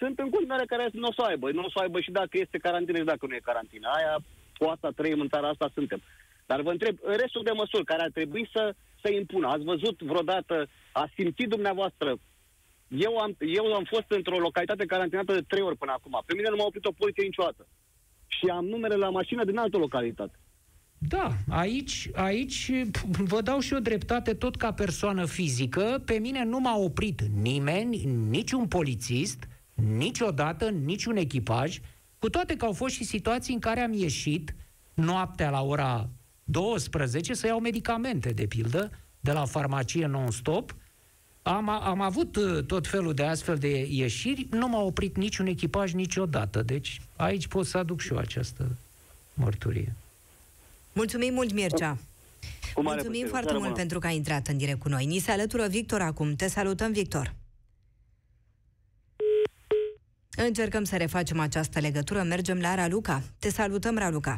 Sunt 0.03 0.19
în 0.19 0.29
continuare 0.29 0.65
care 0.65 0.89
nu 0.93 1.07
o 1.07 1.13
să 1.13 1.21
o 1.23 1.29
aibă. 1.31 1.51
Nu 1.51 1.63
o 1.63 1.69
să 1.69 1.77
o 1.77 1.81
aibă 1.81 1.99
și 1.99 2.11
dacă 2.11 2.33
este 2.37 2.57
carantină 2.57 2.97
și 2.97 3.11
dacă 3.13 3.25
nu 3.25 3.35
e 3.35 3.49
carantină. 3.49 3.87
Aia, 3.97 4.13
cu 4.57 4.63
asta 4.73 4.89
trăim 4.95 5.19
în 5.19 5.29
țara 5.29 5.47
asta, 5.49 5.71
suntem. 5.73 6.01
Dar 6.45 6.61
vă 6.61 6.71
întreb, 6.71 6.95
în 7.01 7.15
restul 7.23 7.43
de 7.43 7.51
măsuri 7.51 7.89
care 7.91 8.01
ar 8.01 8.11
trebui 8.13 8.49
să 8.53 8.75
se 9.03 9.13
impună, 9.13 9.47
ați 9.47 9.63
văzut 9.63 10.01
vreodată, 10.01 10.67
ați 10.91 11.13
simțit 11.17 11.49
dumneavoastră 11.49 12.09
eu 12.87 13.17
am, 13.17 13.35
eu 13.39 13.73
am 13.73 13.83
fost 13.83 14.05
într-o 14.07 14.39
localitate 14.39 14.85
carantinată 14.85 15.33
de 15.33 15.45
trei 15.47 15.61
ori 15.61 15.77
până 15.77 15.91
acum. 15.91 16.21
Pe 16.25 16.33
mine 16.33 16.49
nu 16.49 16.55
m-a 16.55 16.65
oprit 16.65 16.85
o 16.85 16.91
poliție 16.91 17.23
niciodată. 17.23 17.67
Și 18.27 18.45
am 18.45 18.65
numere 18.65 18.95
la 18.95 19.09
mașină 19.09 19.43
din 19.43 19.57
altă 19.57 19.77
localitate. 19.77 20.39
Da, 20.97 21.31
aici, 21.49 22.09
aici 22.13 22.71
vă 23.31 23.41
dau 23.41 23.59
și 23.59 23.73
o 23.73 23.79
dreptate 23.79 24.33
tot 24.33 24.55
ca 24.55 24.73
persoană 24.73 25.25
fizică. 25.25 26.01
Pe 26.05 26.13
mine 26.13 26.43
nu 26.43 26.59
m-a 26.59 26.77
oprit 26.77 27.21
nimeni, 27.21 28.03
niciun 28.29 28.67
polițist, 28.67 29.47
niciodată, 29.73 30.69
niciun 30.69 31.15
echipaj, 31.17 31.79
cu 32.19 32.29
toate 32.29 32.55
că 32.55 32.65
au 32.65 32.71
fost 32.73 32.95
și 32.95 33.03
situații 33.03 33.53
în 33.53 33.59
care 33.59 33.79
am 33.79 33.93
ieșit 33.93 34.55
noaptea 34.93 35.49
la 35.49 35.61
ora 35.61 36.09
12 36.43 37.33
să 37.33 37.47
iau 37.47 37.59
medicamente, 37.59 38.29
de 38.29 38.45
pildă, 38.45 38.91
de 39.19 39.31
la 39.31 39.45
farmacie 39.45 40.05
non-stop. 40.05 40.75
Am, 41.41 41.69
am 41.69 42.01
avut 42.01 42.35
uh, 42.35 42.63
tot 42.65 42.87
felul 42.87 43.13
de 43.13 43.23
astfel 43.23 43.57
de 43.57 43.87
ieșiri, 43.89 44.47
nu 44.51 44.67
m-a 44.67 44.81
oprit 44.81 45.17
niciun 45.17 45.45
echipaj 45.47 45.93
niciodată. 45.93 46.61
Deci 46.61 47.01
aici 47.15 47.47
pot 47.47 47.65
să 47.65 47.77
aduc 47.77 47.99
și 48.01 48.11
eu 48.11 48.17
această 48.17 48.67
mărturie. 49.33 49.95
Mulțumim 50.93 51.33
mult, 51.33 51.51
Mircea! 51.53 51.97
Cu 52.73 52.81
mare 52.81 52.95
Mulțumim 52.95 53.09
plăcere. 53.11 53.29
foarte 53.29 53.45
Seară 53.47 53.59
mult 53.59 53.69
bună. 53.71 53.79
pentru 53.81 53.99
că 53.99 54.07
ai 54.07 54.15
intrat 54.15 54.47
în 54.47 54.57
direct 54.57 54.79
cu 54.79 54.89
noi. 54.89 55.05
Ni 55.05 55.19
se 55.19 55.31
alătură 55.31 55.67
Victor 55.67 56.01
acum. 56.01 56.35
Te 56.35 56.47
salutăm, 56.47 56.91
Victor! 56.91 57.33
Încercăm 60.35 60.83
să 60.83 60.97
refacem 60.97 61.39
această 61.39 61.79
legătură. 61.79 62.21
Mergem 62.21 62.59
la 62.59 62.75
Raluca. 62.75 63.21
Te 63.39 63.49
salutăm, 63.49 63.97
Raluca! 63.97 64.37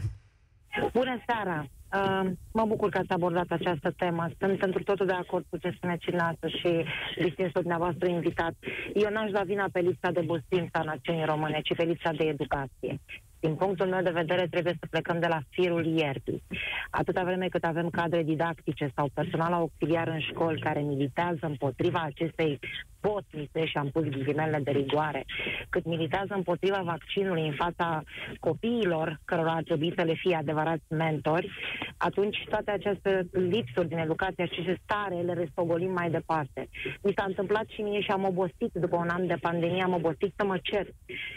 Bună 0.93 1.23
seara! 1.27 1.67
Uh, 1.95 2.31
mă 2.51 2.65
bucur 2.65 2.89
că 2.89 2.97
ați 2.97 3.11
abordat 3.11 3.45
această 3.49 3.93
temă. 3.97 4.29
Sunt 4.39 4.61
într 4.61 4.81
totul 4.83 5.05
de 5.05 5.13
acord 5.13 5.45
cu 5.49 5.57
ce 5.57 5.73
spune 5.75 5.97
Cineasă 5.99 6.47
și 6.47 6.85
distinsul 7.15 7.61
dumneavoastră 7.61 8.07
invitat. 8.07 8.53
Eu 8.93 9.09
n-aș 9.11 9.31
da 9.31 9.41
vina 9.41 9.67
pe 9.71 9.79
lipsa 9.79 10.11
de 10.11 10.21
bustință 10.21 10.77
a 10.77 10.81
națiunii 10.83 11.25
române, 11.25 11.59
ci 11.63 11.75
pe 11.75 11.83
lipsa 11.83 12.11
de 12.11 12.23
educație. 12.23 12.99
Din 13.45 13.55
punctul 13.55 13.87
meu 13.87 14.01
de 14.01 14.09
vedere, 14.09 14.47
trebuie 14.47 14.75
să 14.79 14.87
plecăm 14.89 15.19
de 15.19 15.27
la 15.27 15.39
firul 15.49 15.85
ierbii. 15.85 16.43
Atâta 16.89 17.23
vreme 17.23 17.47
cât 17.47 17.63
avem 17.63 17.89
cadre 17.89 18.23
didactice 18.23 18.91
sau 18.95 19.09
personal 19.13 19.53
auxiliar 19.53 20.07
în 20.07 20.19
școli 20.19 20.61
care 20.61 20.79
militează 20.79 21.39
împotriva 21.41 22.01
acestei 22.05 22.59
potnițe, 23.07 23.65
și 23.65 23.77
am 23.77 23.89
pus 23.89 24.03
ghilimele 24.03 24.59
de 24.63 24.71
rigoare, 24.71 25.25
cât 25.69 25.85
militează 25.85 26.33
împotriva 26.33 26.81
vaccinului 26.83 27.47
în 27.47 27.53
fața 27.53 28.03
copiilor, 28.39 29.19
cărora 29.25 29.51
ar 29.51 29.63
trebui 29.63 29.93
să 29.97 30.03
le 30.03 30.13
fie 30.13 30.35
adevărați 30.35 30.83
mentori, 30.87 31.51
atunci 31.97 32.45
toate 32.49 32.71
aceste 32.71 33.27
lipsuri 33.31 33.87
din 33.87 33.97
educație, 33.97 34.43
aceste 34.43 34.79
stare, 34.83 35.15
le 35.15 35.33
restogolim 35.33 35.91
mai 35.91 36.09
departe. 36.09 36.69
Mi 37.03 37.13
s-a 37.15 37.23
întâmplat 37.27 37.65
și 37.67 37.81
mie 37.81 38.01
și 38.01 38.11
am 38.11 38.25
obosit 38.25 38.71
după 38.73 38.95
un 38.95 39.09
an 39.09 39.27
de 39.27 39.37
pandemie, 39.41 39.83
am 39.83 39.93
obosit 39.93 40.33
să 40.35 40.45
mă 40.45 40.57
cer 40.61 40.87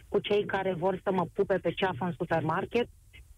cu 0.08 0.18
cei 0.18 0.44
care 0.44 0.72
vor 0.72 1.00
să 1.04 1.12
mă 1.12 1.24
pupe 1.34 1.56
pe 1.62 1.70
ceafă 1.70 1.97
în 2.04 2.12
supermarket 2.16 2.88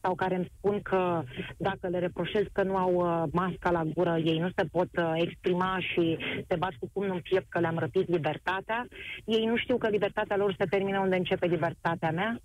sau 0.00 0.14
care 0.14 0.34
îmi 0.34 0.50
spun 0.56 0.82
că 0.82 1.22
dacă 1.56 1.88
le 1.88 1.98
reproșez 1.98 2.44
că 2.52 2.62
nu 2.62 2.76
au 2.76 2.94
uh, 2.94 3.28
masca 3.32 3.70
la 3.70 3.84
gură, 3.84 4.20
ei 4.24 4.38
nu 4.38 4.48
se 4.56 4.64
pot 4.72 4.88
uh, 4.96 5.12
exprima 5.14 5.78
și 5.80 6.18
se 6.48 6.56
bat 6.56 6.72
cu 6.78 6.90
pumnul 6.92 7.14
în 7.14 7.20
piept 7.20 7.46
că 7.48 7.60
le-am 7.60 7.78
răpit 7.78 8.08
libertatea. 8.08 8.86
Ei 9.24 9.44
nu 9.44 9.56
știu 9.56 9.76
că 9.76 9.88
libertatea 9.88 10.36
lor 10.36 10.54
se 10.58 10.64
termină 10.64 10.98
unde 10.98 11.16
începe 11.16 11.46
libertatea 11.46 12.10
mea. 12.10 12.40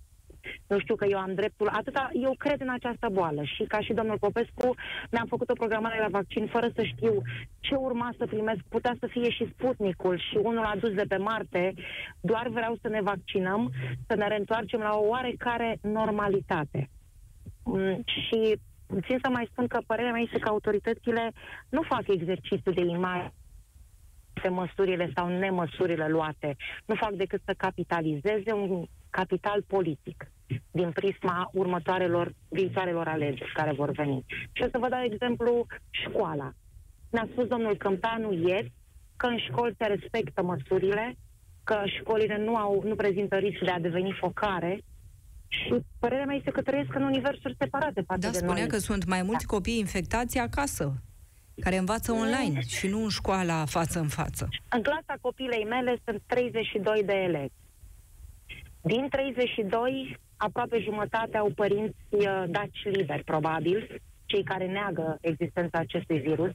Nu 0.66 0.78
știu 0.78 0.94
că 0.94 1.06
eu 1.08 1.18
am 1.18 1.34
dreptul, 1.34 1.68
atâta, 1.68 2.10
eu 2.12 2.34
cred 2.38 2.60
în 2.60 2.68
această 2.68 3.08
boală 3.12 3.42
și 3.42 3.64
ca 3.64 3.80
și 3.80 3.92
domnul 3.92 4.18
Popescu 4.18 4.74
mi-am 5.10 5.26
făcut 5.28 5.50
o 5.50 5.60
programare 5.62 6.00
la 6.00 6.08
vaccin 6.08 6.46
fără 6.46 6.68
să 6.74 6.82
știu 6.82 7.22
ce 7.60 7.74
urma 7.74 8.14
să 8.18 8.26
primesc, 8.26 8.60
putea 8.68 8.96
să 9.00 9.06
fie 9.06 9.30
și 9.30 9.50
Sputnicul 9.52 10.18
și 10.18 10.36
unul 10.42 10.64
adus 10.64 10.92
de 10.92 11.04
pe 11.08 11.16
Marte, 11.16 11.74
doar 12.20 12.48
vreau 12.48 12.78
să 12.80 12.88
ne 12.88 13.00
vaccinăm, 13.02 13.72
să 14.06 14.14
ne 14.16 14.28
reîntoarcem 14.28 14.80
la 14.80 14.96
o 14.96 15.06
oarecare 15.06 15.78
normalitate. 15.82 16.90
Mm, 17.64 18.02
și 18.04 18.58
țin 19.06 19.18
să 19.22 19.28
mai 19.30 19.48
spun 19.50 19.66
că 19.66 19.78
părerea 19.86 20.12
mea 20.12 20.20
este 20.20 20.38
că 20.38 20.48
autoritățile 20.48 21.32
nu 21.68 21.82
fac 21.82 22.08
exercițiu 22.08 22.72
de 22.72 22.80
imagine 22.80 23.32
pe 24.42 24.48
măsurile 24.48 25.10
sau 25.14 25.28
nemăsurile 25.28 26.08
luate. 26.08 26.56
Nu 26.86 26.94
fac 26.94 27.12
decât 27.12 27.42
să 27.44 27.54
capitalizeze 27.56 28.52
un 28.52 28.86
capital 29.10 29.62
politic 29.66 30.30
din 30.70 30.90
prisma 30.90 31.50
următoarelor, 31.52 32.34
viitoarelor 32.48 33.08
alegeri 33.08 33.52
care 33.54 33.72
vor 33.72 33.90
veni. 33.90 34.24
Și 34.52 34.62
o 34.62 34.68
să 34.70 34.78
vă 34.78 34.88
dau 34.88 35.02
exemplu 35.02 35.66
școala. 35.90 36.52
Ne-a 37.10 37.28
spus 37.30 37.46
domnul 37.46 37.76
Câmpeanu 37.76 38.32
ieri 38.32 38.72
că 39.16 39.26
în 39.26 39.38
școli 39.38 39.74
se 39.78 39.86
respectă 39.86 40.42
măsurile, 40.42 41.16
că 41.64 41.82
școlile 42.00 42.38
nu, 42.38 42.56
au, 42.56 42.82
nu 42.84 42.94
prezintă 42.94 43.36
risc 43.36 43.58
de 43.64 43.70
a 43.70 43.78
deveni 43.80 44.16
focare 44.20 44.80
și 45.48 45.74
părerea 45.98 46.24
mea 46.24 46.36
este 46.36 46.50
că 46.50 46.62
trăiesc 46.62 46.94
în 46.94 47.02
universuri 47.02 47.56
separate 47.58 48.00
față 48.06 48.20
Da, 48.20 48.30
de 48.30 48.36
spunea 48.36 48.54
noi. 48.54 48.68
că 48.68 48.78
sunt 48.78 49.04
mai 49.04 49.22
mulți 49.22 49.46
copii 49.46 49.78
infectați 49.78 50.38
acasă, 50.38 51.02
care 51.60 51.76
învață 51.76 52.12
online 52.12 52.60
și 52.60 52.86
nu 52.88 53.02
în 53.02 53.08
școala 53.08 53.64
față 53.64 53.98
în 53.98 54.08
față. 54.08 54.48
În 54.68 54.82
clasa 54.82 55.14
copilei 55.20 55.64
mele 55.64 55.96
sunt 56.04 56.22
32 56.26 57.02
de 57.04 57.12
elevi. 57.12 57.52
Din 58.80 59.08
32, 59.08 60.18
aproape 60.36 60.78
jumătate 60.78 61.36
au 61.36 61.50
părinți 61.54 61.96
uh, 62.10 62.44
daci 62.48 62.82
liberi, 62.84 63.24
probabil, 63.24 64.00
cei 64.26 64.42
care 64.42 64.66
neagă 64.66 65.18
existența 65.20 65.78
acestui 65.78 66.18
virus 66.18 66.50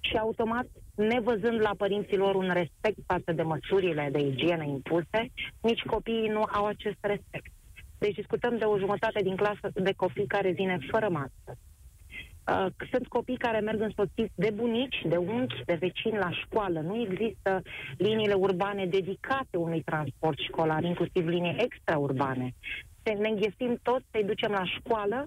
și 0.00 0.16
automat, 0.16 0.66
nevăzând 0.94 1.60
la 1.60 1.70
părinții 1.76 2.16
lor 2.16 2.34
un 2.34 2.50
respect 2.52 2.98
față 3.06 3.32
de 3.32 3.42
măsurile 3.42 4.08
de 4.12 4.18
igienă 4.18 4.64
impuse, 4.64 5.30
nici 5.60 5.82
copiii 5.82 6.28
nu 6.28 6.42
au 6.52 6.66
acest 6.66 6.98
respect. 7.00 7.52
Deci 7.98 8.14
discutăm 8.14 8.58
de 8.58 8.64
o 8.64 8.78
jumătate 8.78 9.22
din 9.22 9.36
clasă 9.36 9.70
de 9.74 9.92
copii 9.96 10.26
care 10.26 10.50
vine 10.50 10.78
fără 10.90 11.08
mască. 11.08 11.56
Uh, 12.50 12.66
sunt 12.90 13.06
copii 13.08 13.36
care 13.36 13.60
merg 13.60 13.80
însoțiți 13.80 14.32
de 14.34 14.50
bunici, 14.54 15.02
de 15.04 15.16
unchi, 15.16 15.62
de 15.64 15.74
vecini 15.74 16.16
la 16.16 16.30
școală. 16.30 16.80
Nu 16.80 17.00
există 17.00 17.62
liniile 17.96 18.34
urbane 18.34 18.86
dedicate 18.86 19.56
unui 19.56 19.82
transport 19.82 20.38
școlar, 20.38 20.82
inclusiv 20.82 21.26
linii 21.26 21.56
extraurbane. 21.58 22.54
Se 23.02 23.12
ne 23.12 23.28
înghesim 23.28 23.78
toți 23.82 24.04
să-i 24.10 24.24
ducem 24.24 24.50
la 24.50 24.64
școală, 24.64 25.26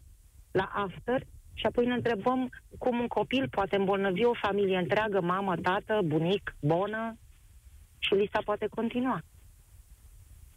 la 0.52 0.72
after, 0.74 1.22
și 1.54 1.66
apoi 1.66 1.86
ne 1.86 1.94
întrebăm 1.94 2.50
cum 2.78 3.00
un 3.00 3.08
copil 3.08 3.48
poate 3.50 3.76
îmbolnăvi 3.76 4.26
o 4.26 4.34
familie 4.34 4.78
întreagă, 4.78 5.22
mamă, 5.22 5.56
tată, 5.56 6.02
bunic, 6.06 6.56
bonă, 6.60 7.18
și 8.00 8.14
lista 8.14 8.40
poate 8.46 8.68
continua. 8.68 9.22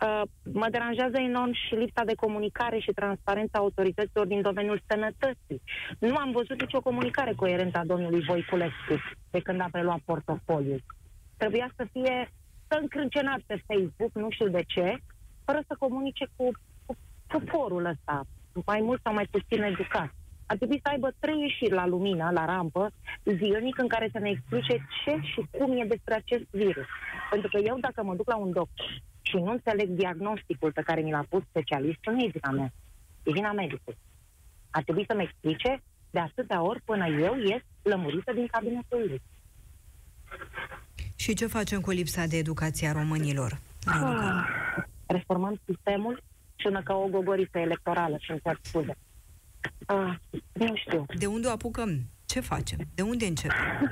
Uh, 0.04 0.22
mă 0.52 0.68
deranjează 0.70 1.18
enorm 1.18 1.52
și 1.52 1.74
lipsa 1.74 2.04
de 2.04 2.14
comunicare 2.14 2.78
și 2.78 2.92
transparența 2.92 3.58
autorităților 3.58 4.26
din 4.26 4.42
domeniul 4.42 4.82
sănătății. 4.88 5.62
Nu 5.98 6.16
am 6.16 6.30
văzut 6.30 6.60
nicio 6.60 6.80
comunicare 6.80 7.32
coerentă 7.36 7.78
a 7.78 7.84
domnului 7.84 8.24
Voiculescu 8.24 8.94
de 9.30 9.40
când 9.40 9.60
a 9.60 9.68
preluat 9.70 9.98
portofoliul. 10.04 10.82
Trebuia 11.36 11.70
să 11.76 11.86
fie 11.92 12.30
să 12.68 12.78
încrâncenat 12.80 13.40
pe 13.46 13.62
Facebook, 13.66 14.12
nu 14.14 14.30
știu 14.30 14.48
de 14.48 14.62
ce, 14.66 14.96
fără 15.44 15.60
să 15.66 15.74
comunice 15.78 16.26
cu, 16.36 16.50
cu 17.28 17.40
poporul 17.40 17.84
ăsta, 17.84 18.26
mai 18.66 18.80
mult 18.80 19.00
sau 19.02 19.12
mai 19.14 19.28
puțin 19.30 19.62
educat. 19.62 20.10
Ar 20.46 20.56
trebui 20.56 20.80
să 20.82 20.88
aibă 20.90 21.08
trei 21.18 21.40
ieșiri 21.40 21.74
la 21.80 21.86
lumină, 21.86 22.30
la 22.30 22.44
rampă, 22.44 22.90
zilnic, 23.24 23.78
în 23.78 23.88
care 23.88 24.08
să 24.12 24.18
ne 24.18 24.30
explice 24.30 24.86
ce 25.04 25.18
și 25.22 25.46
cum 25.50 25.78
e 25.78 25.84
despre 25.84 26.14
acest 26.14 26.44
virus. 26.50 26.86
Pentru 27.30 27.48
că 27.48 27.58
eu, 27.64 27.78
dacă 27.80 28.02
mă 28.02 28.14
duc 28.14 28.28
la 28.28 28.36
un 28.36 28.52
doctor 28.52 29.02
și 29.22 29.36
nu 29.36 29.50
înțeleg 29.50 29.88
diagnosticul 29.88 30.72
pe 30.72 30.82
care 30.82 31.00
mi 31.00 31.10
l-a 31.10 31.24
pus 31.28 31.42
specialistul, 31.48 32.12
nu 32.12 32.22
e 32.22 32.30
vina 32.32 32.50
mea. 32.50 32.72
E 33.22 33.32
vina 33.32 33.52
medicului. 33.52 33.98
Ar 34.70 34.82
trebui 34.82 35.04
să-mi 35.08 35.22
explice 35.22 35.82
de 36.10 36.18
atâtea 36.18 36.62
ori 36.62 36.80
până 36.84 37.06
eu 37.06 37.36
ies 37.38 37.62
lămurită 37.82 38.32
din 38.32 38.46
cabinetul 38.46 39.04
lui. 39.08 39.22
Și 41.16 41.34
ce 41.34 41.46
facem 41.46 41.80
cu 41.80 41.90
lipsa 41.90 42.26
de 42.26 42.36
educație 42.36 42.88
a 42.88 42.92
românilor? 42.92 43.58
Raluca? 43.84 44.46
Ah, 44.76 44.84
reformăm 45.06 45.60
sistemul 45.64 46.22
sună 46.58 46.82
ca 46.82 46.94
o 46.94 47.08
gogoriță 47.08 47.58
electorală 47.58 48.16
și 48.20 48.30
îmi 48.30 48.40
cer 48.44 48.58
scuze. 48.62 48.96
Ah, 49.86 50.14
nu 50.52 50.76
știu. 50.76 51.04
De 51.18 51.26
unde 51.26 51.46
o 51.46 51.50
apucăm? 51.50 51.90
Ce 52.26 52.40
facem? 52.40 52.78
De 52.94 53.02
unde 53.02 53.26
începem? 53.26 53.56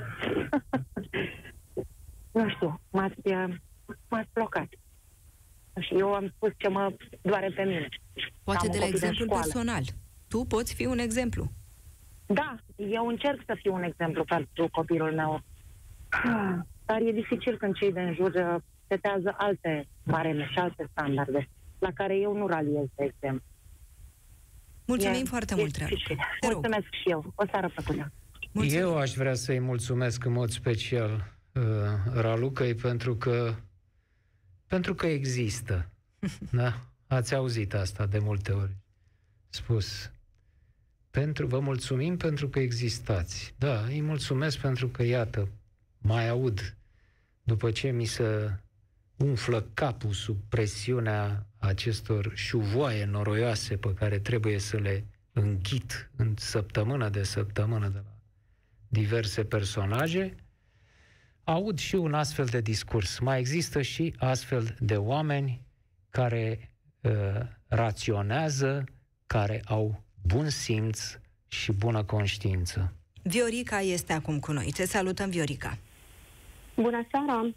Nu 2.31 2.49
știu. 2.49 2.79
M-ați, 2.91 3.15
uh, 3.23 3.55
m-ați 4.09 4.29
blocat. 4.33 4.67
Și 5.79 5.93
eu 5.97 6.13
am 6.13 6.31
spus 6.35 6.51
ce 6.57 6.67
mă 6.67 6.93
doare 7.21 7.49
pe 7.55 7.63
mine. 7.63 7.87
Poate 8.43 8.65
Am 8.65 8.71
de 8.71 8.77
un 8.77 8.83
la 8.83 8.85
copil 8.85 8.87
în 8.87 8.93
exemplu 8.93 9.25
școală. 9.25 9.41
personal. 9.43 9.83
Tu 10.27 10.43
poți 10.43 10.73
fi 10.73 10.85
un 10.85 10.97
exemplu. 10.99 11.51
Da, 12.25 12.55
eu 12.75 13.07
încerc 13.07 13.41
să 13.45 13.57
fiu 13.61 13.73
un 13.73 13.83
exemplu 13.83 14.23
pentru 14.23 14.67
copilul 14.71 15.13
meu. 15.13 15.41
Ah, 16.09 16.55
Dar 16.85 17.01
e 17.01 17.11
dificil 17.11 17.57
când 17.57 17.75
cei 17.75 17.93
din 17.93 18.13
jur 18.13 18.33
uh, 18.33 18.55
setează 18.87 19.33
alte 19.37 19.87
bareme 20.03 20.47
și 20.51 20.57
alte 20.59 20.87
standarde, 20.91 21.49
la 21.79 21.91
care 21.93 22.17
eu 22.17 22.37
nu 22.37 22.47
raliez, 22.47 22.87
de 22.95 23.03
exemplu. 23.03 23.45
Mulțumim 24.85 25.21
e, 25.21 25.27
foarte 25.27 25.53
e 25.53 25.57
mult, 25.57 25.75
Raluca. 25.75 26.27
Mulțumesc 26.41 26.87
și 27.01 27.09
eu. 27.09 27.33
O 27.35 27.45
seară 27.51 27.69
plăcută. 27.69 28.11
Mulțumim. 28.51 28.81
Eu 28.81 28.97
aș 28.97 29.13
vrea 29.13 29.33
să-i 29.33 29.59
mulțumesc 29.59 30.25
în 30.25 30.31
mod 30.31 30.49
special 30.49 31.33
uh, 31.53 31.63
Ralucăi 32.13 32.75
pentru 32.75 33.15
că 33.15 33.55
pentru 34.67 34.95
că 34.95 35.05
există. 35.05 35.89
da? 36.51 36.85
Ați 37.07 37.35
auzit 37.35 37.73
asta 37.73 38.05
de 38.05 38.19
multe 38.19 38.51
ori 38.51 38.75
spus. 39.49 40.11
Pentru, 41.11 41.47
vă 41.47 41.59
mulțumim 41.59 42.17
pentru 42.17 42.49
că 42.49 42.59
existați. 42.59 43.53
Da, 43.57 43.79
îi 43.79 44.01
mulțumesc 44.01 44.57
pentru 44.57 44.87
că, 44.87 45.03
iată, 45.03 45.47
mai 45.97 46.29
aud 46.29 46.77
după 47.43 47.71
ce 47.71 47.89
mi 47.89 48.05
se 48.05 48.59
umflă 49.17 49.61
capul 49.73 50.11
sub 50.11 50.37
presiunea 50.49 51.45
acestor 51.57 52.31
șuvoaie 52.35 53.05
noroioase 53.05 53.77
pe 53.77 53.93
care 53.93 54.19
trebuie 54.19 54.59
să 54.59 54.77
le 54.77 55.05
înghit 55.33 56.11
în 56.15 56.33
săptămână 56.37 57.09
de 57.09 57.23
săptămână 57.23 57.87
de 57.87 57.97
la 58.03 58.17
diverse 58.87 59.43
personaje, 59.43 60.35
aud 61.43 61.79
și 61.79 61.95
un 61.95 62.13
astfel 62.13 62.45
de 62.45 62.61
discurs. 62.61 63.19
Mai 63.19 63.39
există 63.39 63.81
și 63.81 64.13
astfel 64.17 64.75
de 64.79 64.97
oameni 64.97 65.61
care 66.09 66.71
uh, 67.01 67.11
raționează, 67.67 68.83
care 69.27 69.61
au 69.65 70.03
bun 70.21 70.49
simț 70.49 71.17
și 71.47 71.71
bună 71.71 72.03
conștiință. 72.03 72.93
Viorica 73.21 73.81
este 73.81 74.13
acum 74.13 74.39
cu 74.39 74.51
noi. 74.51 74.71
Te 74.75 74.85
salutăm, 74.85 75.29
Viorica. 75.29 75.77
Bună 76.75 77.07
seara! 77.11 77.49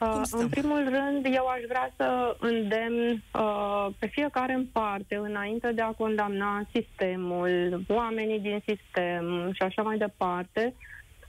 Uh, 0.00 0.22
în 0.30 0.48
primul 0.48 0.84
rând, 0.84 1.26
eu 1.34 1.46
aș 1.46 1.60
vrea 1.68 1.92
să 1.96 2.36
îndemn 2.40 3.22
uh, 3.34 3.86
pe 3.98 4.06
fiecare 4.06 4.52
în 4.52 4.66
parte, 4.72 5.16
înainte 5.16 5.72
de 5.72 5.82
a 5.82 5.90
condamna 5.90 6.66
sistemul, 6.72 7.82
oamenii 7.88 8.40
din 8.40 8.62
sistem 8.66 9.50
și 9.52 9.62
așa 9.62 9.82
mai 9.82 9.98
departe, 9.98 10.74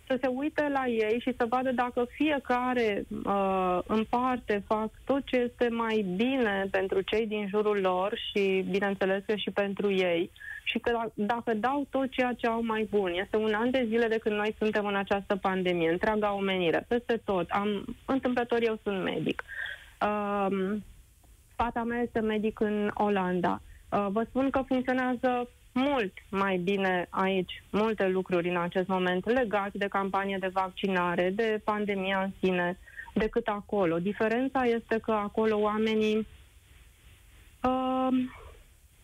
să 0.07 0.17
se 0.21 0.27
uite 0.27 0.69
la 0.73 0.87
ei 0.87 1.19
și 1.19 1.33
să 1.37 1.45
vadă 1.49 1.71
dacă 1.71 2.05
fiecare 2.09 3.05
uh, 3.25 3.79
în 3.87 4.03
parte 4.09 4.63
fac 4.67 4.89
tot 5.05 5.25
ce 5.25 5.35
este 5.35 5.69
mai 5.69 6.05
bine 6.15 6.67
pentru 6.71 7.01
cei 7.01 7.27
din 7.27 7.47
jurul 7.47 7.79
lor 7.79 8.19
și, 8.31 8.65
bineînțeles, 8.69 9.23
că 9.25 9.35
și 9.35 9.51
pentru 9.51 9.91
ei. 9.91 10.31
Și 10.69 10.79
că 10.79 11.11
dacă 11.13 11.53
dau 11.53 11.87
tot 11.89 12.09
ceea 12.09 12.33
ce 12.33 12.47
au 12.47 12.63
mai 12.63 12.87
bun, 12.89 13.11
este 13.13 13.37
un 13.37 13.53
an 13.53 13.71
de 13.71 13.85
zile 13.87 14.07
de 14.07 14.17
când 14.17 14.35
noi 14.35 14.55
suntem 14.57 14.85
în 14.85 14.95
această 14.95 15.35
pandemie, 15.35 15.91
întreaga 15.91 16.33
omenire, 16.33 16.85
peste 16.87 17.21
tot. 17.25 17.49
Am, 17.49 17.95
întâmplător, 18.05 18.59
eu 18.61 18.79
sunt 18.83 19.03
medic. 19.03 19.43
Uh, 20.01 20.75
fata 21.55 21.83
mea 21.83 22.01
este 22.01 22.19
medic 22.19 22.59
în 22.59 22.91
Olanda. 22.93 23.61
Uh, 23.91 24.07
vă 24.11 24.25
spun 24.29 24.49
că 24.49 24.63
funcționează 24.67 25.49
mult 25.73 26.13
mai 26.29 26.57
bine 26.57 27.07
aici 27.09 27.63
multe 27.69 28.07
lucruri 28.07 28.49
în 28.49 28.57
acest 28.57 28.87
moment 28.87 29.29
legate 29.29 29.77
de 29.77 29.87
campanie 29.87 30.37
de 30.39 30.49
vaccinare, 30.53 31.29
de 31.35 31.61
pandemia 31.63 32.21
în 32.21 32.31
sine, 32.39 32.77
decât 33.13 33.47
acolo. 33.47 33.99
Diferența 33.99 34.65
este 34.65 34.97
că 34.97 35.11
acolo 35.11 35.57
oamenii 35.59 36.27
uh, 37.63 38.07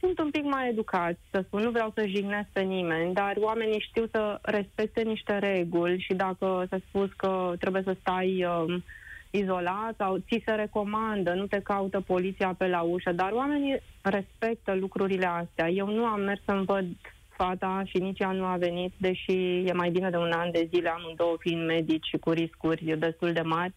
sunt 0.06 0.20
un 0.20 0.32
pic 0.32 0.44
mai 0.44 0.70
educați, 0.70 1.20
să 1.32 1.44
spun. 1.46 1.62
Nu 1.62 1.72
vreau 1.72 1.92
să 1.96 2.08
jignesc 2.08 2.48
pe 2.54 2.62
nimeni, 2.62 3.14
dar 3.14 3.34
oamenii 3.38 3.86
știu 3.90 4.08
să 4.12 4.40
respecte 4.42 5.02
niște 5.02 5.38
reguli 5.38 6.00
și 6.00 6.14
dacă 6.14 6.66
s-a 6.70 6.78
spus 6.88 7.10
că 7.16 7.54
trebuie 7.60 7.82
să 7.86 7.96
stai 8.00 8.46
uh, 8.46 8.76
izolat 9.32 9.94
sau 9.98 10.18
ți 10.18 10.42
se 10.46 10.52
recomandă, 10.52 11.34
nu 11.34 11.46
te 11.46 11.60
caută 11.60 12.00
poliția 12.02 12.54
pe 12.58 12.68
la 12.68 12.82
ușă, 12.82 13.12
dar 13.12 13.32
oamenii 13.32 13.82
respectă 14.02 14.74
lucrurile 14.74 15.26
astea. 15.26 15.70
Eu 15.70 15.88
nu 15.88 16.06
am 16.06 16.22
mers 16.22 16.42
să-mi 16.46 16.66
văd 16.66 16.86
fata 17.30 17.84
și 17.86 17.98
nici 17.98 18.20
ea 18.20 18.32
nu 18.32 18.46
a 18.46 18.56
venit, 18.56 18.94
deși 18.98 19.66
e 19.66 19.72
mai 19.74 19.90
bine 19.90 20.10
de 20.10 20.18
un 20.18 20.32
an 20.32 20.52
de 20.52 20.68
zile, 20.74 20.90
amândouă 20.90 21.36
fiind 21.40 21.66
medici 21.66 22.08
și 22.08 22.18
cu 22.18 22.32
riscuri 22.32 22.96
destul 22.98 23.34
de 23.34 23.42
mari. 23.42 23.74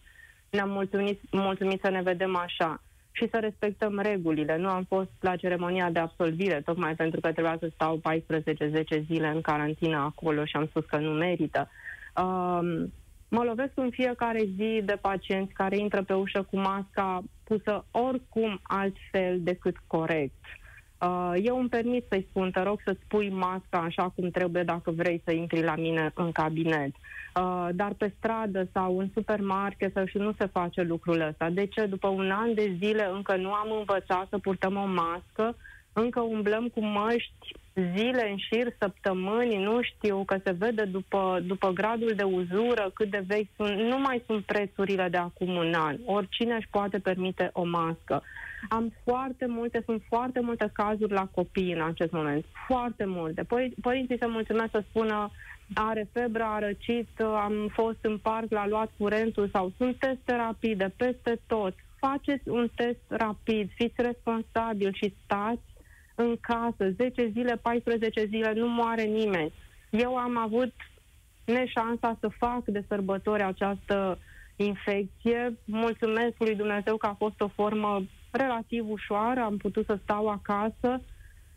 Ne-am 0.49 0.69
mulțumit, 0.69 1.19
mulțumit 1.31 1.79
să 1.81 1.89
ne 1.89 2.01
vedem 2.01 2.35
așa 2.35 2.81
și 3.19 3.29
să 3.31 3.37
respectăm 3.39 3.99
regulile. 3.99 4.57
Nu 4.57 4.67
am 4.69 4.83
fost 4.83 5.11
la 5.19 5.35
ceremonia 5.35 5.89
de 5.89 5.99
absolvire, 5.99 6.61
tocmai 6.65 6.95
pentru 6.95 7.19
că 7.19 7.31
trebuia 7.31 7.57
să 7.59 7.69
stau 7.73 8.01
14-10 8.99 9.05
zile 9.05 9.27
în 9.27 9.41
carantină 9.41 9.97
acolo 9.97 10.45
și 10.45 10.55
am 10.55 10.65
spus 10.65 10.85
că 10.85 10.97
nu 10.97 11.09
merită. 11.09 11.69
Um, 12.15 12.91
Mă 13.31 13.43
lovesc 13.43 13.71
în 13.75 13.89
fiecare 13.89 14.39
zi 14.55 14.81
de 14.83 14.97
pacienți 15.01 15.53
care 15.53 15.77
intră 15.77 16.03
pe 16.03 16.13
ușă 16.13 16.41
cu 16.41 16.57
masca 16.59 17.23
pusă 17.43 17.85
oricum 17.91 18.59
altfel 18.63 19.39
decât 19.41 19.75
corect. 19.87 20.45
Uh, 21.01 21.33
eu 21.43 21.59
îmi 21.59 21.69
permit 21.69 22.05
să-i 22.09 22.27
spun, 22.29 22.51
te 22.51 22.61
rog 22.61 22.81
să-ți 22.85 23.05
pui 23.07 23.29
masca 23.29 23.77
așa 23.77 24.13
cum 24.15 24.29
trebuie 24.29 24.63
dacă 24.63 24.91
vrei 24.91 25.21
să 25.25 25.31
intri 25.31 25.63
la 25.63 25.75
mine 25.75 26.11
în 26.13 26.31
cabinet. 26.31 26.91
Uh, 27.35 27.67
dar 27.71 27.93
pe 27.93 28.13
stradă 28.17 28.67
sau 28.73 28.99
în 28.99 29.09
supermarket 29.13 29.93
sau 29.93 30.05
și 30.05 30.17
nu 30.17 30.31
se 30.37 30.45
face 30.45 30.81
lucrul 30.81 31.21
ăsta. 31.21 31.49
De 31.49 31.65
ce? 31.65 31.85
După 31.85 32.07
un 32.07 32.31
an 32.31 32.53
de 32.53 32.75
zile 32.77 33.09
încă 33.13 33.35
nu 33.35 33.51
am 33.51 33.71
învățat 33.77 34.27
să 34.29 34.37
purtăm 34.37 34.75
o 34.75 34.85
mască, 34.85 35.55
încă 35.93 36.19
umblăm 36.19 36.67
cu 36.67 36.85
măști 36.85 37.55
zile 37.95 38.29
în 38.29 38.37
șir, 38.37 38.75
săptămâni, 38.79 39.63
nu 39.63 39.81
știu, 39.81 40.23
că 40.25 40.37
se 40.43 40.51
vede 40.51 40.83
după, 40.83 41.39
după 41.45 41.69
gradul 41.69 42.13
de 42.15 42.23
uzură 42.23 42.91
cât 42.93 43.09
de 43.09 43.23
vechi 43.27 43.49
sunt, 43.55 43.79
nu 43.79 43.99
mai 43.99 44.23
sunt 44.25 44.45
prețurile 44.45 45.07
de 45.09 45.17
acum 45.17 45.55
un 45.55 45.73
an. 45.73 45.97
Oricine 46.05 46.55
își 46.55 46.67
poate 46.71 46.99
permite 46.99 47.49
o 47.53 47.65
mască. 47.65 48.23
Am 48.69 48.93
foarte 49.03 49.45
multe, 49.47 49.81
sunt 49.85 50.01
foarte 50.07 50.39
multe 50.39 50.69
cazuri 50.73 51.13
la 51.13 51.25
copii 51.25 51.73
în 51.73 51.81
acest 51.81 52.11
moment. 52.11 52.45
Foarte 52.67 53.05
multe. 53.05 53.43
Păi, 53.43 53.73
părinții 53.81 54.17
se 54.17 54.25
mulțumesc 54.25 54.71
să 54.71 54.83
spună 54.89 55.31
are 55.73 56.09
febră, 56.13 56.43
a 56.43 56.59
răcit, 56.59 57.19
am 57.19 57.69
fost 57.73 57.97
în 58.01 58.17
parc, 58.17 58.51
l-a 58.51 58.67
luat 58.67 58.91
curentul 58.97 59.49
sau 59.53 59.71
sunt 59.77 59.99
teste 59.99 60.35
rapide 60.35 60.93
peste 60.97 61.39
tot. 61.47 61.73
Faceți 61.99 62.49
un 62.49 62.69
test 62.75 62.99
rapid, 63.07 63.69
fiți 63.75 64.01
responsabili 64.01 64.97
și 65.01 65.13
stați 65.23 65.61
în 66.15 66.37
casă, 66.41 66.91
10 66.91 67.29
zile, 67.31 67.55
14 67.61 68.25
zile, 68.25 68.53
nu 68.53 68.67
moare 68.67 69.03
nimeni. 69.03 69.53
Eu 69.89 70.15
am 70.15 70.37
avut 70.37 70.73
neșansa 71.45 72.17
să 72.19 72.27
fac 72.27 72.65
de 72.65 72.83
sărbători 72.87 73.43
această 73.43 74.17
infecție. 74.55 75.57
Mulțumesc 75.65 76.33
lui 76.37 76.55
Dumnezeu 76.55 76.97
că 76.97 77.05
a 77.05 77.13
fost 77.13 77.41
o 77.41 77.47
formă 77.47 78.03
relativ 78.31 78.89
ușoară, 78.89 79.39
am 79.39 79.57
putut 79.57 79.85
să 79.85 79.99
stau 80.03 80.27
acasă, 80.27 81.01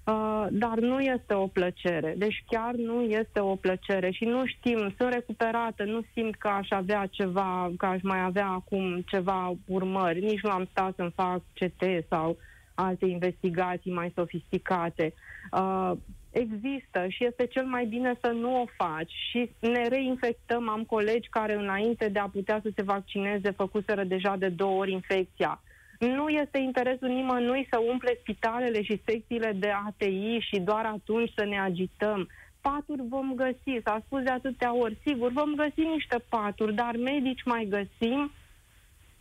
uh, 0.04 0.46
dar 0.50 0.78
nu 0.78 1.00
este 1.00 1.34
o 1.34 1.46
plăcere. 1.46 2.14
Deci 2.16 2.44
chiar 2.46 2.74
nu 2.74 3.02
este 3.02 3.40
o 3.40 3.54
plăcere 3.54 4.10
și 4.10 4.24
nu 4.24 4.46
știm, 4.46 4.94
sunt 4.98 5.12
recuperată, 5.12 5.84
nu 5.84 6.00
simt 6.14 6.34
că 6.34 6.48
aș 6.48 6.70
avea 6.70 7.06
ceva, 7.06 7.72
că 7.76 7.86
aș 7.86 8.02
mai 8.02 8.22
avea 8.22 8.46
acum 8.46 9.00
ceva 9.00 9.54
urmări. 9.66 10.20
Nici 10.20 10.42
nu 10.42 10.50
am 10.50 10.68
stat 10.70 10.94
să-mi 10.96 11.12
fac 11.16 11.42
CT 11.54 11.82
sau 12.08 12.30
uh, 12.30 12.36
alte 12.74 13.06
investigații 13.06 13.92
mai 13.92 14.12
sofisticate. 14.14 15.14
Uh, 15.52 15.92
există 16.30 17.06
și 17.08 17.24
este 17.24 17.46
cel 17.46 17.64
mai 17.64 17.86
bine 17.86 18.18
să 18.20 18.28
nu 18.28 18.60
o 18.60 18.64
faci 18.76 19.12
și 19.30 19.50
ne 19.60 19.88
reinfectăm. 19.88 20.68
Am 20.68 20.84
colegi 20.84 21.28
care 21.28 21.54
înainte 21.54 22.08
de 22.08 22.18
a 22.18 22.28
putea 22.28 22.60
să 22.62 22.70
se 22.74 22.82
vaccineze 22.82 23.50
făcuseră 23.50 24.04
deja 24.04 24.36
de 24.36 24.48
două 24.48 24.78
ori 24.78 24.92
infecția. 24.92 25.62
Nu 26.06 26.28
este 26.28 26.58
interesul 26.58 27.08
nimănui 27.08 27.66
să 27.70 27.78
umple 27.78 28.18
spitalele 28.20 28.82
și 28.82 29.00
secțiile 29.04 29.52
de 29.52 29.72
ATI 29.86 30.38
și 30.38 30.60
doar 30.60 30.84
atunci 30.84 31.32
să 31.36 31.44
ne 31.44 31.60
agităm. 31.60 32.28
Paturi 32.60 33.02
vom 33.08 33.34
găsi, 33.34 33.82
s-a 33.84 34.02
spus 34.06 34.22
de 34.22 34.30
atâtea 34.30 34.74
ori, 34.74 34.98
sigur, 35.06 35.30
vom 35.32 35.54
găsi 35.54 35.80
niște 35.80 36.24
paturi, 36.28 36.74
dar 36.74 36.96
medici 36.96 37.42
mai 37.44 37.66
găsim, 37.68 38.32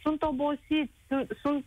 sunt 0.01 0.23
obosiți, 0.23 0.91
sunt, 1.07 1.38
sunt 1.41 1.65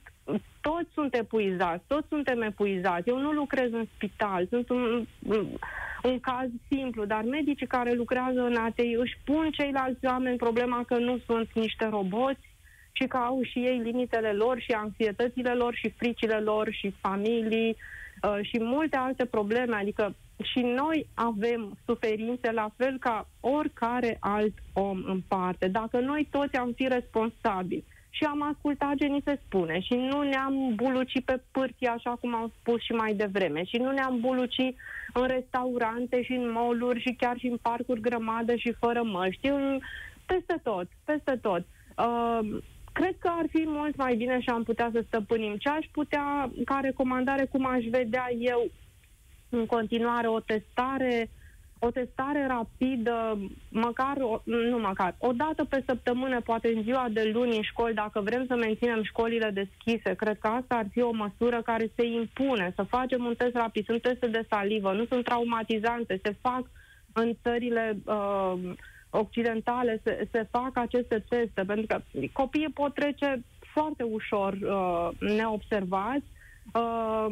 toți 0.60 0.92
sunt 0.94 1.14
epuizați, 1.14 1.84
toți 1.86 2.08
suntem 2.08 2.42
epuizați. 2.42 3.08
Eu 3.08 3.18
nu 3.18 3.32
lucrez 3.32 3.72
în 3.72 3.86
spital, 3.94 4.46
sunt 4.50 4.68
un, 4.68 5.06
un 6.02 6.20
caz 6.20 6.48
simplu, 6.70 7.04
dar 7.04 7.22
medicii 7.22 7.66
care 7.66 7.92
lucrează 7.92 8.40
în 8.40 8.56
ATI 8.56 8.94
își 8.94 9.18
pun 9.24 9.50
ceilalți 9.50 10.06
oameni 10.06 10.36
problema 10.36 10.84
că 10.86 10.98
nu 10.98 11.18
sunt 11.26 11.48
niște 11.52 11.86
roboți 11.86 12.53
și 12.96 13.06
că 13.06 13.16
au 13.16 13.42
și 13.42 13.58
ei 13.58 13.78
limitele 13.78 14.32
lor 14.32 14.60
și 14.60 14.72
anxietățile 14.72 15.52
lor 15.52 15.74
și 15.74 15.90
fricile 15.90 16.36
lor 16.36 16.68
și 16.70 16.94
familii 17.00 17.76
uh, 18.22 18.38
și 18.42 18.58
multe 18.60 18.96
alte 18.96 19.24
probleme. 19.24 19.76
Adică 19.76 20.14
și 20.42 20.58
noi 20.58 21.06
avem 21.14 21.76
suferințe 21.86 22.50
la 22.50 22.68
fel 22.76 22.96
ca 22.98 23.28
oricare 23.40 24.16
alt 24.20 24.54
om 24.72 25.02
în 25.06 25.20
parte. 25.28 25.68
Dacă 25.68 26.00
noi 26.00 26.28
toți 26.30 26.56
am 26.56 26.72
fi 26.76 26.88
responsabili 26.88 27.84
și 28.10 28.24
am 28.24 28.42
ascultat 28.42 28.94
ce 28.94 29.06
ni 29.06 29.22
se 29.24 29.38
spune 29.46 29.80
și 29.80 29.94
nu 29.94 30.22
ne-am 30.22 30.74
bulucit 30.74 31.24
pe 31.24 31.40
pârtii, 31.50 31.86
așa 31.86 32.16
cum 32.20 32.34
am 32.34 32.52
spus 32.60 32.80
și 32.82 32.92
mai 32.92 33.14
devreme, 33.14 33.64
și 33.64 33.76
nu 33.76 33.90
ne-am 33.90 34.20
bulucit 34.20 34.76
în 35.12 35.26
restaurante 35.26 36.22
și 36.22 36.32
în 36.32 36.50
mall 36.50 36.98
și 36.98 37.14
chiar 37.18 37.38
și 37.38 37.46
în 37.46 37.56
parcuri 37.62 38.00
grămadă 38.00 38.56
și 38.56 38.72
fără 38.72 39.02
măști, 39.02 39.46
în, 39.46 39.78
peste 40.26 40.60
tot, 40.62 40.86
peste 41.04 41.38
tot. 41.42 41.66
Uh, 41.96 42.62
cred 42.94 43.14
că 43.18 43.30
ar 43.38 43.46
fi 43.48 43.62
mult 43.66 43.96
mai 43.96 44.14
bine 44.16 44.40
și 44.40 44.48
am 44.48 44.62
putea 44.62 44.90
să 44.92 45.04
stăpânim. 45.06 45.56
Ce 45.56 45.68
aș 45.68 45.86
putea, 45.92 46.50
ca 46.64 46.78
recomandare, 46.82 47.44
cum 47.44 47.66
aș 47.66 47.84
vedea 47.84 48.26
eu, 48.38 48.70
în 49.48 49.66
continuare 49.66 50.28
o 50.28 50.40
testare 50.40 51.30
o 51.84 51.90
testare 51.90 52.46
rapidă, 52.46 53.38
măcar, 53.70 54.16
nu 54.44 54.78
măcar, 54.78 55.14
o 55.18 55.32
dată 55.32 55.64
pe 55.64 55.82
săptămână, 55.86 56.40
poate 56.40 56.68
în 56.74 56.82
ziua 56.82 57.06
de 57.10 57.30
luni 57.32 57.56
în 57.56 57.62
școli, 57.62 57.94
dacă 57.94 58.20
vrem 58.20 58.44
să 58.46 58.54
menținem 58.54 59.02
școlile 59.02 59.50
deschise. 59.50 60.14
Cred 60.14 60.38
că 60.38 60.46
asta 60.46 60.74
ar 60.74 60.86
fi 60.90 61.02
o 61.02 61.12
măsură 61.12 61.62
care 61.62 61.90
se 61.96 62.06
impune, 62.06 62.72
să 62.74 62.82
facem 62.82 63.24
un 63.24 63.34
test 63.34 63.54
rapid. 63.54 63.84
Sunt 63.84 64.02
teste 64.02 64.26
de 64.26 64.46
salivă, 64.48 64.92
nu 64.92 65.04
sunt 65.04 65.24
traumatizante, 65.24 66.20
se 66.22 66.36
fac 66.40 66.62
în 67.12 67.32
țările 67.42 67.98
uh, 68.04 68.54
occidentale, 69.18 70.00
se, 70.04 70.28
se 70.32 70.46
fac 70.50 70.70
aceste 70.74 71.24
teste, 71.28 71.62
pentru 71.66 71.86
că 71.86 72.00
copiii 72.32 72.70
pot 72.74 72.94
trece 72.94 73.42
foarte 73.72 74.02
ușor 74.02 74.52
uh, 74.52 75.08
neobservați. 75.36 76.24
Uh, 76.74 77.26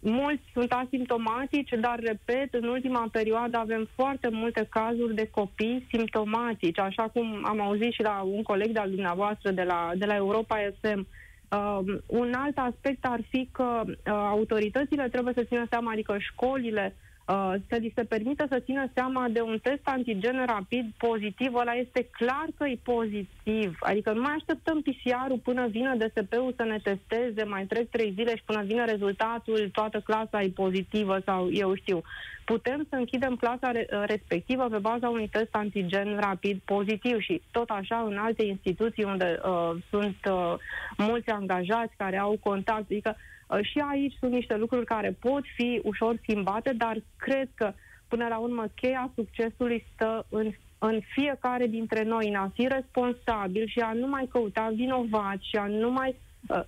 mulți 0.00 0.42
sunt 0.52 0.72
asimptomatici, 0.72 1.70
dar, 1.80 1.98
repet, 2.00 2.54
în 2.54 2.68
ultima 2.68 3.08
perioadă 3.12 3.56
avem 3.56 3.88
foarte 3.94 4.28
multe 4.28 4.66
cazuri 4.70 5.14
de 5.14 5.28
copii 5.30 5.86
simptomatici, 5.90 6.78
așa 6.78 7.02
cum 7.02 7.40
am 7.44 7.60
auzit 7.60 7.92
și 7.92 8.02
la 8.02 8.20
un 8.20 8.42
coleg 8.42 8.70
de-al 8.70 8.90
dumneavoastră 8.90 9.50
de 9.50 9.62
la, 9.62 9.90
de 9.96 10.06
la 10.06 10.14
Europa 10.14 10.56
FM. 10.80 11.06
Uh, 11.50 11.98
un 12.06 12.32
alt 12.36 12.58
aspect 12.58 13.04
ar 13.04 13.20
fi 13.28 13.48
că 13.52 13.82
uh, 13.86 13.92
autoritățile 14.06 15.08
trebuie 15.08 15.34
să 15.34 15.44
țină 15.44 15.66
seama, 15.70 15.90
adică 15.92 16.16
școlile, 16.18 16.94
uh, 16.96 17.09
Uh, 17.30 17.54
să 17.68 17.76
li 17.76 17.92
se 17.94 18.04
permită 18.04 18.46
să 18.48 18.60
țină 18.64 18.90
seama 18.94 19.28
de 19.28 19.40
un 19.40 19.58
test 19.62 19.80
antigen 19.82 20.44
rapid 20.46 20.92
pozitiv, 20.98 21.54
ăla 21.54 21.72
este 21.72 22.08
clar 22.10 22.46
că 22.56 22.66
e 22.68 22.78
pozitiv. 22.82 23.78
Adică 23.80 24.12
nu 24.12 24.20
mai 24.20 24.32
așteptăm 24.36 24.82
PCR-ul 24.82 25.38
până 25.42 25.66
vine 25.66 25.96
DSP-ul 25.96 26.54
să 26.56 26.62
ne 26.62 26.78
testeze, 26.82 27.44
mai 27.44 27.64
trec 27.64 27.90
trei 27.90 28.12
zile 28.16 28.36
și 28.36 28.42
până 28.44 28.62
vine 28.62 28.84
rezultatul, 28.84 29.70
toată 29.72 30.00
clasa 30.00 30.42
e 30.42 30.48
pozitivă 30.48 31.18
sau 31.24 31.52
eu 31.52 31.74
știu. 31.74 32.02
Putem 32.44 32.86
să 32.88 32.96
închidem 32.96 33.36
clasa 33.36 33.70
re- 33.70 33.86
uh, 33.92 34.02
respectivă 34.06 34.68
pe 34.70 34.78
baza 34.78 35.08
unui 35.08 35.28
test 35.28 35.54
antigen 35.54 36.16
rapid 36.20 36.60
pozitiv 36.64 37.20
și 37.20 37.42
tot 37.50 37.68
așa 37.68 38.04
în 38.08 38.16
alte 38.16 38.44
instituții 38.44 39.04
unde 39.04 39.40
uh, 39.44 39.70
sunt 39.90 40.16
uh, 40.30 40.54
mulți 40.96 41.28
angajați 41.28 41.96
care 41.96 42.18
au 42.18 42.38
contact. 42.42 42.84
Adică 42.90 43.16
Uh, 43.16 43.30
și 43.62 43.78
aici 43.90 44.16
sunt 44.18 44.32
niște 44.32 44.56
lucruri 44.56 44.84
care 44.84 45.16
pot 45.20 45.42
fi 45.56 45.80
ușor 45.84 46.16
schimbate, 46.22 46.72
dar 46.72 46.96
cred 47.16 47.48
că 47.54 47.72
până 48.08 48.26
la 48.28 48.38
urmă 48.38 48.64
cheia 48.74 49.12
succesului 49.14 49.84
stă 49.94 50.26
în, 50.28 50.50
în 50.78 51.00
fiecare 51.14 51.66
dintre 51.66 52.02
noi, 52.02 52.28
în 52.28 52.34
a 52.34 52.50
fi 52.54 52.68
responsabil 52.68 53.66
și 53.66 53.78
a 53.78 53.92
nu 53.92 54.06
mai 54.06 54.28
căuta 54.32 54.70
vinovați 54.74 55.48
și 55.48 55.56
a 55.56 55.66
nu 55.66 55.90
mai 55.90 56.16
uh, 56.48 56.62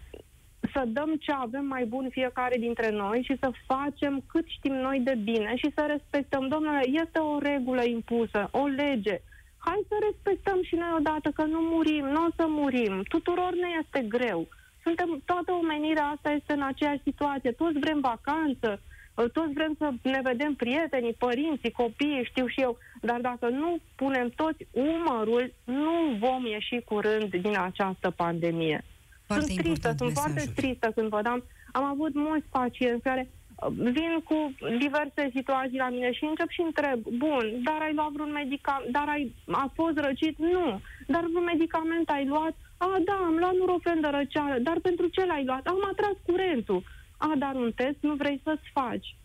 să 0.72 0.84
dăm 0.86 1.14
ce 1.20 1.32
avem 1.32 1.64
mai 1.64 1.84
bun 1.84 2.08
fiecare 2.10 2.56
dintre 2.58 2.90
noi 2.90 3.22
și 3.22 3.36
să 3.40 3.50
facem 3.66 4.22
cât 4.26 4.46
știm 4.46 4.74
noi 4.74 5.00
de 5.00 5.14
bine 5.22 5.52
și 5.56 5.72
să 5.74 5.84
respectăm. 5.88 6.48
Domnule, 6.48 6.82
este 7.02 7.18
o 7.18 7.38
regulă 7.38 7.82
impusă, 7.84 8.48
o 8.50 8.66
lege. 8.66 9.20
Hai 9.58 9.86
să 9.88 9.96
respectăm 10.08 10.62
și 10.62 10.74
noi 10.74 10.92
odată 10.98 11.30
că 11.30 11.44
nu 11.44 11.60
murim, 11.60 12.04
nu 12.04 12.24
o 12.24 12.28
să 12.36 12.44
murim. 12.48 13.02
Tuturor 13.08 13.52
ne 13.54 13.68
este 13.82 14.00
greu 14.08 14.48
suntem, 14.82 15.22
toată 15.24 15.52
omenirea 15.52 16.04
asta 16.04 16.30
este 16.30 16.52
în 16.52 16.62
aceeași 16.62 17.02
situație. 17.02 17.52
Toți 17.52 17.78
vrem 17.78 18.00
vacanță, 18.00 18.80
uh, 19.14 19.30
toți 19.32 19.52
vrem 19.52 19.74
să 19.78 19.90
ne 20.02 20.20
vedem 20.22 20.54
prietenii, 20.54 21.12
părinții, 21.12 21.70
copiii, 21.70 22.24
știu 22.24 22.46
și 22.46 22.60
eu, 22.60 22.78
dar 23.00 23.20
dacă 23.20 23.48
nu 23.48 23.78
punem 23.94 24.28
toți 24.28 24.66
umărul, 24.70 25.52
nu 25.64 26.16
vom 26.18 26.46
ieși 26.46 26.80
curând 26.84 27.30
din 27.36 27.58
această 27.58 28.10
pandemie. 28.10 28.84
Foarte 29.26 29.44
sunt 29.44 29.58
tristă, 29.58 29.94
sunt 29.96 30.12
foarte 30.12 30.52
tristă 30.54 30.92
când 30.94 31.08
văd. 31.08 31.26
Am, 31.26 31.44
am 31.72 31.84
avut 31.84 32.14
mulți 32.14 32.46
pacienți 32.50 33.02
care 33.02 33.30
uh, 33.30 33.68
vin 33.76 34.12
cu 34.24 34.54
diverse 34.78 35.30
situații 35.34 35.78
la 35.78 35.88
mine 35.88 36.12
și 36.12 36.24
încep 36.24 36.48
și 36.48 36.60
întreb, 36.60 36.98
bun, 37.24 37.44
dar 37.64 37.78
ai 37.80 37.94
luat 37.94 38.10
vreun 38.10 38.32
medicament, 38.32 38.90
dar 38.90 39.08
ai, 39.08 39.34
a 39.50 39.70
fost 39.74 39.96
răcit? 39.98 40.38
Nu. 40.38 40.80
Dar 41.06 41.24
vreun 41.24 41.44
medicament 41.44 42.08
ai 42.08 42.26
luat? 42.26 42.54
A, 42.84 42.98
da, 43.04 43.12
am 43.12 43.36
luat 43.38 43.54
nurofen 43.54 44.00
de 44.00 44.08
răceală, 44.08 44.58
dar 44.58 44.78
pentru 44.82 45.06
ce 45.06 45.26
l-ai 45.26 45.44
luat? 45.44 45.66
Am 45.66 45.88
atras 45.90 46.16
curentul. 46.26 46.82
A, 47.16 47.32
dar 47.38 47.54
un 47.54 47.72
test 47.72 47.96
nu 48.00 48.14
vrei 48.14 48.40
să-ți 48.44 48.70
faci. 48.72 49.16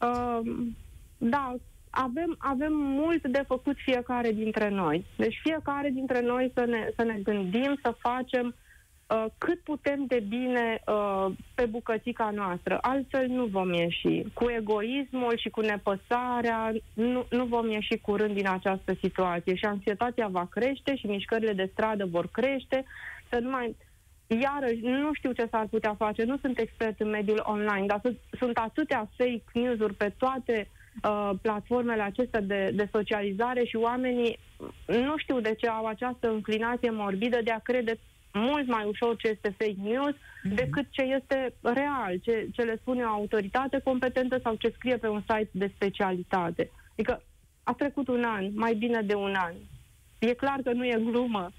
Uh, 0.00 0.40
da, 1.18 1.54
avem, 1.90 2.36
avem 2.38 2.72
mult 2.72 3.26
de 3.26 3.44
făcut 3.46 3.76
fiecare 3.76 4.32
dintre 4.32 4.68
noi. 4.68 5.04
Deci 5.16 5.40
fiecare 5.42 5.90
dintre 5.90 6.20
noi 6.20 6.50
să 6.54 6.64
ne, 6.64 6.90
să 6.96 7.02
ne 7.02 7.18
gândim, 7.22 7.78
să 7.82 7.94
facem 8.00 8.46
uh, 8.46 8.52
Uh, 8.52 8.64
cât 9.38 9.60
putem 9.60 10.04
de 10.06 10.24
bine 10.28 10.82
uh, 10.86 11.26
pe 11.54 11.66
bucățica 11.66 12.30
noastră. 12.34 12.78
Altfel 12.80 13.26
nu 13.28 13.44
vom 13.44 13.72
ieși. 13.72 14.22
Cu 14.34 14.50
egoismul 14.50 15.36
și 15.36 15.48
cu 15.48 15.60
nepăsarea 15.60 16.72
nu, 16.94 17.26
nu 17.30 17.44
vom 17.44 17.70
ieși 17.70 17.98
curând 17.98 18.34
din 18.34 18.48
această 18.48 18.92
situație 19.02 19.54
și 19.54 19.64
anxietatea 19.64 20.26
va 20.26 20.46
crește 20.50 20.96
și 20.96 21.06
mișcările 21.06 21.52
de 21.52 21.68
stradă 21.72 22.06
vor 22.06 22.26
crește. 22.32 22.84
Să 23.30 23.38
nu 23.38 23.50
mai... 23.50 23.76
Iarăși, 24.26 24.80
nu 24.80 25.10
știu 25.12 25.32
ce 25.32 25.48
s-ar 25.50 25.66
putea 25.70 25.94
face, 25.94 26.24
nu 26.24 26.36
sunt 26.36 26.58
expert 26.58 27.00
în 27.00 27.08
mediul 27.08 27.42
online, 27.42 27.86
dar 27.86 28.00
sunt 28.38 28.56
atâtea 28.56 29.08
fake 29.16 29.42
news-uri 29.52 29.94
pe 29.94 30.12
toate 30.18 30.68
uh, 31.02 31.30
platformele 31.42 32.02
acestea 32.02 32.40
de, 32.40 32.70
de 32.74 32.88
socializare 32.92 33.64
și 33.64 33.76
oamenii 33.76 34.38
nu 34.86 35.16
știu 35.16 35.40
de 35.40 35.54
ce 35.54 35.68
au 35.68 35.84
această 35.84 36.30
înclinație 36.30 36.90
morbidă 36.90 37.38
de 37.44 37.50
a 37.50 37.58
crede 37.58 37.98
mult 38.32 38.66
mai 38.66 38.84
ușor 38.84 39.16
ce 39.16 39.28
este 39.28 39.54
fake 39.58 39.76
news 39.82 40.14
mm-hmm. 40.14 40.54
decât 40.54 40.86
ce 40.90 41.02
este 41.02 41.54
real, 41.60 42.18
ce, 42.22 42.48
ce 42.52 42.62
le 42.62 42.78
spune 42.80 43.02
o 43.02 43.08
autoritate 43.08 43.80
competentă 43.84 44.40
sau 44.42 44.54
ce 44.54 44.72
scrie 44.76 44.96
pe 44.96 45.08
un 45.08 45.20
site 45.20 45.50
de 45.50 45.72
specialitate. 45.74 46.70
Adică 46.92 47.22
a 47.62 47.72
trecut 47.72 48.08
un 48.08 48.24
an, 48.24 48.50
mai 48.54 48.74
bine 48.74 49.02
de 49.02 49.14
un 49.14 49.34
an. 49.34 49.52
E 50.18 50.32
clar 50.32 50.60
că 50.64 50.72
nu 50.72 50.84
e 50.84 51.00
glumă. 51.04 51.52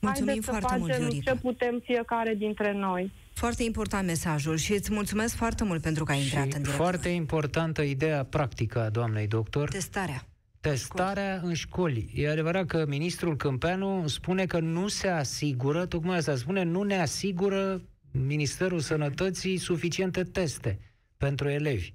Mulțumim 0.00 0.28
Haideți 0.28 0.50
foarte 0.50 0.66
să 0.66 0.84
facem 0.84 1.02
mult, 1.02 1.22
ce 1.24 1.34
putem 1.34 1.80
fiecare 1.84 2.34
dintre 2.34 2.72
noi. 2.72 3.12
Foarte 3.32 3.62
important 3.62 4.06
mesajul 4.06 4.56
și 4.56 4.72
îți 4.72 4.92
mulțumesc 4.92 5.34
foarte 5.34 5.64
mult 5.64 5.82
pentru 5.82 6.04
că 6.04 6.12
ai 6.12 6.20
intrat 6.20 6.46
și 6.46 6.56
în 6.56 6.62
direct. 6.62 6.76
foarte 6.76 7.08
importantă 7.08 7.82
ideea 7.82 8.24
practică 8.24 8.80
a 8.80 8.88
doamnei 8.88 9.26
doctor. 9.26 9.68
Testarea. 9.68 10.26
Testarea 10.68 11.34
școli. 11.36 11.48
în 11.48 11.54
școli. 11.54 12.10
E 12.14 12.28
adevărat 12.28 12.66
că 12.66 12.84
ministrul 12.88 13.36
Câmpeanu 13.36 14.06
spune 14.06 14.46
că 14.46 14.58
nu 14.58 14.88
se 14.88 15.08
asigură, 15.08 15.86
tocmai 15.86 16.16
asta 16.16 16.36
spune, 16.36 16.62
nu 16.62 16.82
ne 16.82 17.00
asigură 17.00 17.82
Ministerul 18.12 18.80
Sănătății 18.80 19.56
suficiente 19.56 20.22
teste 20.22 20.78
pentru 21.16 21.48
elevi. 21.48 21.94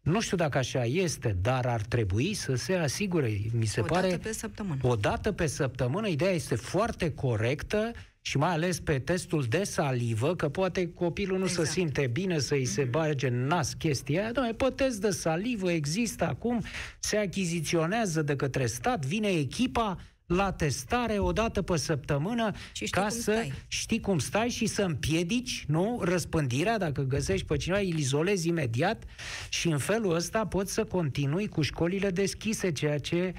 Nu 0.00 0.20
știu 0.20 0.36
dacă 0.36 0.58
așa 0.58 0.84
este, 0.84 1.36
dar 1.40 1.66
ar 1.66 1.80
trebui 1.80 2.34
să 2.34 2.54
se 2.54 2.74
asigure. 2.74 3.40
Mi 3.52 3.66
se 3.66 3.80
o 3.80 3.84
pare. 3.84 4.08
dată 4.08 4.18
pe 4.18 4.32
săptămână. 4.32 4.80
O 4.82 4.94
dată 4.94 5.32
pe 5.32 5.46
săptămână. 5.46 6.08
Ideea 6.08 6.30
este 6.30 6.54
foarte 6.54 7.14
corectă 7.14 7.92
și 8.26 8.36
mai 8.36 8.50
ales 8.50 8.80
pe 8.80 8.98
testul 8.98 9.44
de 9.48 9.64
salivă, 9.64 10.34
că 10.34 10.48
poate 10.48 10.92
copilul 10.92 11.38
nu 11.38 11.44
exact. 11.44 11.66
se 11.66 11.72
simte 11.72 12.06
bine 12.06 12.38
să-i 12.38 12.64
se 12.64 12.82
mhm. 12.82 12.90
bage 12.90 13.26
în 13.26 13.46
nas 13.46 13.72
chestia 13.72 14.22
aia. 14.22 14.32
Doamne, 14.32 14.52
pe 14.52 14.70
test 14.74 15.00
de 15.00 15.10
salivă 15.10 15.72
există 15.72 16.26
acum, 16.26 16.62
se 16.98 17.16
achiziționează 17.16 18.22
de 18.22 18.36
către 18.36 18.66
stat, 18.66 19.04
vine 19.04 19.28
echipa 19.28 19.98
la 20.26 20.52
testare 20.52 21.18
o 21.18 21.32
dată 21.32 21.62
pe 21.62 21.76
săptămână 21.76 22.52
ca 22.90 23.08
să 23.08 23.20
stai. 23.20 23.52
știi 23.66 24.00
cum 24.00 24.18
stai 24.18 24.48
și 24.48 24.66
să 24.66 24.82
împiedici, 24.82 25.64
nu, 25.68 26.00
răspândirea, 26.02 26.78
dacă 26.78 27.02
găsești 27.02 27.46
pe 27.46 27.56
cineva, 27.56 27.80
îl 27.80 27.98
izolezi 27.98 28.48
imediat 28.48 29.04
și 29.48 29.68
în 29.68 29.78
felul 29.78 30.14
ăsta 30.14 30.46
poți 30.46 30.72
să 30.72 30.84
continui 30.84 31.48
cu 31.48 31.62
școlile 31.62 32.10
deschise, 32.10 32.72
ceea 32.72 32.98
ce, 32.98 33.34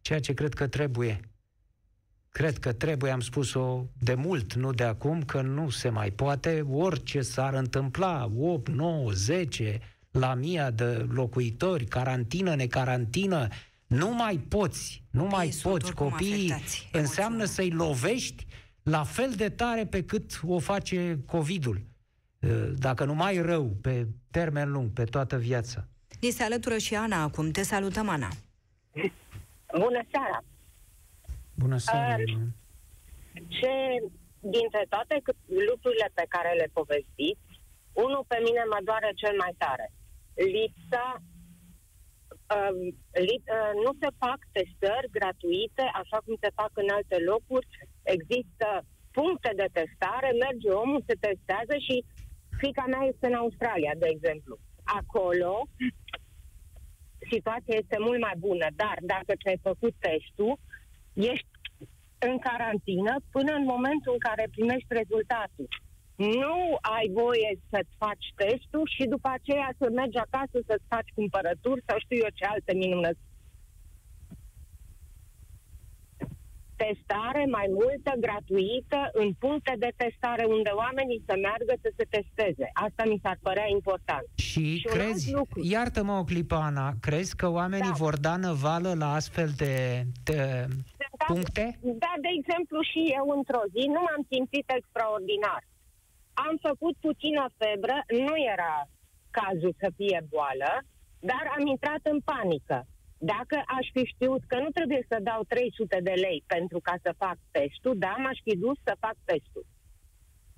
ceea 0.00 0.20
ce 0.20 0.32
cred 0.32 0.54
că 0.54 0.66
trebuie. 0.66 1.31
Cred 2.32 2.58
că 2.58 2.72
trebuie, 2.72 3.10
am 3.10 3.20
spus-o 3.20 3.86
de 3.98 4.14
mult, 4.14 4.54
nu 4.54 4.72
de 4.72 4.84
acum, 4.84 5.22
că 5.22 5.40
nu 5.40 5.70
se 5.70 5.88
mai 5.88 6.10
poate. 6.10 6.66
Orice 6.70 7.20
s-ar 7.20 7.54
întâmpla, 7.54 8.30
8, 8.38 8.68
9, 8.68 9.10
10, 9.10 9.80
la 10.10 10.34
mia 10.34 10.70
de 10.70 11.06
locuitori, 11.10 11.84
carantină, 11.84 12.54
necarantină, 12.54 13.48
nu 13.86 14.14
mai 14.14 14.36
poți, 14.36 15.04
nu 15.10 15.20
Copiii 15.20 15.36
mai 15.36 15.54
poți. 15.62 15.94
Copiii 15.94 16.54
înseamnă 16.92 17.44
să-i 17.44 17.70
lovești 17.70 18.46
la 18.82 19.04
fel 19.04 19.32
de 19.36 19.48
tare 19.48 19.86
pe 19.86 20.04
cât 20.04 20.40
o 20.46 20.58
face 20.58 21.18
COVID-ul. 21.26 21.80
Dacă 22.74 23.04
nu 23.04 23.14
mai 23.14 23.42
rău, 23.42 23.76
pe 23.80 24.06
termen 24.30 24.70
lung, 24.70 24.90
pe 24.90 25.04
toată 25.04 25.36
viața. 25.36 25.88
Ni 26.20 26.30
se 26.30 26.42
alătură 26.42 26.78
și 26.78 26.94
Ana 26.94 27.22
acum. 27.22 27.50
Te 27.50 27.62
salutăm, 27.62 28.08
Ana. 28.08 28.28
Bună 29.72 30.00
seara! 30.10 30.44
Bună 31.62 31.76
seara! 31.76 32.16
Uh, 32.16 33.42
ce 33.58 33.74
dintre 34.56 34.82
toate 34.94 35.14
lucrurile 35.68 36.08
pe 36.18 36.24
care 36.34 36.52
le 36.60 36.68
povestiți, 36.78 37.50
unul 38.04 38.24
pe 38.32 38.38
mine 38.46 38.62
mă 38.72 38.78
doare 38.88 39.10
cel 39.22 39.34
mai 39.42 39.54
tare. 39.62 39.86
Lipsa 40.54 41.06
uh, 42.54 42.72
li, 43.26 43.36
uh, 43.56 43.72
nu 43.84 43.90
se 44.00 44.08
fac 44.22 44.38
testări 44.56 45.14
gratuite 45.18 45.84
așa 46.02 46.18
cum 46.24 46.34
se 46.42 46.50
fac 46.60 46.72
în 46.82 46.88
alte 46.98 47.16
locuri. 47.30 47.66
Există 48.16 48.68
puncte 49.18 49.50
de 49.60 49.68
testare, 49.78 50.30
merge 50.44 50.68
omul, 50.82 51.02
se 51.08 51.16
testează 51.26 51.74
și 51.86 51.96
fica 52.62 52.84
mea 52.92 53.04
este 53.12 53.26
în 53.26 53.38
Australia, 53.42 53.92
de 54.02 54.08
exemplu. 54.14 54.54
acolo 55.00 55.54
situația 57.34 57.76
este 57.82 57.96
mult 58.06 58.20
mai 58.20 58.36
bună, 58.46 58.66
dar 58.82 58.96
dacă 59.12 59.32
ți-ai 59.40 59.58
făcut 59.68 59.94
testul, 60.06 60.54
ești 61.32 61.51
în 62.30 62.38
carantină 62.48 63.14
până 63.34 63.52
în 63.60 63.64
momentul 63.74 64.12
în 64.16 64.22
care 64.28 64.54
primești 64.56 64.96
rezultatul. 65.00 65.68
Nu 66.36 66.56
ai 66.96 67.06
voie 67.20 67.50
să-ți 67.70 67.94
faci 68.02 68.26
testul 68.42 68.84
și 68.96 69.04
după 69.14 69.28
aceea 69.32 69.70
să 69.80 69.86
mergi 70.00 70.18
acasă 70.26 70.56
să-ți 70.68 70.90
faci 70.94 71.10
cumpărături 71.18 71.84
sau 71.86 71.96
știu 71.98 72.18
eu 72.24 72.32
ce 72.38 72.44
alte 72.44 72.72
minunăți 72.82 73.22
testare 76.84 77.42
mai 77.56 77.66
multă, 77.80 78.10
gratuită, 78.26 79.00
în 79.12 79.28
puncte 79.44 79.74
de 79.78 79.90
testare 79.96 80.44
unde 80.56 80.70
oamenii 80.82 81.22
să 81.28 81.34
meargă 81.44 81.74
să 81.84 81.90
se 81.96 82.04
testeze. 82.14 82.66
Asta 82.86 83.02
mi 83.10 83.20
s-ar 83.22 83.38
părea 83.42 83.68
important. 83.78 84.26
Și, 84.34 84.76
și 84.78 84.86
crezi, 84.86 85.32
iartă-mă 85.74 86.12
o 86.12 86.24
clipă, 86.24 86.54
Ana, 86.54 86.88
crezi 87.00 87.36
că 87.36 87.48
oamenii 87.50 87.94
da. 87.96 88.02
vor 88.04 88.16
da 88.18 88.36
năvală 88.36 88.92
la 89.02 89.08
astfel 89.12 89.50
de, 89.56 89.74
de 90.24 90.38
da, 90.38 90.74
puncte? 91.26 91.64
Da, 92.04 92.12
de 92.24 92.30
exemplu, 92.38 92.78
și 92.90 93.02
eu 93.18 93.26
într-o 93.38 93.64
zi 93.74 93.82
nu 93.94 94.00
m-am 94.06 94.22
simțit 94.32 94.66
extraordinar. 94.78 95.62
Am 96.46 96.54
făcut 96.68 96.94
puțină 97.06 97.44
febră, 97.60 97.96
nu 98.26 98.34
era 98.54 98.74
cazul 99.38 99.74
să 99.82 99.88
fie 99.98 100.18
boală, 100.34 100.72
dar 101.30 101.44
am 101.56 101.64
intrat 101.74 102.02
în 102.12 102.18
panică. 102.30 102.78
Dacă 103.32 103.56
aș 103.78 103.86
fi 103.94 104.02
știut 104.12 104.42
că 104.46 104.56
nu 104.64 104.70
trebuie 104.76 105.02
să 105.10 105.16
dau 105.30 105.40
300 105.48 105.98
de 106.08 106.14
lei 106.24 106.44
pentru 106.46 106.78
ca 106.86 106.94
să 107.04 107.20
fac 107.24 107.36
testul, 107.50 107.94
da, 107.98 108.14
m-aș 108.22 108.38
fi 108.46 108.54
dus 108.64 108.76
să 108.84 108.94
fac 109.04 109.16
testul. 109.24 109.64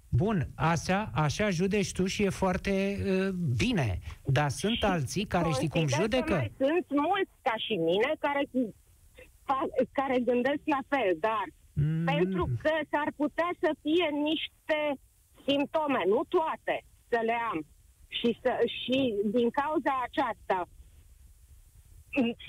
Bun, 0.09 0.49
așa, 0.57 1.11
așa 1.15 1.51
judeci 1.51 1.93
tu 1.93 2.05
și 2.07 2.23
e 2.23 2.29
foarte 2.29 2.73
uh, 2.73 3.29
bine. 3.57 3.99
Dar 4.25 4.49
sunt 4.49 4.77
și 4.77 4.85
alții 4.85 5.25
care 5.25 5.49
știi 5.53 5.69
cum 5.69 5.87
judecă? 5.89 6.35
Mai 6.35 6.53
sunt 6.57 6.87
mulți 6.89 7.35
ca 7.43 7.55
și 7.57 7.75
mine 7.75 8.11
care, 8.19 8.43
care 9.93 10.19
gândesc 10.21 10.63
la 10.65 10.83
fel, 10.89 11.17
dar 11.19 11.47
mm. 11.73 12.05
pentru 12.05 12.45
că 12.63 12.73
s-ar 12.91 13.09
putea 13.17 13.51
să 13.61 13.71
fie 13.83 14.09
niște 14.31 14.79
simptome, 15.47 16.03
nu 16.07 16.21
toate, 16.29 16.77
să 17.09 17.19
le 17.23 17.37
am. 17.51 17.67
Și, 18.09 18.39
să, 18.43 18.53
și 18.81 19.15
din 19.25 19.51
cauza 19.51 19.95
aceasta 20.03 20.69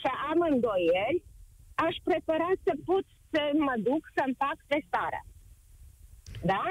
să 0.02 0.12
am 0.32 0.40
îndoieli, 0.52 1.24
aș 1.76 1.96
prefera 2.04 2.52
să 2.64 2.74
pot 2.86 3.06
să 3.32 3.42
mă 3.68 3.74
duc 3.78 4.02
să-mi 4.16 4.36
fac 4.38 4.58
testarea. 4.68 5.24
Da? 6.44 6.64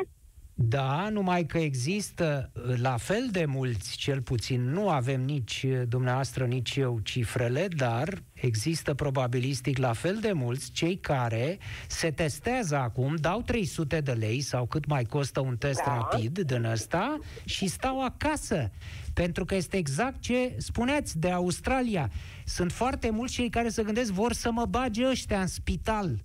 Da, 0.57 1.09
numai 1.11 1.47
că 1.47 1.59
există 1.59 2.51
la 2.77 2.97
fel 2.97 3.29
de 3.31 3.45
mulți, 3.45 3.97
cel 3.97 4.23
puțin 4.23 4.71
nu 4.71 4.89
avem 4.89 5.21
nici 5.21 5.67
dumneavoastră, 5.89 6.45
nici 6.45 6.77
eu 6.77 6.99
cifrele, 7.03 7.69
dar 7.69 8.23
există 8.33 8.95
probabilistic 8.95 9.79
la 9.79 9.93
fel 9.93 10.19
de 10.21 10.33
mulți 10.33 10.71
cei 10.71 10.97
care 10.97 11.59
se 11.89 12.11
testează 12.11 12.77
acum, 12.77 13.17
dau 13.17 13.43
300 13.43 14.01
de 14.01 14.13
lei 14.13 14.41
sau 14.41 14.67
cât 14.67 14.87
mai 14.87 15.05
costă 15.05 15.41
un 15.41 15.57
test 15.57 15.83
da. 15.85 15.95
rapid 15.95 16.39
din 16.39 16.65
ăsta 16.65 17.19
și 17.45 17.67
stau 17.67 18.05
acasă. 18.05 18.71
Pentru 19.15 19.45
că 19.45 19.55
este 19.55 19.77
exact 19.77 20.21
ce 20.21 20.55
spuneați 20.59 21.19
de 21.19 21.31
Australia. 21.31 22.11
Sunt 22.45 22.73
foarte 22.73 23.11
mulți 23.11 23.33
cei 23.33 23.51
care 23.51 23.69
se 23.69 23.83
gândesc 23.83 24.13
vor 24.13 24.33
să 24.33 24.51
mă 24.51 24.65
bage 24.65 25.09
ăștia 25.09 25.41
în 25.41 25.47
spital 25.47 26.25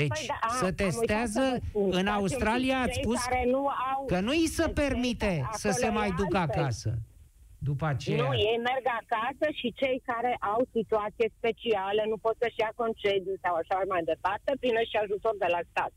deci, 0.00 0.08
păi 0.08 0.26
da, 0.28 0.48
să 0.60 0.72
testează, 0.72 1.44
în 1.72 2.06
Australia 2.06 2.76
ați 2.80 2.98
spus 3.02 3.20
nu 3.50 3.62
au 3.92 4.00
că 4.06 4.20
nu 4.20 4.30
îi 4.30 4.46
se 4.46 4.68
permite 4.68 5.48
să 5.52 5.70
se 5.70 5.88
mai 5.88 6.10
ducă 6.20 6.38
acasă. 6.38 6.90
După 7.58 7.86
aceea... 7.86 8.22
Nu, 8.22 8.34
ei 8.50 8.58
merg 8.68 8.86
acasă 9.02 9.46
și 9.60 9.68
cei 9.80 10.02
care 10.10 10.36
au 10.52 10.60
situație 10.76 11.28
specială 11.38 12.02
nu 12.08 12.16
pot 12.16 12.34
să-și 12.42 12.60
ia 12.64 12.72
concediu 12.82 13.34
sau 13.44 13.54
așa 13.54 13.76
mai 13.88 14.02
departe, 14.12 14.50
prin 14.60 14.74
și 14.90 14.96
ajutor 15.04 15.34
de 15.38 15.48
la 15.54 15.60
stat. 15.70 15.92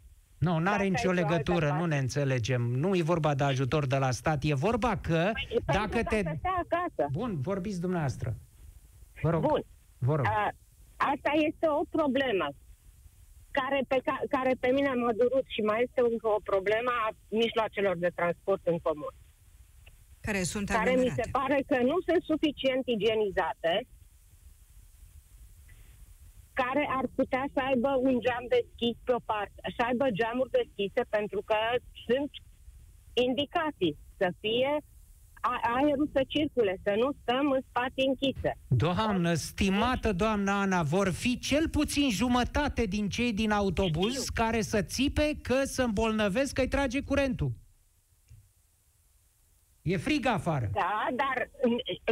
Nu, 0.45 0.57
nu 0.57 0.69
are 0.71 0.85
nicio 0.87 1.11
legătură, 1.11 1.67
nu 1.79 1.85
ne 1.85 1.97
înțelegem. 1.97 2.61
Nu 2.61 2.95
e 2.95 3.01
vorba 3.13 3.33
de 3.35 3.43
ajutor 3.43 3.85
de 3.85 3.97
la 3.97 4.11
stat, 4.11 4.39
e 4.43 4.53
vorba 4.53 4.97
că 4.97 5.31
păi, 5.33 5.59
dacă 5.65 6.03
te... 6.03 6.19
acasă. 6.63 7.03
Bun, 7.11 7.31
vorbiți 7.41 7.81
dumneavoastră. 7.81 8.35
Vă 9.21 9.29
rog. 9.29 9.41
Bun. 9.41 9.63
Vă 9.97 10.15
rog. 10.15 10.25
A, 10.25 10.51
asta 10.97 11.31
este 11.47 11.67
o 11.79 11.83
problemă 11.89 12.47
care 13.59 13.79
pe, 13.91 13.97
ca, 14.07 14.15
care 14.35 14.51
pe 14.59 14.69
mine 14.77 14.91
m-a 14.93 15.13
durut 15.21 15.45
și 15.55 15.61
mai 15.69 15.79
este 15.85 16.01
încă 16.11 16.27
o 16.37 16.45
problemă 16.51 16.91
a 17.05 17.07
mijloacelor 17.41 17.95
de 17.97 18.11
transport 18.19 18.63
în 18.73 18.77
comun. 18.87 19.13
Care 20.27 20.43
sunt 20.43 20.69
Care 20.69 20.95
mi 21.05 21.11
se 21.19 21.25
pare 21.37 21.57
că 21.69 21.77
nu 21.91 21.97
sunt 22.07 22.21
suficient 22.31 22.83
igienizate, 22.95 23.73
care 26.61 26.83
ar 26.99 27.05
putea 27.15 27.45
să 27.53 27.59
aibă 27.69 27.91
un 28.07 28.15
geam 28.25 28.45
deschis 28.57 28.95
pe 29.05 29.13
o 29.19 29.21
parte, 29.31 29.59
să 29.77 29.81
aibă 29.89 30.05
geamuri 30.19 30.55
deschise 30.61 31.01
pentru 31.17 31.41
că 31.49 31.59
sunt 32.07 32.31
indicații 33.27 33.97
să 34.19 34.27
fie 34.39 34.71
aerul 35.41 36.09
să 36.13 36.21
circule, 36.27 36.79
să 36.83 36.93
nu 36.97 37.09
stăm 37.21 37.51
în 37.51 37.61
spate 37.69 38.01
închise. 38.07 38.57
Doamnă, 38.67 39.33
stimată 39.33 40.13
doamnă 40.13 40.51
Ana, 40.51 40.83
vor 40.83 41.11
fi 41.11 41.39
cel 41.39 41.69
puțin 41.69 42.09
jumătate 42.09 42.83
din 42.85 43.09
cei 43.09 43.33
din 43.33 43.51
autobuz 43.51 44.11
Știu. 44.11 44.33
care 44.33 44.61
să 44.61 44.81
țipe 44.81 45.37
că 45.41 45.63
să 45.63 45.81
îmbolnăvesc 45.83 46.53
că 46.53 46.61
îi 46.61 46.67
trage 46.67 47.01
curentul. 47.01 47.51
E 49.81 49.97
frig 49.97 50.25
afară. 50.25 50.69
Da, 50.73 51.07
dar 51.21 51.49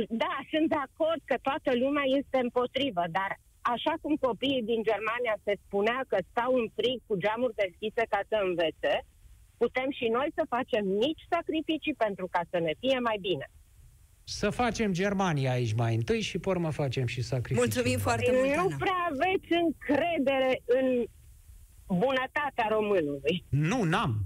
da, 0.10 0.34
sunt 0.52 0.68
de 0.70 0.80
acord 0.88 1.22
că 1.26 1.36
toată 1.42 1.70
lumea 1.84 2.04
este 2.20 2.38
împotrivă, 2.46 3.04
dar 3.18 3.32
așa 3.74 3.94
cum 4.02 4.16
copiii 4.28 4.68
din 4.72 4.82
Germania 4.90 5.36
se 5.44 5.54
spunea 5.66 6.00
că 6.08 6.18
stau 6.30 6.52
în 6.62 6.68
frig 6.78 6.98
cu 7.08 7.16
geamuri 7.24 7.60
deschise 7.64 8.04
ca 8.14 8.20
să 8.30 8.38
învețe, 8.48 8.94
putem 9.58 9.92
și 9.92 10.08
noi 10.08 10.32
să 10.36 10.44
facem 10.50 10.86
mici 10.86 11.26
sacrificii 11.30 11.94
pentru 11.94 12.28
ca 12.32 12.42
să 12.50 12.60
ne 12.60 12.74
fie 12.80 13.00
mai 13.00 13.18
bine. 13.22 13.50
Să 14.24 14.50
facem 14.50 14.92
Germania 14.94 15.52
aici 15.52 15.74
mai 15.74 15.96
întâi 15.96 16.22
și 16.22 16.38
pe 16.40 16.50
urmă 16.50 16.70
facem 16.70 17.06
și 17.06 17.22
sacrificii. 17.22 17.64
Mulțumim 17.64 18.00
foarte 18.00 18.32
mult, 18.34 18.56
Nu 18.56 18.78
prea 18.78 19.00
aveți 19.12 19.52
încredere 19.66 20.62
în 20.66 21.06
bunătatea 21.88 22.68
românului. 22.70 23.46
Nu, 23.50 23.84
n-am. 23.84 24.26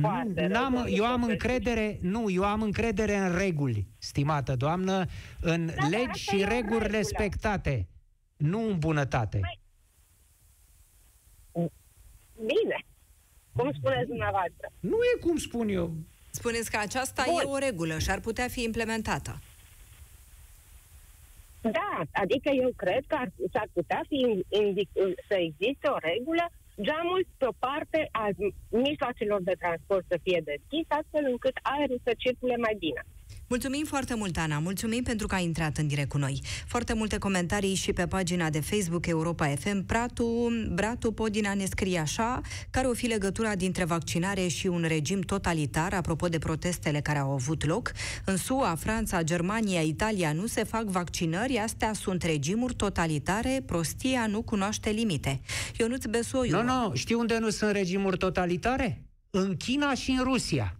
Foarte 0.00 0.46
n-am, 0.46 0.74
rău, 0.74 0.88
eu 0.88 1.04
am 1.04 1.22
încredere, 1.22 1.98
nu, 2.00 2.30
eu 2.30 2.44
am 2.44 2.62
încredere 2.62 3.16
în 3.16 3.36
reguli, 3.36 3.86
stimată 3.98 4.56
doamnă, 4.56 5.04
în 5.40 5.66
da, 5.66 5.88
legi 5.88 6.20
și 6.20 6.44
reguli 6.44 6.86
respectate, 6.86 7.88
nu 8.36 8.68
în 8.68 8.78
bunătate. 8.78 9.40
Păi, 9.40 9.60
bine. 12.34 12.86
Cum 13.58 13.72
spuneți 13.78 14.08
dumneavoastră? 14.08 14.66
Nu 14.80 14.98
e 15.10 15.20
cum 15.20 15.36
spun 15.36 15.68
eu. 15.68 15.88
Spuneți 16.30 16.70
că 16.70 16.78
aceasta 16.80 17.22
Bun. 17.26 17.40
e 17.40 17.52
o 17.54 17.58
regulă 17.58 17.98
și 17.98 18.10
ar 18.10 18.20
putea 18.20 18.48
fi 18.48 18.62
implementată. 18.62 19.32
Da, 21.60 21.92
adică 22.12 22.48
eu 22.62 22.70
cred 22.76 23.02
că 23.06 23.16
ar, 23.22 23.30
s-ar 23.52 23.68
putea 23.72 24.00
fi 24.08 24.20
indic, 24.62 24.88
să 25.28 25.34
existe 25.48 25.86
o 25.88 25.98
regulă, 26.10 26.44
geamul 26.86 27.26
pe 27.38 27.46
o 27.46 27.54
parte 27.58 28.08
a 28.12 28.28
mijloacelor 28.68 29.40
de 29.42 29.56
transport 29.58 30.04
să 30.08 30.18
fie 30.22 30.40
deschis, 30.44 30.86
astfel 30.88 31.24
încât 31.32 31.56
aerul 31.62 32.00
să 32.04 32.12
circule 32.16 32.56
mai 32.56 32.74
bine. 32.78 33.02
Mulțumim 33.48 33.84
foarte 33.84 34.14
mult, 34.14 34.36
Ana. 34.36 34.58
Mulțumim 34.58 35.02
pentru 35.02 35.26
că 35.26 35.34
ai 35.34 35.44
intrat 35.44 35.76
în 35.76 35.86
direct 35.86 36.08
cu 36.08 36.18
noi. 36.18 36.40
Foarte 36.66 36.92
multe 36.92 37.18
comentarii 37.18 37.74
și 37.74 37.92
pe 37.92 38.06
pagina 38.06 38.50
de 38.50 38.60
Facebook 38.60 39.06
Europa 39.06 39.46
FM. 39.46 39.86
Pratu, 39.86 40.48
Bratu 40.72 41.12
Podina 41.12 41.54
ne 41.54 41.64
scrie 41.64 41.98
așa, 41.98 42.40
care 42.70 42.86
o 42.86 42.92
fi 42.92 43.06
legătura 43.06 43.54
dintre 43.54 43.84
vaccinare 43.84 44.46
și 44.46 44.66
un 44.66 44.84
regim 44.86 45.20
totalitar, 45.20 45.92
apropo 45.92 46.28
de 46.28 46.38
protestele 46.38 47.00
care 47.00 47.18
au 47.18 47.30
avut 47.30 47.64
loc. 47.64 47.92
În 48.24 48.36
SUA, 48.36 48.74
Franța, 48.78 49.22
Germania, 49.22 49.80
Italia 49.80 50.32
nu 50.32 50.46
se 50.46 50.64
fac 50.64 50.84
vaccinări, 50.84 51.58
astea 51.58 51.92
sunt 51.92 52.22
regimuri 52.22 52.74
totalitare, 52.74 53.62
prostia 53.66 54.26
nu 54.26 54.42
cunoaște 54.42 54.90
limite. 54.90 55.40
Ionuț 55.78 56.04
Besoiu. 56.04 56.50
Nu, 56.50 56.62
nu, 56.62 56.94
știu 56.94 57.18
unde 57.18 57.38
nu 57.38 57.50
sunt 57.50 57.70
regimuri 57.70 58.18
totalitare? 58.18 59.02
În 59.30 59.56
China 59.56 59.94
și 59.94 60.10
în 60.10 60.24
Rusia. 60.24 60.76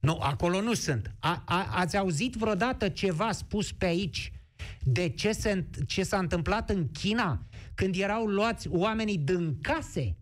Nu, 0.00 0.18
acolo 0.20 0.60
nu 0.60 0.74
sunt. 0.74 1.14
A, 1.18 1.42
a, 1.46 1.66
ați 1.70 1.96
auzit 1.96 2.34
vreodată 2.34 2.88
ceva 2.88 3.32
spus 3.32 3.72
pe 3.72 3.84
aici 3.84 4.32
de 4.82 5.08
ce, 5.08 5.32
se, 5.32 5.64
ce 5.86 6.02
s-a 6.02 6.18
întâmplat 6.18 6.70
în 6.70 6.88
China 6.92 7.46
când 7.74 7.94
erau 7.96 8.26
luați 8.26 8.68
oamenii 8.68 9.18
din 9.18 9.60
case, 9.60 10.16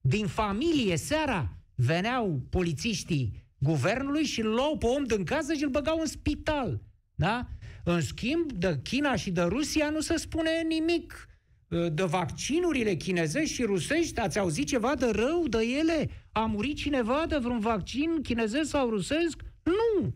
din 0.00 0.26
familie, 0.26 0.96
seara? 0.96 1.56
Veneau 1.74 2.42
polițiștii 2.50 3.44
guvernului 3.58 4.24
și 4.24 4.40
îl 4.40 4.48
luau 4.48 4.76
pe 4.78 4.86
om 4.86 5.04
din 5.04 5.24
casă 5.24 5.54
și 5.54 5.62
îl 5.62 5.70
băgau 5.70 6.00
în 6.00 6.06
spital. 6.06 6.82
Da? 7.14 7.48
În 7.84 8.00
schimb, 8.00 8.52
de 8.52 8.80
China 8.82 9.16
și 9.16 9.30
de 9.30 9.42
Rusia 9.42 9.90
nu 9.90 10.00
se 10.00 10.16
spune 10.16 10.50
nimic 10.68 11.28
de 11.68 12.02
vaccinurile 12.02 12.94
chinezești 12.94 13.54
și 13.54 13.62
rusești. 13.62 14.20
Ați 14.20 14.38
auzit 14.38 14.66
ceva 14.66 14.94
de 14.94 15.10
rău 15.10 15.48
de 15.48 15.58
ele? 15.78 16.10
A 16.36 16.46
murit 16.46 16.76
cineva 16.76 17.24
de 17.28 17.36
vreun 17.36 17.58
vaccin 17.58 18.22
chinezesc 18.22 18.70
sau 18.70 18.88
rusesc? 18.88 19.40
Nu! 19.62 20.14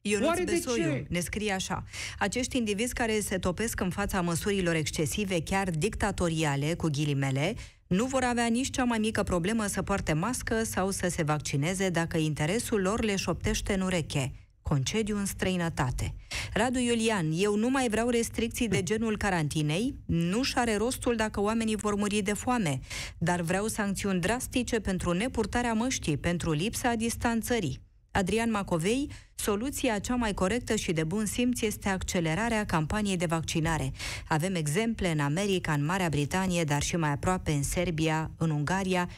Ionuț 0.00 0.26
Oare 0.26 0.44
de 0.44 0.52
Besoiu 0.52 0.82
ce? 0.82 1.06
ne 1.08 1.20
scrie 1.20 1.52
așa. 1.52 1.84
Acești 2.18 2.56
indivizi 2.56 2.94
care 2.94 3.20
se 3.20 3.38
topesc 3.38 3.80
în 3.80 3.90
fața 3.90 4.20
măsurilor 4.20 4.74
excesive, 4.74 5.42
chiar 5.42 5.70
dictatoriale, 5.70 6.74
cu 6.74 6.88
ghilimele, 6.88 7.54
nu 7.86 8.04
vor 8.04 8.22
avea 8.22 8.46
nici 8.46 8.70
cea 8.70 8.84
mai 8.84 8.98
mică 8.98 9.22
problemă 9.22 9.66
să 9.66 9.82
poarte 9.82 10.12
mască 10.12 10.62
sau 10.62 10.90
să 10.90 11.08
se 11.08 11.22
vaccineze 11.22 11.88
dacă 11.88 12.16
interesul 12.16 12.80
lor 12.80 13.04
le 13.04 13.16
șoptește 13.16 13.74
în 13.74 13.80
ureche. 13.80 14.32
Concediu 14.70 15.16
în 15.16 15.26
străinătate. 15.26 16.14
Radu 16.52 16.78
Iulian, 16.78 17.30
eu 17.34 17.56
nu 17.56 17.70
mai 17.70 17.88
vreau 17.88 18.08
restricții 18.08 18.68
de 18.68 18.82
genul 18.82 19.16
carantinei, 19.16 19.94
nu 20.06 20.42
și 20.42 20.52
are 20.56 20.76
rostul 20.76 21.16
dacă 21.16 21.40
oamenii 21.40 21.76
vor 21.76 21.94
muri 21.94 22.20
de 22.20 22.32
foame, 22.32 22.78
dar 23.18 23.40
vreau 23.40 23.66
sancțiuni 23.66 24.20
drastice 24.20 24.80
pentru 24.80 25.12
nepurtarea 25.12 25.72
măștii, 25.72 26.16
pentru 26.16 26.52
lipsa 26.52 26.94
distanțării. 26.94 27.80
Adrian 28.10 28.50
Macovei, 28.50 29.10
soluția 29.34 29.98
cea 29.98 30.14
mai 30.14 30.34
corectă 30.34 30.74
și 30.74 30.92
de 30.92 31.04
bun 31.04 31.26
simț 31.26 31.60
este 31.60 31.88
accelerarea 31.88 32.64
campaniei 32.64 33.16
de 33.16 33.26
vaccinare. 33.26 33.92
Avem 34.28 34.54
exemple 34.54 35.10
în 35.10 35.20
America, 35.20 35.72
în 35.72 35.84
Marea 35.84 36.08
Britanie, 36.08 36.64
dar 36.64 36.82
și 36.82 36.96
mai 36.96 37.10
aproape 37.10 37.50
în 37.50 37.62
Serbia, 37.62 38.30
în 38.36 38.50
Ungaria, 38.50 39.08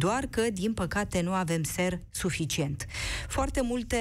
doar 0.00 0.26
că, 0.26 0.50
din 0.52 0.72
păcate, 0.72 1.20
nu 1.20 1.32
avem 1.32 1.62
ser 1.62 2.00
suficient. 2.10 2.86
Foarte 3.28 3.60
multe 3.62 3.98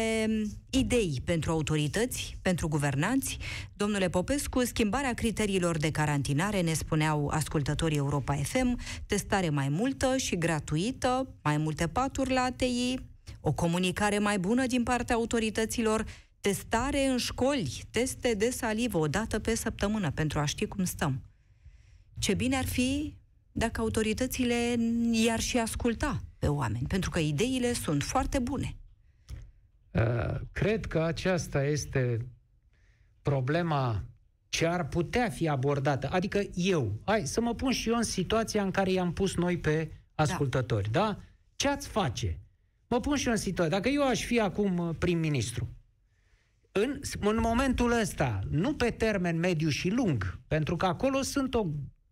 idei 0.69 1.21
pentru 1.25 1.51
autorități, 1.51 2.37
pentru 2.41 2.67
guvernanți. 2.67 3.37
Domnule 3.73 4.09
Popescu, 4.09 4.65
schimbarea 4.65 5.13
criteriilor 5.13 5.77
de 5.77 5.91
carantinare, 5.91 6.61
ne 6.61 6.73
spuneau 6.73 7.27
ascultătorii 7.27 7.97
Europa 7.97 8.35
FM, 8.35 8.79
testare 9.05 9.49
mai 9.49 9.69
multă 9.69 10.17
și 10.17 10.37
gratuită, 10.37 11.27
mai 11.43 11.57
multe 11.57 11.87
paturi 11.87 12.33
la 12.33 12.41
ATI, 12.41 12.95
o 13.41 13.51
comunicare 13.51 14.19
mai 14.19 14.39
bună 14.39 14.65
din 14.65 14.83
partea 14.83 15.15
autorităților, 15.15 16.05
testare 16.41 17.05
în 17.05 17.17
școli, 17.17 17.83
teste 17.91 18.33
de 18.33 18.49
salivă 18.49 18.97
o 18.97 19.07
dată 19.07 19.39
pe 19.39 19.55
săptămână 19.55 20.11
pentru 20.11 20.39
a 20.39 20.45
ști 20.45 20.65
cum 20.65 20.83
stăm. 20.83 21.21
Ce 22.19 22.33
bine 22.33 22.55
ar 22.55 22.65
fi 22.65 23.18
dacă 23.51 23.81
autoritățile 23.81 24.75
i-ar 25.11 25.39
și 25.39 25.57
asculta 25.57 26.23
pe 26.37 26.47
oameni, 26.47 26.87
pentru 26.87 27.09
că 27.09 27.19
ideile 27.19 27.73
sunt 27.73 28.03
foarte 28.03 28.39
bune. 28.39 28.75
Uh, 29.91 30.35
cred 30.51 30.85
că 30.85 30.99
aceasta 30.99 31.63
este 31.63 32.25
problema 33.21 34.03
ce 34.49 34.65
ar 34.65 34.87
putea 34.87 35.29
fi 35.29 35.47
abordată. 35.47 36.09
Adică 36.11 36.41
eu, 36.53 36.99
hai 37.05 37.25
să 37.25 37.41
mă 37.41 37.55
pun 37.55 37.71
și 37.71 37.89
eu 37.89 37.95
în 37.95 38.03
situația 38.03 38.63
în 38.63 38.71
care 38.71 38.91
i-am 38.91 39.13
pus 39.13 39.35
noi 39.35 39.57
pe 39.57 39.91
ascultători, 40.15 40.91
da? 40.91 40.99
da? 40.99 41.19
Ce 41.55 41.67
ați 41.67 41.87
face? 41.87 42.39
Mă 42.87 42.99
pun 42.99 43.15
și 43.15 43.25
eu 43.25 43.31
în 43.31 43.37
situație. 43.37 43.77
Dacă 43.77 43.89
eu 43.89 44.07
aș 44.07 44.25
fi 44.25 44.39
acum 44.39 44.77
uh, 44.77 44.95
prim-ministru, 44.99 45.67
în, 46.71 46.99
în 47.19 47.39
momentul 47.39 47.91
ăsta, 47.91 48.39
nu 48.49 48.75
pe 48.75 48.89
termen 48.89 49.39
mediu 49.39 49.69
și 49.69 49.89
lung, 49.89 50.39
pentru 50.47 50.75
că 50.75 50.85
acolo 50.85 51.21
sunt 51.21 51.53
o, 51.53 51.65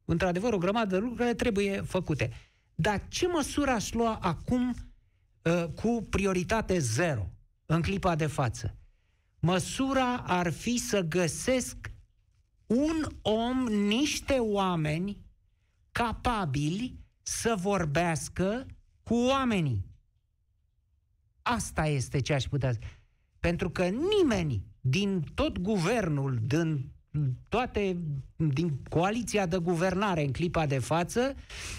într-adevăr 0.10 0.53
o 0.53 0.58
grămadă 0.58 0.89
de 0.89 0.97
lucruri 0.97 1.20
care 1.20 1.34
trebuie 1.34 1.82
făcute. 1.82 2.32
Dar 2.76 3.08
ce 3.08 3.28
măsură 3.28 3.72
aș 3.72 3.91
lua 3.93 4.16
acum 4.22 4.76
uh, 5.41 5.66
cu 5.76 6.05
prioritate 6.10 6.80
zero, 6.80 7.32
în 7.66 7.82
clipa 7.82 8.16
de 8.16 8.26
față? 8.28 8.78
Măsura 9.39 10.18
ar 10.18 10.51
fi 10.51 10.78
să 10.78 11.01
găsesc 11.01 11.91
un 12.66 13.08
om, 13.22 13.68
niște 13.68 14.34
oameni 14.34 15.18
capabili 15.91 16.99
să 17.22 17.55
vorbească 17.58 18.66
cu 19.03 19.16
oamenii. 19.16 19.86
Asta 21.41 21.86
este 21.86 22.20
ce 22.20 22.34
aș 22.34 22.43
putea 22.43 22.72
Pentru 23.39 23.70
că 23.70 23.88
nimeni 23.88 24.66
din 24.82 25.22
tot 25.34 25.60
guvernul, 25.60 26.39
din 26.41 26.91
toate, 27.49 27.97
din 28.36 28.80
coaliția 28.89 29.45
de 29.45 29.58
guvernare 29.58 30.24
în 30.24 30.32
clipa 30.32 30.66
de 30.66 30.80
față, 30.80 31.36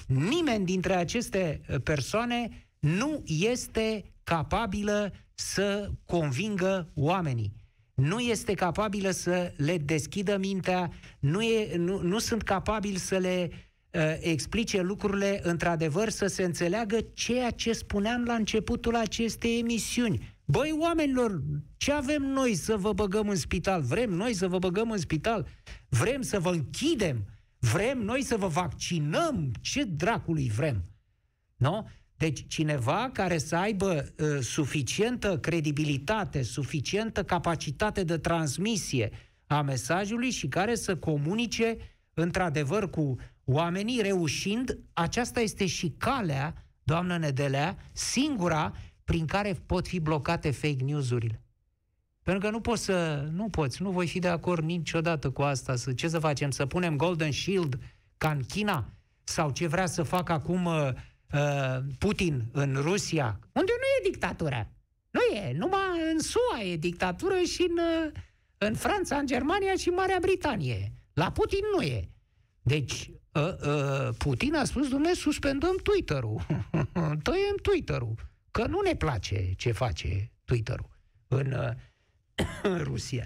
nimeni 0.07 0.65
dintre 0.65 0.95
aceste 0.95 1.61
persoane 1.83 2.69
nu 2.79 3.23
este 3.27 4.05
capabilă 4.25 5.13
să 5.35 5.91
convingă 6.05 6.89
oamenii. 6.95 7.53
Nu 7.95 8.19
este 8.19 8.55
capabilă 8.55 9.11
să 9.11 9.53
le 9.57 9.79
deschidă 9.79 10.37
mintea, 10.37 10.91
nu, 11.19 11.43
e, 11.43 11.77
nu, 11.77 12.01
nu 12.03 12.19
sunt 12.19 12.43
capabili 12.43 12.99
să 12.99 13.17
le 13.17 13.51
uh, 13.51 14.17
explice 14.21 14.81
lucrurile 14.81 15.41
într-adevăr, 15.43 16.09
să 16.09 16.27
se 16.27 16.45
înțeleagă 16.45 16.99
ceea 17.15 17.51
ce 17.51 17.73
spuneam 17.73 18.25
la 18.25 18.35
începutul 18.35 18.97
acestei 18.97 19.59
emisiuni. 19.59 20.37
Băi, 20.51 20.77
oamenilor, 20.79 21.43
ce 21.77 21.93
avem 21.93 22.23
noi 22.23 22.55
să 22.55 22.77
vă 22.77 22.93
băgăm 22.93 23.29
în 23.29 23.37
spital? 23.37 23.83
Vrem 23.83 24.11
noi 24.11 24.35
să 24.35 24.49
vă 24.49 24.59
băgăm 24.59 24.91
în 24.91 24.99
spital? 24.99 25.47
Vrem 25.89 26.23
să 26.23 26.41
vă 26.41 26.51
închidem? 26.51 27.25
Vrem 27.59 27.99
noi 27.99 28.23
să 28.23 28.37
vă 28.37 28.47
vaccinăm? 28.47 29.53
Ce 29.61 29.85
dracului 29.85 30.51
vrem? 30.57 30.85
Nu? 31.57 31.89
Deci 32.17 32.47
cineva 32.47 33.11
care 33.13 33.39
să 33.39 33.57
aibă 33.57 34.15
uh, 34.19 34.39
suficientă 34.41 35.39
credibilitate, 35.39 36.43
suficientă 36.43 37.25
capacitate 37.25 38.05
de 38.05 38.19
transmisie 38.19 39.11
a 39.47 39.63
mesajului 39.63 40.31
și 40.31 40.49
care 40.49 40.75
să 40.75 40.97
comunice 40.97 41.77
într-adevăr 42.15 42.91
cu 42.91 43.17
oamenii, 43.45 44.03
reușind, 44.03 44.79
aceasta 44.93 45.41
este 45.41 45.67
și 45.67 45.95
calea, 45.99 46.65
doamnă 46.83 47.19
Nedelea, 47.19 47.77
singura 47.93 48.75
prin 49.09 49.27
care 49.27 49.63
pot 49.67 49.87
fi 49.87 50.01
blocate 50.01 50.51
fake 50.51 50.83
news-urile. 50.85 51.43
Pentru 52.23 52.47
că 52.47 52.51
nu 52.51 52.61
poți 52.61 52.85
să, 52.85 53.29
nu 53.33 53.49
poți, 53.49 53.83
nu 53.83 53.91
voi 53.91 54.07
fi 54.07 54.19
de 54.19 54.29
acord 54.29 54.65
niciodată 54.65 55.31
cu 55.31 55.43
asta. 55.43 55.77
Să, 55.77 55.93
ce 55.93 56.09
să 56.09 56.19
facem? 56.19 56.51
Să 56.51 56.67
punem 56.67 56.97
Golden 56.97 57.33
Shield 57.33 57.79
ca 58.19 58.31
în 58.31 58.43
China? 58.43 58.93
Sau 59.25 59.51
ce 59.51 59.67
vrea 59.67 59.87
să 59.87 60.03
facă 60.03 60.33
acum 60.33 60.65
uh, 60.65 60.89
uh, 61.33 61.79
Putin 61.99 62.45
în 62.53 62.77
Rusia? 62.81 63.39
Unde 63.53 63.73
nu 63.79 64.07
e 64.07 64.11
dictatura. 64.11 64.69
Nu 65.11 65.21
e. 65.21 65.53
Numai 65.53 66.13
în 66.13 66.19
SUA 66.19 66.63
e 66.63 66.77
dictatură 66.77 67.41
și 67.41 67.67
în, 67.69 67.79
uh, 67.79 68.13
în 68.59 68.75
Franța, 68.75 69.17
în 69.17 69.27
Germania 69.27 69.75
și 69.75 69.89
în 69.89 69.95
Marea 69.95 70.19
Britanie. 70.21 70.93
La 71.13 71.33
Putin 71.33 71.63
nu 71.77 71.83
e. 71.83 72.09
Deci, 72.63 73.11
uh, 73.33 73.43
uh, 73.43 74.09
Putin 74.19 74.55
a 74.55 74.65
spus, 74.65 74.89
domnule, 74.89 75.13
suspendăm 75.13 75.77
Twitter-ul. 75.83 76.41
Tăiem 77.25 77.57
Twitter-ul. 77.63 78.27
Că 78.59 78.67
nu 78.67 78.81
ne 78.81 78.95
place 78.95 79.53
ce 79.57 79.73
face 79.73 80.33
Twitter-ul 80.45 80.91
în, 81.29 81.53
uh, 81.53 81.71
în 82.63 82.79
Rusia. 82.83 83.25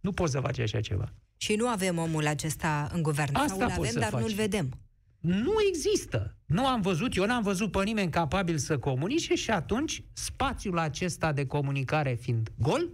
Nu 0.00 0.12
poți 0.12 0.32
să 0.32 0.40
faci 0.40 0.58
așa 0.58 0.80
ceva. 0.80 1.12
Și 1.36 1.54
nu 1.54 1.68
avem 1.68 1.98
omul 1.98 2.26
acesta 2.26 2.90
în 2.92 3.02
guvern. 3.02 3.34
Asta 3.34 3.48
Sau 3.48 3.58
îl 3.58 3.70
avem, 3.70 3.92
dar 3.94 4.10
faci. 4.10 4.20
nu-l 4.20 4.32
vedem. 4.32 4.78
Nu 5.20 5.52
există. 5.68 6.36
Nu 6.46 6.66
am 6.66 6.80
văzut, 6.80 7.16
eu 7.16 7.24
n-am 7.24 7.42
văzut 7.42 7.70
pe 7.70 7.82
nimeni 7.82 8.10
capabil 8.10 8.58
să 8.58 8.78
comunice 8.78 9.34
și 9.34 9.50
atunci 9.50 10.02
spațiul 10.12 10.78
acesta 10.78 11.32
de 11.32 11.46
comunicare 11.46 12.14
fiind 12.14 12.52
gol, 12.58 12.90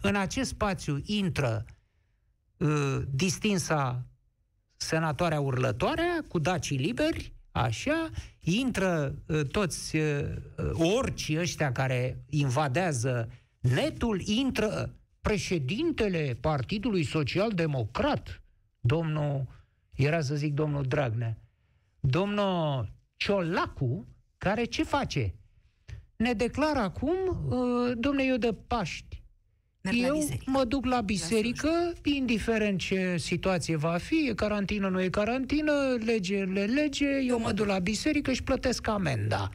în 0.00 0.14
acest 0.14 0.48
spațiu 0.48 1.00
intră 1.04 1.64
uh, 2.56 2.98
distinsa 3.10 4.06
senatoarea 4.76 5.40
urlătoarea 5.40 6.24
cu 6.28 6.38
dacii 6.38 6.76
liberi, 6.76 7.35
așa, 7.56 8.10
intră 8.40 9.14
uh, 9.26 9.46
toți 9.46 9.96
uh, 9.96 10.24
orci 10.72 11.32
ăștia 11.36 11.72
care 11.72 12.24
invadează 12.30 13.28
netul, 13.60 14.20
intră 14.24 14.94
președintele 15.20 16.36
Partidului 16.40 17.04
Social 17.04 17.50
Democrat, 17.50 18.42
domnul, 18.80 19.46
era 19.94 20.20
să 20.20 20.34
zic 20.34 20.52
domnul 20.52 20.82
Dragnea, 20.82 21.38
domnul 22.00 22.90
Ciolacu, 23.16 24.06
care 24.38 24.64
ce 24.64 24.82
face? 24.82 25.34
Ne 26.16 26.32
declară 26.32 26.78
acum, 26.78 27.16
uh, 27.26 27.92
domnule, 27.98 28.26
eu 28.26 28.36
de 28.36 28.54
Paști, 28.66 29.15
Merg 29.90 30.00
la 30.00 30.06
eu 30.06 30.18
biserică. 30.18 30.50
mă 30.50 30.64
duc 30.64 30.84
la 30.84 31.00
biserică, 31.00 31.92
indiferent 32.02 32.78
ce 32.78 33.16
situație 33.18 33.76
va 33.76 33.96
fi, 33.96 34.28
e 34.28 34.34
carantină, 34.34 34.88
nu 34.88 35.00
e 35.00 35.08
carantină, 35.08 35.72
lege, 36.04 36.44
le 36.44 36.64
lege, 36.64 37.08
eu, 37.08 37.26
eu 37.26 37.38
mă 37.38 37.52
duc 37.52 37.66
la 37.66 37.78
biserică 37.78 38.32
și 38.32 38.42
plătesc 38.42 38.86
amenda. 38.88 39.50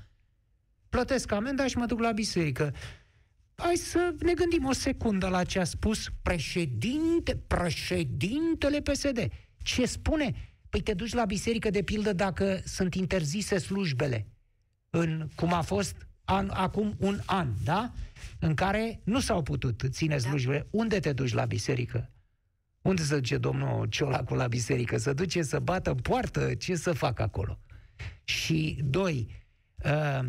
Plătesc 0.89 1.31
amenda 1.31 1.67
și 1.67 1.77
mă 1.77 1.85
duc 1.85 1.99
la 1.99 2.11
biserică. 2.11 2.73
Hai 3.55 3.75
să 3.75 4.13
ne 4.19 4.33
gândim 4.33 4.65
o 4.65 4.73
secundă 4.73 5.27
la 5.27 5.43
ce 5.43 5.59
a 5.59 5.63
spus 5.63 6.07
președinte, 6.21 7.35
președintele 7.47 8.81
PSD. 8.81 9.27
Ce 9.63 9.85
spune? 9.85 10.33
Păi 10.69 10.81
te 10.81 10.93
duci 10.93 11.13
la 11.13 11.25
biserică, 11.25 11.69
de 11.69 11.81
pildă, 11.81 12.13
dacă 12.13 12.61
sunt 12.65 12.95
interzise 12.95 13.57
slujbele, 13.57 14.27
în, 14.89 15.27
cum 15.35 15.53
a 15.53 15.61
fost 15.61 15.95
an, 16.31 16.49
acum 16.49 16.95
un 16.99 17.19
an, 17.25 17.47
da? 17.63 17.91
În 18.39 18.53
care 18.53 18.99
nu 19.03 19.19
s-au 19.19 19.41
putut 19.41 19.83
ține 19.89 20.17
slujbele. 20.17 20.57
Da. 20.57 20.65
Unde 20.71 20.99
te 20.99 21.13
duci 21.13 21.33
la 21.33 21.45
biserică? 21.45 22.09
Unde 22.81 23.01
se 23.01 23.15
duce 23.15 23.37
domnul 23.37 23.85
Ciolacu 23.85 24.33
la 24.33 24.47
biserică? 24.47 24.97
Să 24.97 25.13
duce 25.13 25.41
să 25.41 25.59
bată 25.59 25.89
în 25.89 25.95
poartă? 25.95 26.53
Ce 26.53 26.75
să 26.75 26.93
fac 26.93 27.19
acolo? 27.19 27.59
Și 28.23 28.79
doi, 28.83 29.45
uh, 29.85 30.27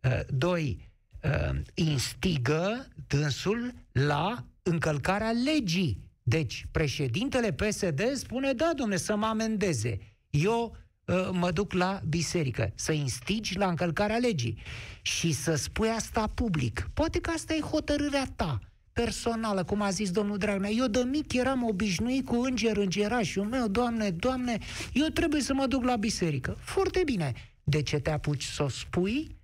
uh, 0.00 0.20
doi 0.28 0.90
uh, 1.22 1.60
instigă 1.74 2.88
dânsul 3.06 3.74
la 3.92 4.44
încălcarea 4.62 5.30
legii. 5.30 6.02
Deci, 6.22 6.66
președintele 6.70 7.52
PSD 7.52 8.12
spune, 8.14 8.52
da, 8.52 8.72
domne, 8.76 8.96
să 8.96 9.16
mă 9.16 9.26
amendeze. 9.26 9.98
Eu 10.30 10.70
uh, 10.70 10.83
mă 11.32 11.50
duc 11.50 11.72
la 11.72 12.00
biserică, 12.08 12.72
să 12.74 12.92
instigi 12.92 13.56
la 13.56 13.66
încălcarea 13.66 14.16
legii 14.16 14.62
și 15.02 15.32
să 15.32 15.54
spui 15.54 15.88
asta 15.88 16.30
public. 16.34 16.88
Poate 16.94 17.20
că 17.20 17.30
asta 17.30 17.54
e 17.54 17.60
hotărârea 17.60 18.26
ta 18.36 18.58
personală, 18.92 19.64
cum 19.64 19.82
a 19.82 19.90
zis 19.90 20.10
domnul 20.10 20.38
Dragnea. 20.38 20.70
Eu 20.70 20.86
de 20.86 20.98
mic 20.98 21.32
eram 21.32 21.62
obișnuit 21.62 22.26
cu 22.26 22.40
înger, 22.40 22.76
îngerașul 22.76 23.44
meu, 23.44 23.68
doamne, 23.68 24.10
doamne, 24.10 24.58
eu 24.92 25.06
trebuie 25.06 25.40
să 25.40 25.54
mă 25.54 25.66
duc 25.66 25.84
la 25.84 25.96
biserică. 25.96 26.56
Foarte 26.60 27.02
bine. 27.04 27.32
De 27.64 27.82
ce 27.82 27.98
te 27.98 28.10
apuci 28.10 28.44
să 28.44 28.62
o 28.62 28.68
spui? 28.68 29.36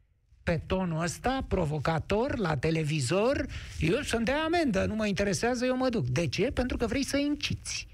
pe 0.43 0.63
tonul 0.67 1.03
ăsta, 1.03 1.45
provocator, 1.49 2.39
la 2.39 2.57
televizor, 2.57 3.47
eu 3.79 4.01
sunt 4.03 4.25
de 4.25 4.33
amendă, 4.33 4.85
nu 4.85 4.95
mă 4.95 5.07
interesează, 5.07 5.65
eu 5.65 5.77
mă 5.77 5.89
duc. 5.89 6.07
De 6.07 6.27
ce? 6.27 6.51
Pentru 6.51 6.77
că 6.77 6.87
vrei 6.87 7.05
să 7.05 7.17
inciți 7.17 7.87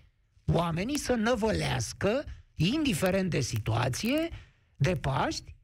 oamenii 0.52 0.98
să 0.98 1.14
năvălească, 1.14 2.24
indiferent 2.56 3.30
de 3.30 3.40
situație, 3.40 4.28
de 4.76 4.96
Paști, 4.96 5.54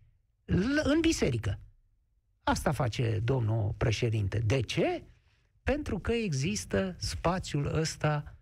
în 0.82 1.00
biserică. 1.00 1.58
Asta 2.42 2.72
face 2.72 3.20
domnul 3.24 3.74
președinte. 3.76 4.38
De 4.38 4.60
ce? 4.60 5.02
Pentru 5.62 5.98
că 5.98 6.12
există 6.12 6.96
spațiul 6.98 7.74
ăsta 7.74 8.36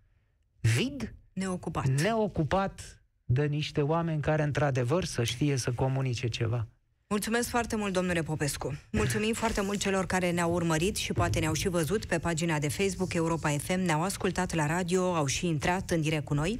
vid, 0.59 1.15
neocupat, 1.33 1.87
neocupat 1.87 3.03
de 3.25 3.45
niște 3.45 3.81
oameni 3.81 4.21
care, 4.21 4.43
într-adevăr, 4.43 5.03
să 5.03 5.23
știe 5.23 5.55
să 5.55 5.71
comunice 5.71 6.27
ceva. 6.27 6.67
Mulțumesc 7.11 7.49
foarte 7.49 7.75
mult, 7.75 7.93
domnule 7.93 8.21
Popescu. 8.21 8.77
Mulțumim 8.89 9.33
foarte 9.33 9.61
mult 9.61 9.79
celor 9.79 10.05
care 10.05 10.31
ne-au 10.31 10.53
urmărit 10.53 10.95
și 10.95 11.13
poate 11.13 11.39
ne-au 11.39 11.53
și 11.53 11.67
văzut 11.67 12.05
pe 12.05 12.17
pagina 12.17 12.59
de 12.59 12.69
Facebook 12.69 13.13
Europa 13.13 13.49
FM, 13.49 13.79
ne-au 13.79 14.03
ascultat 14.03 14.53
la 14.53 14.65
radio, 14.65 15.15
au 15.15 15.25
și 15.25 15.47
intrat 15.47 15.89
în 15.89 16.01
direct 16.01 16.25
cu 16.25 16.33
noi. 16.33 16.59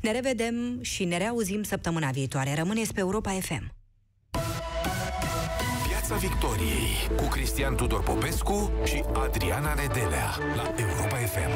Ne 0.00 0.12
revedem 0.12 0.78
și 0.80 1.04
ne 1.04 1.16
reauzim 1.16 1.62
săptămâna 1.62 2.10
viitoare. 2.10 2.54
Rămâneți 2.54 2.94
pe 2.94 3.00
Europa 3.00 3.30
FM. 3.30 3.72
Piața 5.88 6.14
Victoriei 6.14 7.16
cu 7.16 7.24
Cristian 7.28 7.74
Tudor 7.74 8.02
Popescu 8.02 8.72
și 8.84 9.02
Adriana 9.14 9.74
Nedelea 9.74 10.36
la 10.56 10.74
Europa 10.76 11.16
FM. 11.16 11.50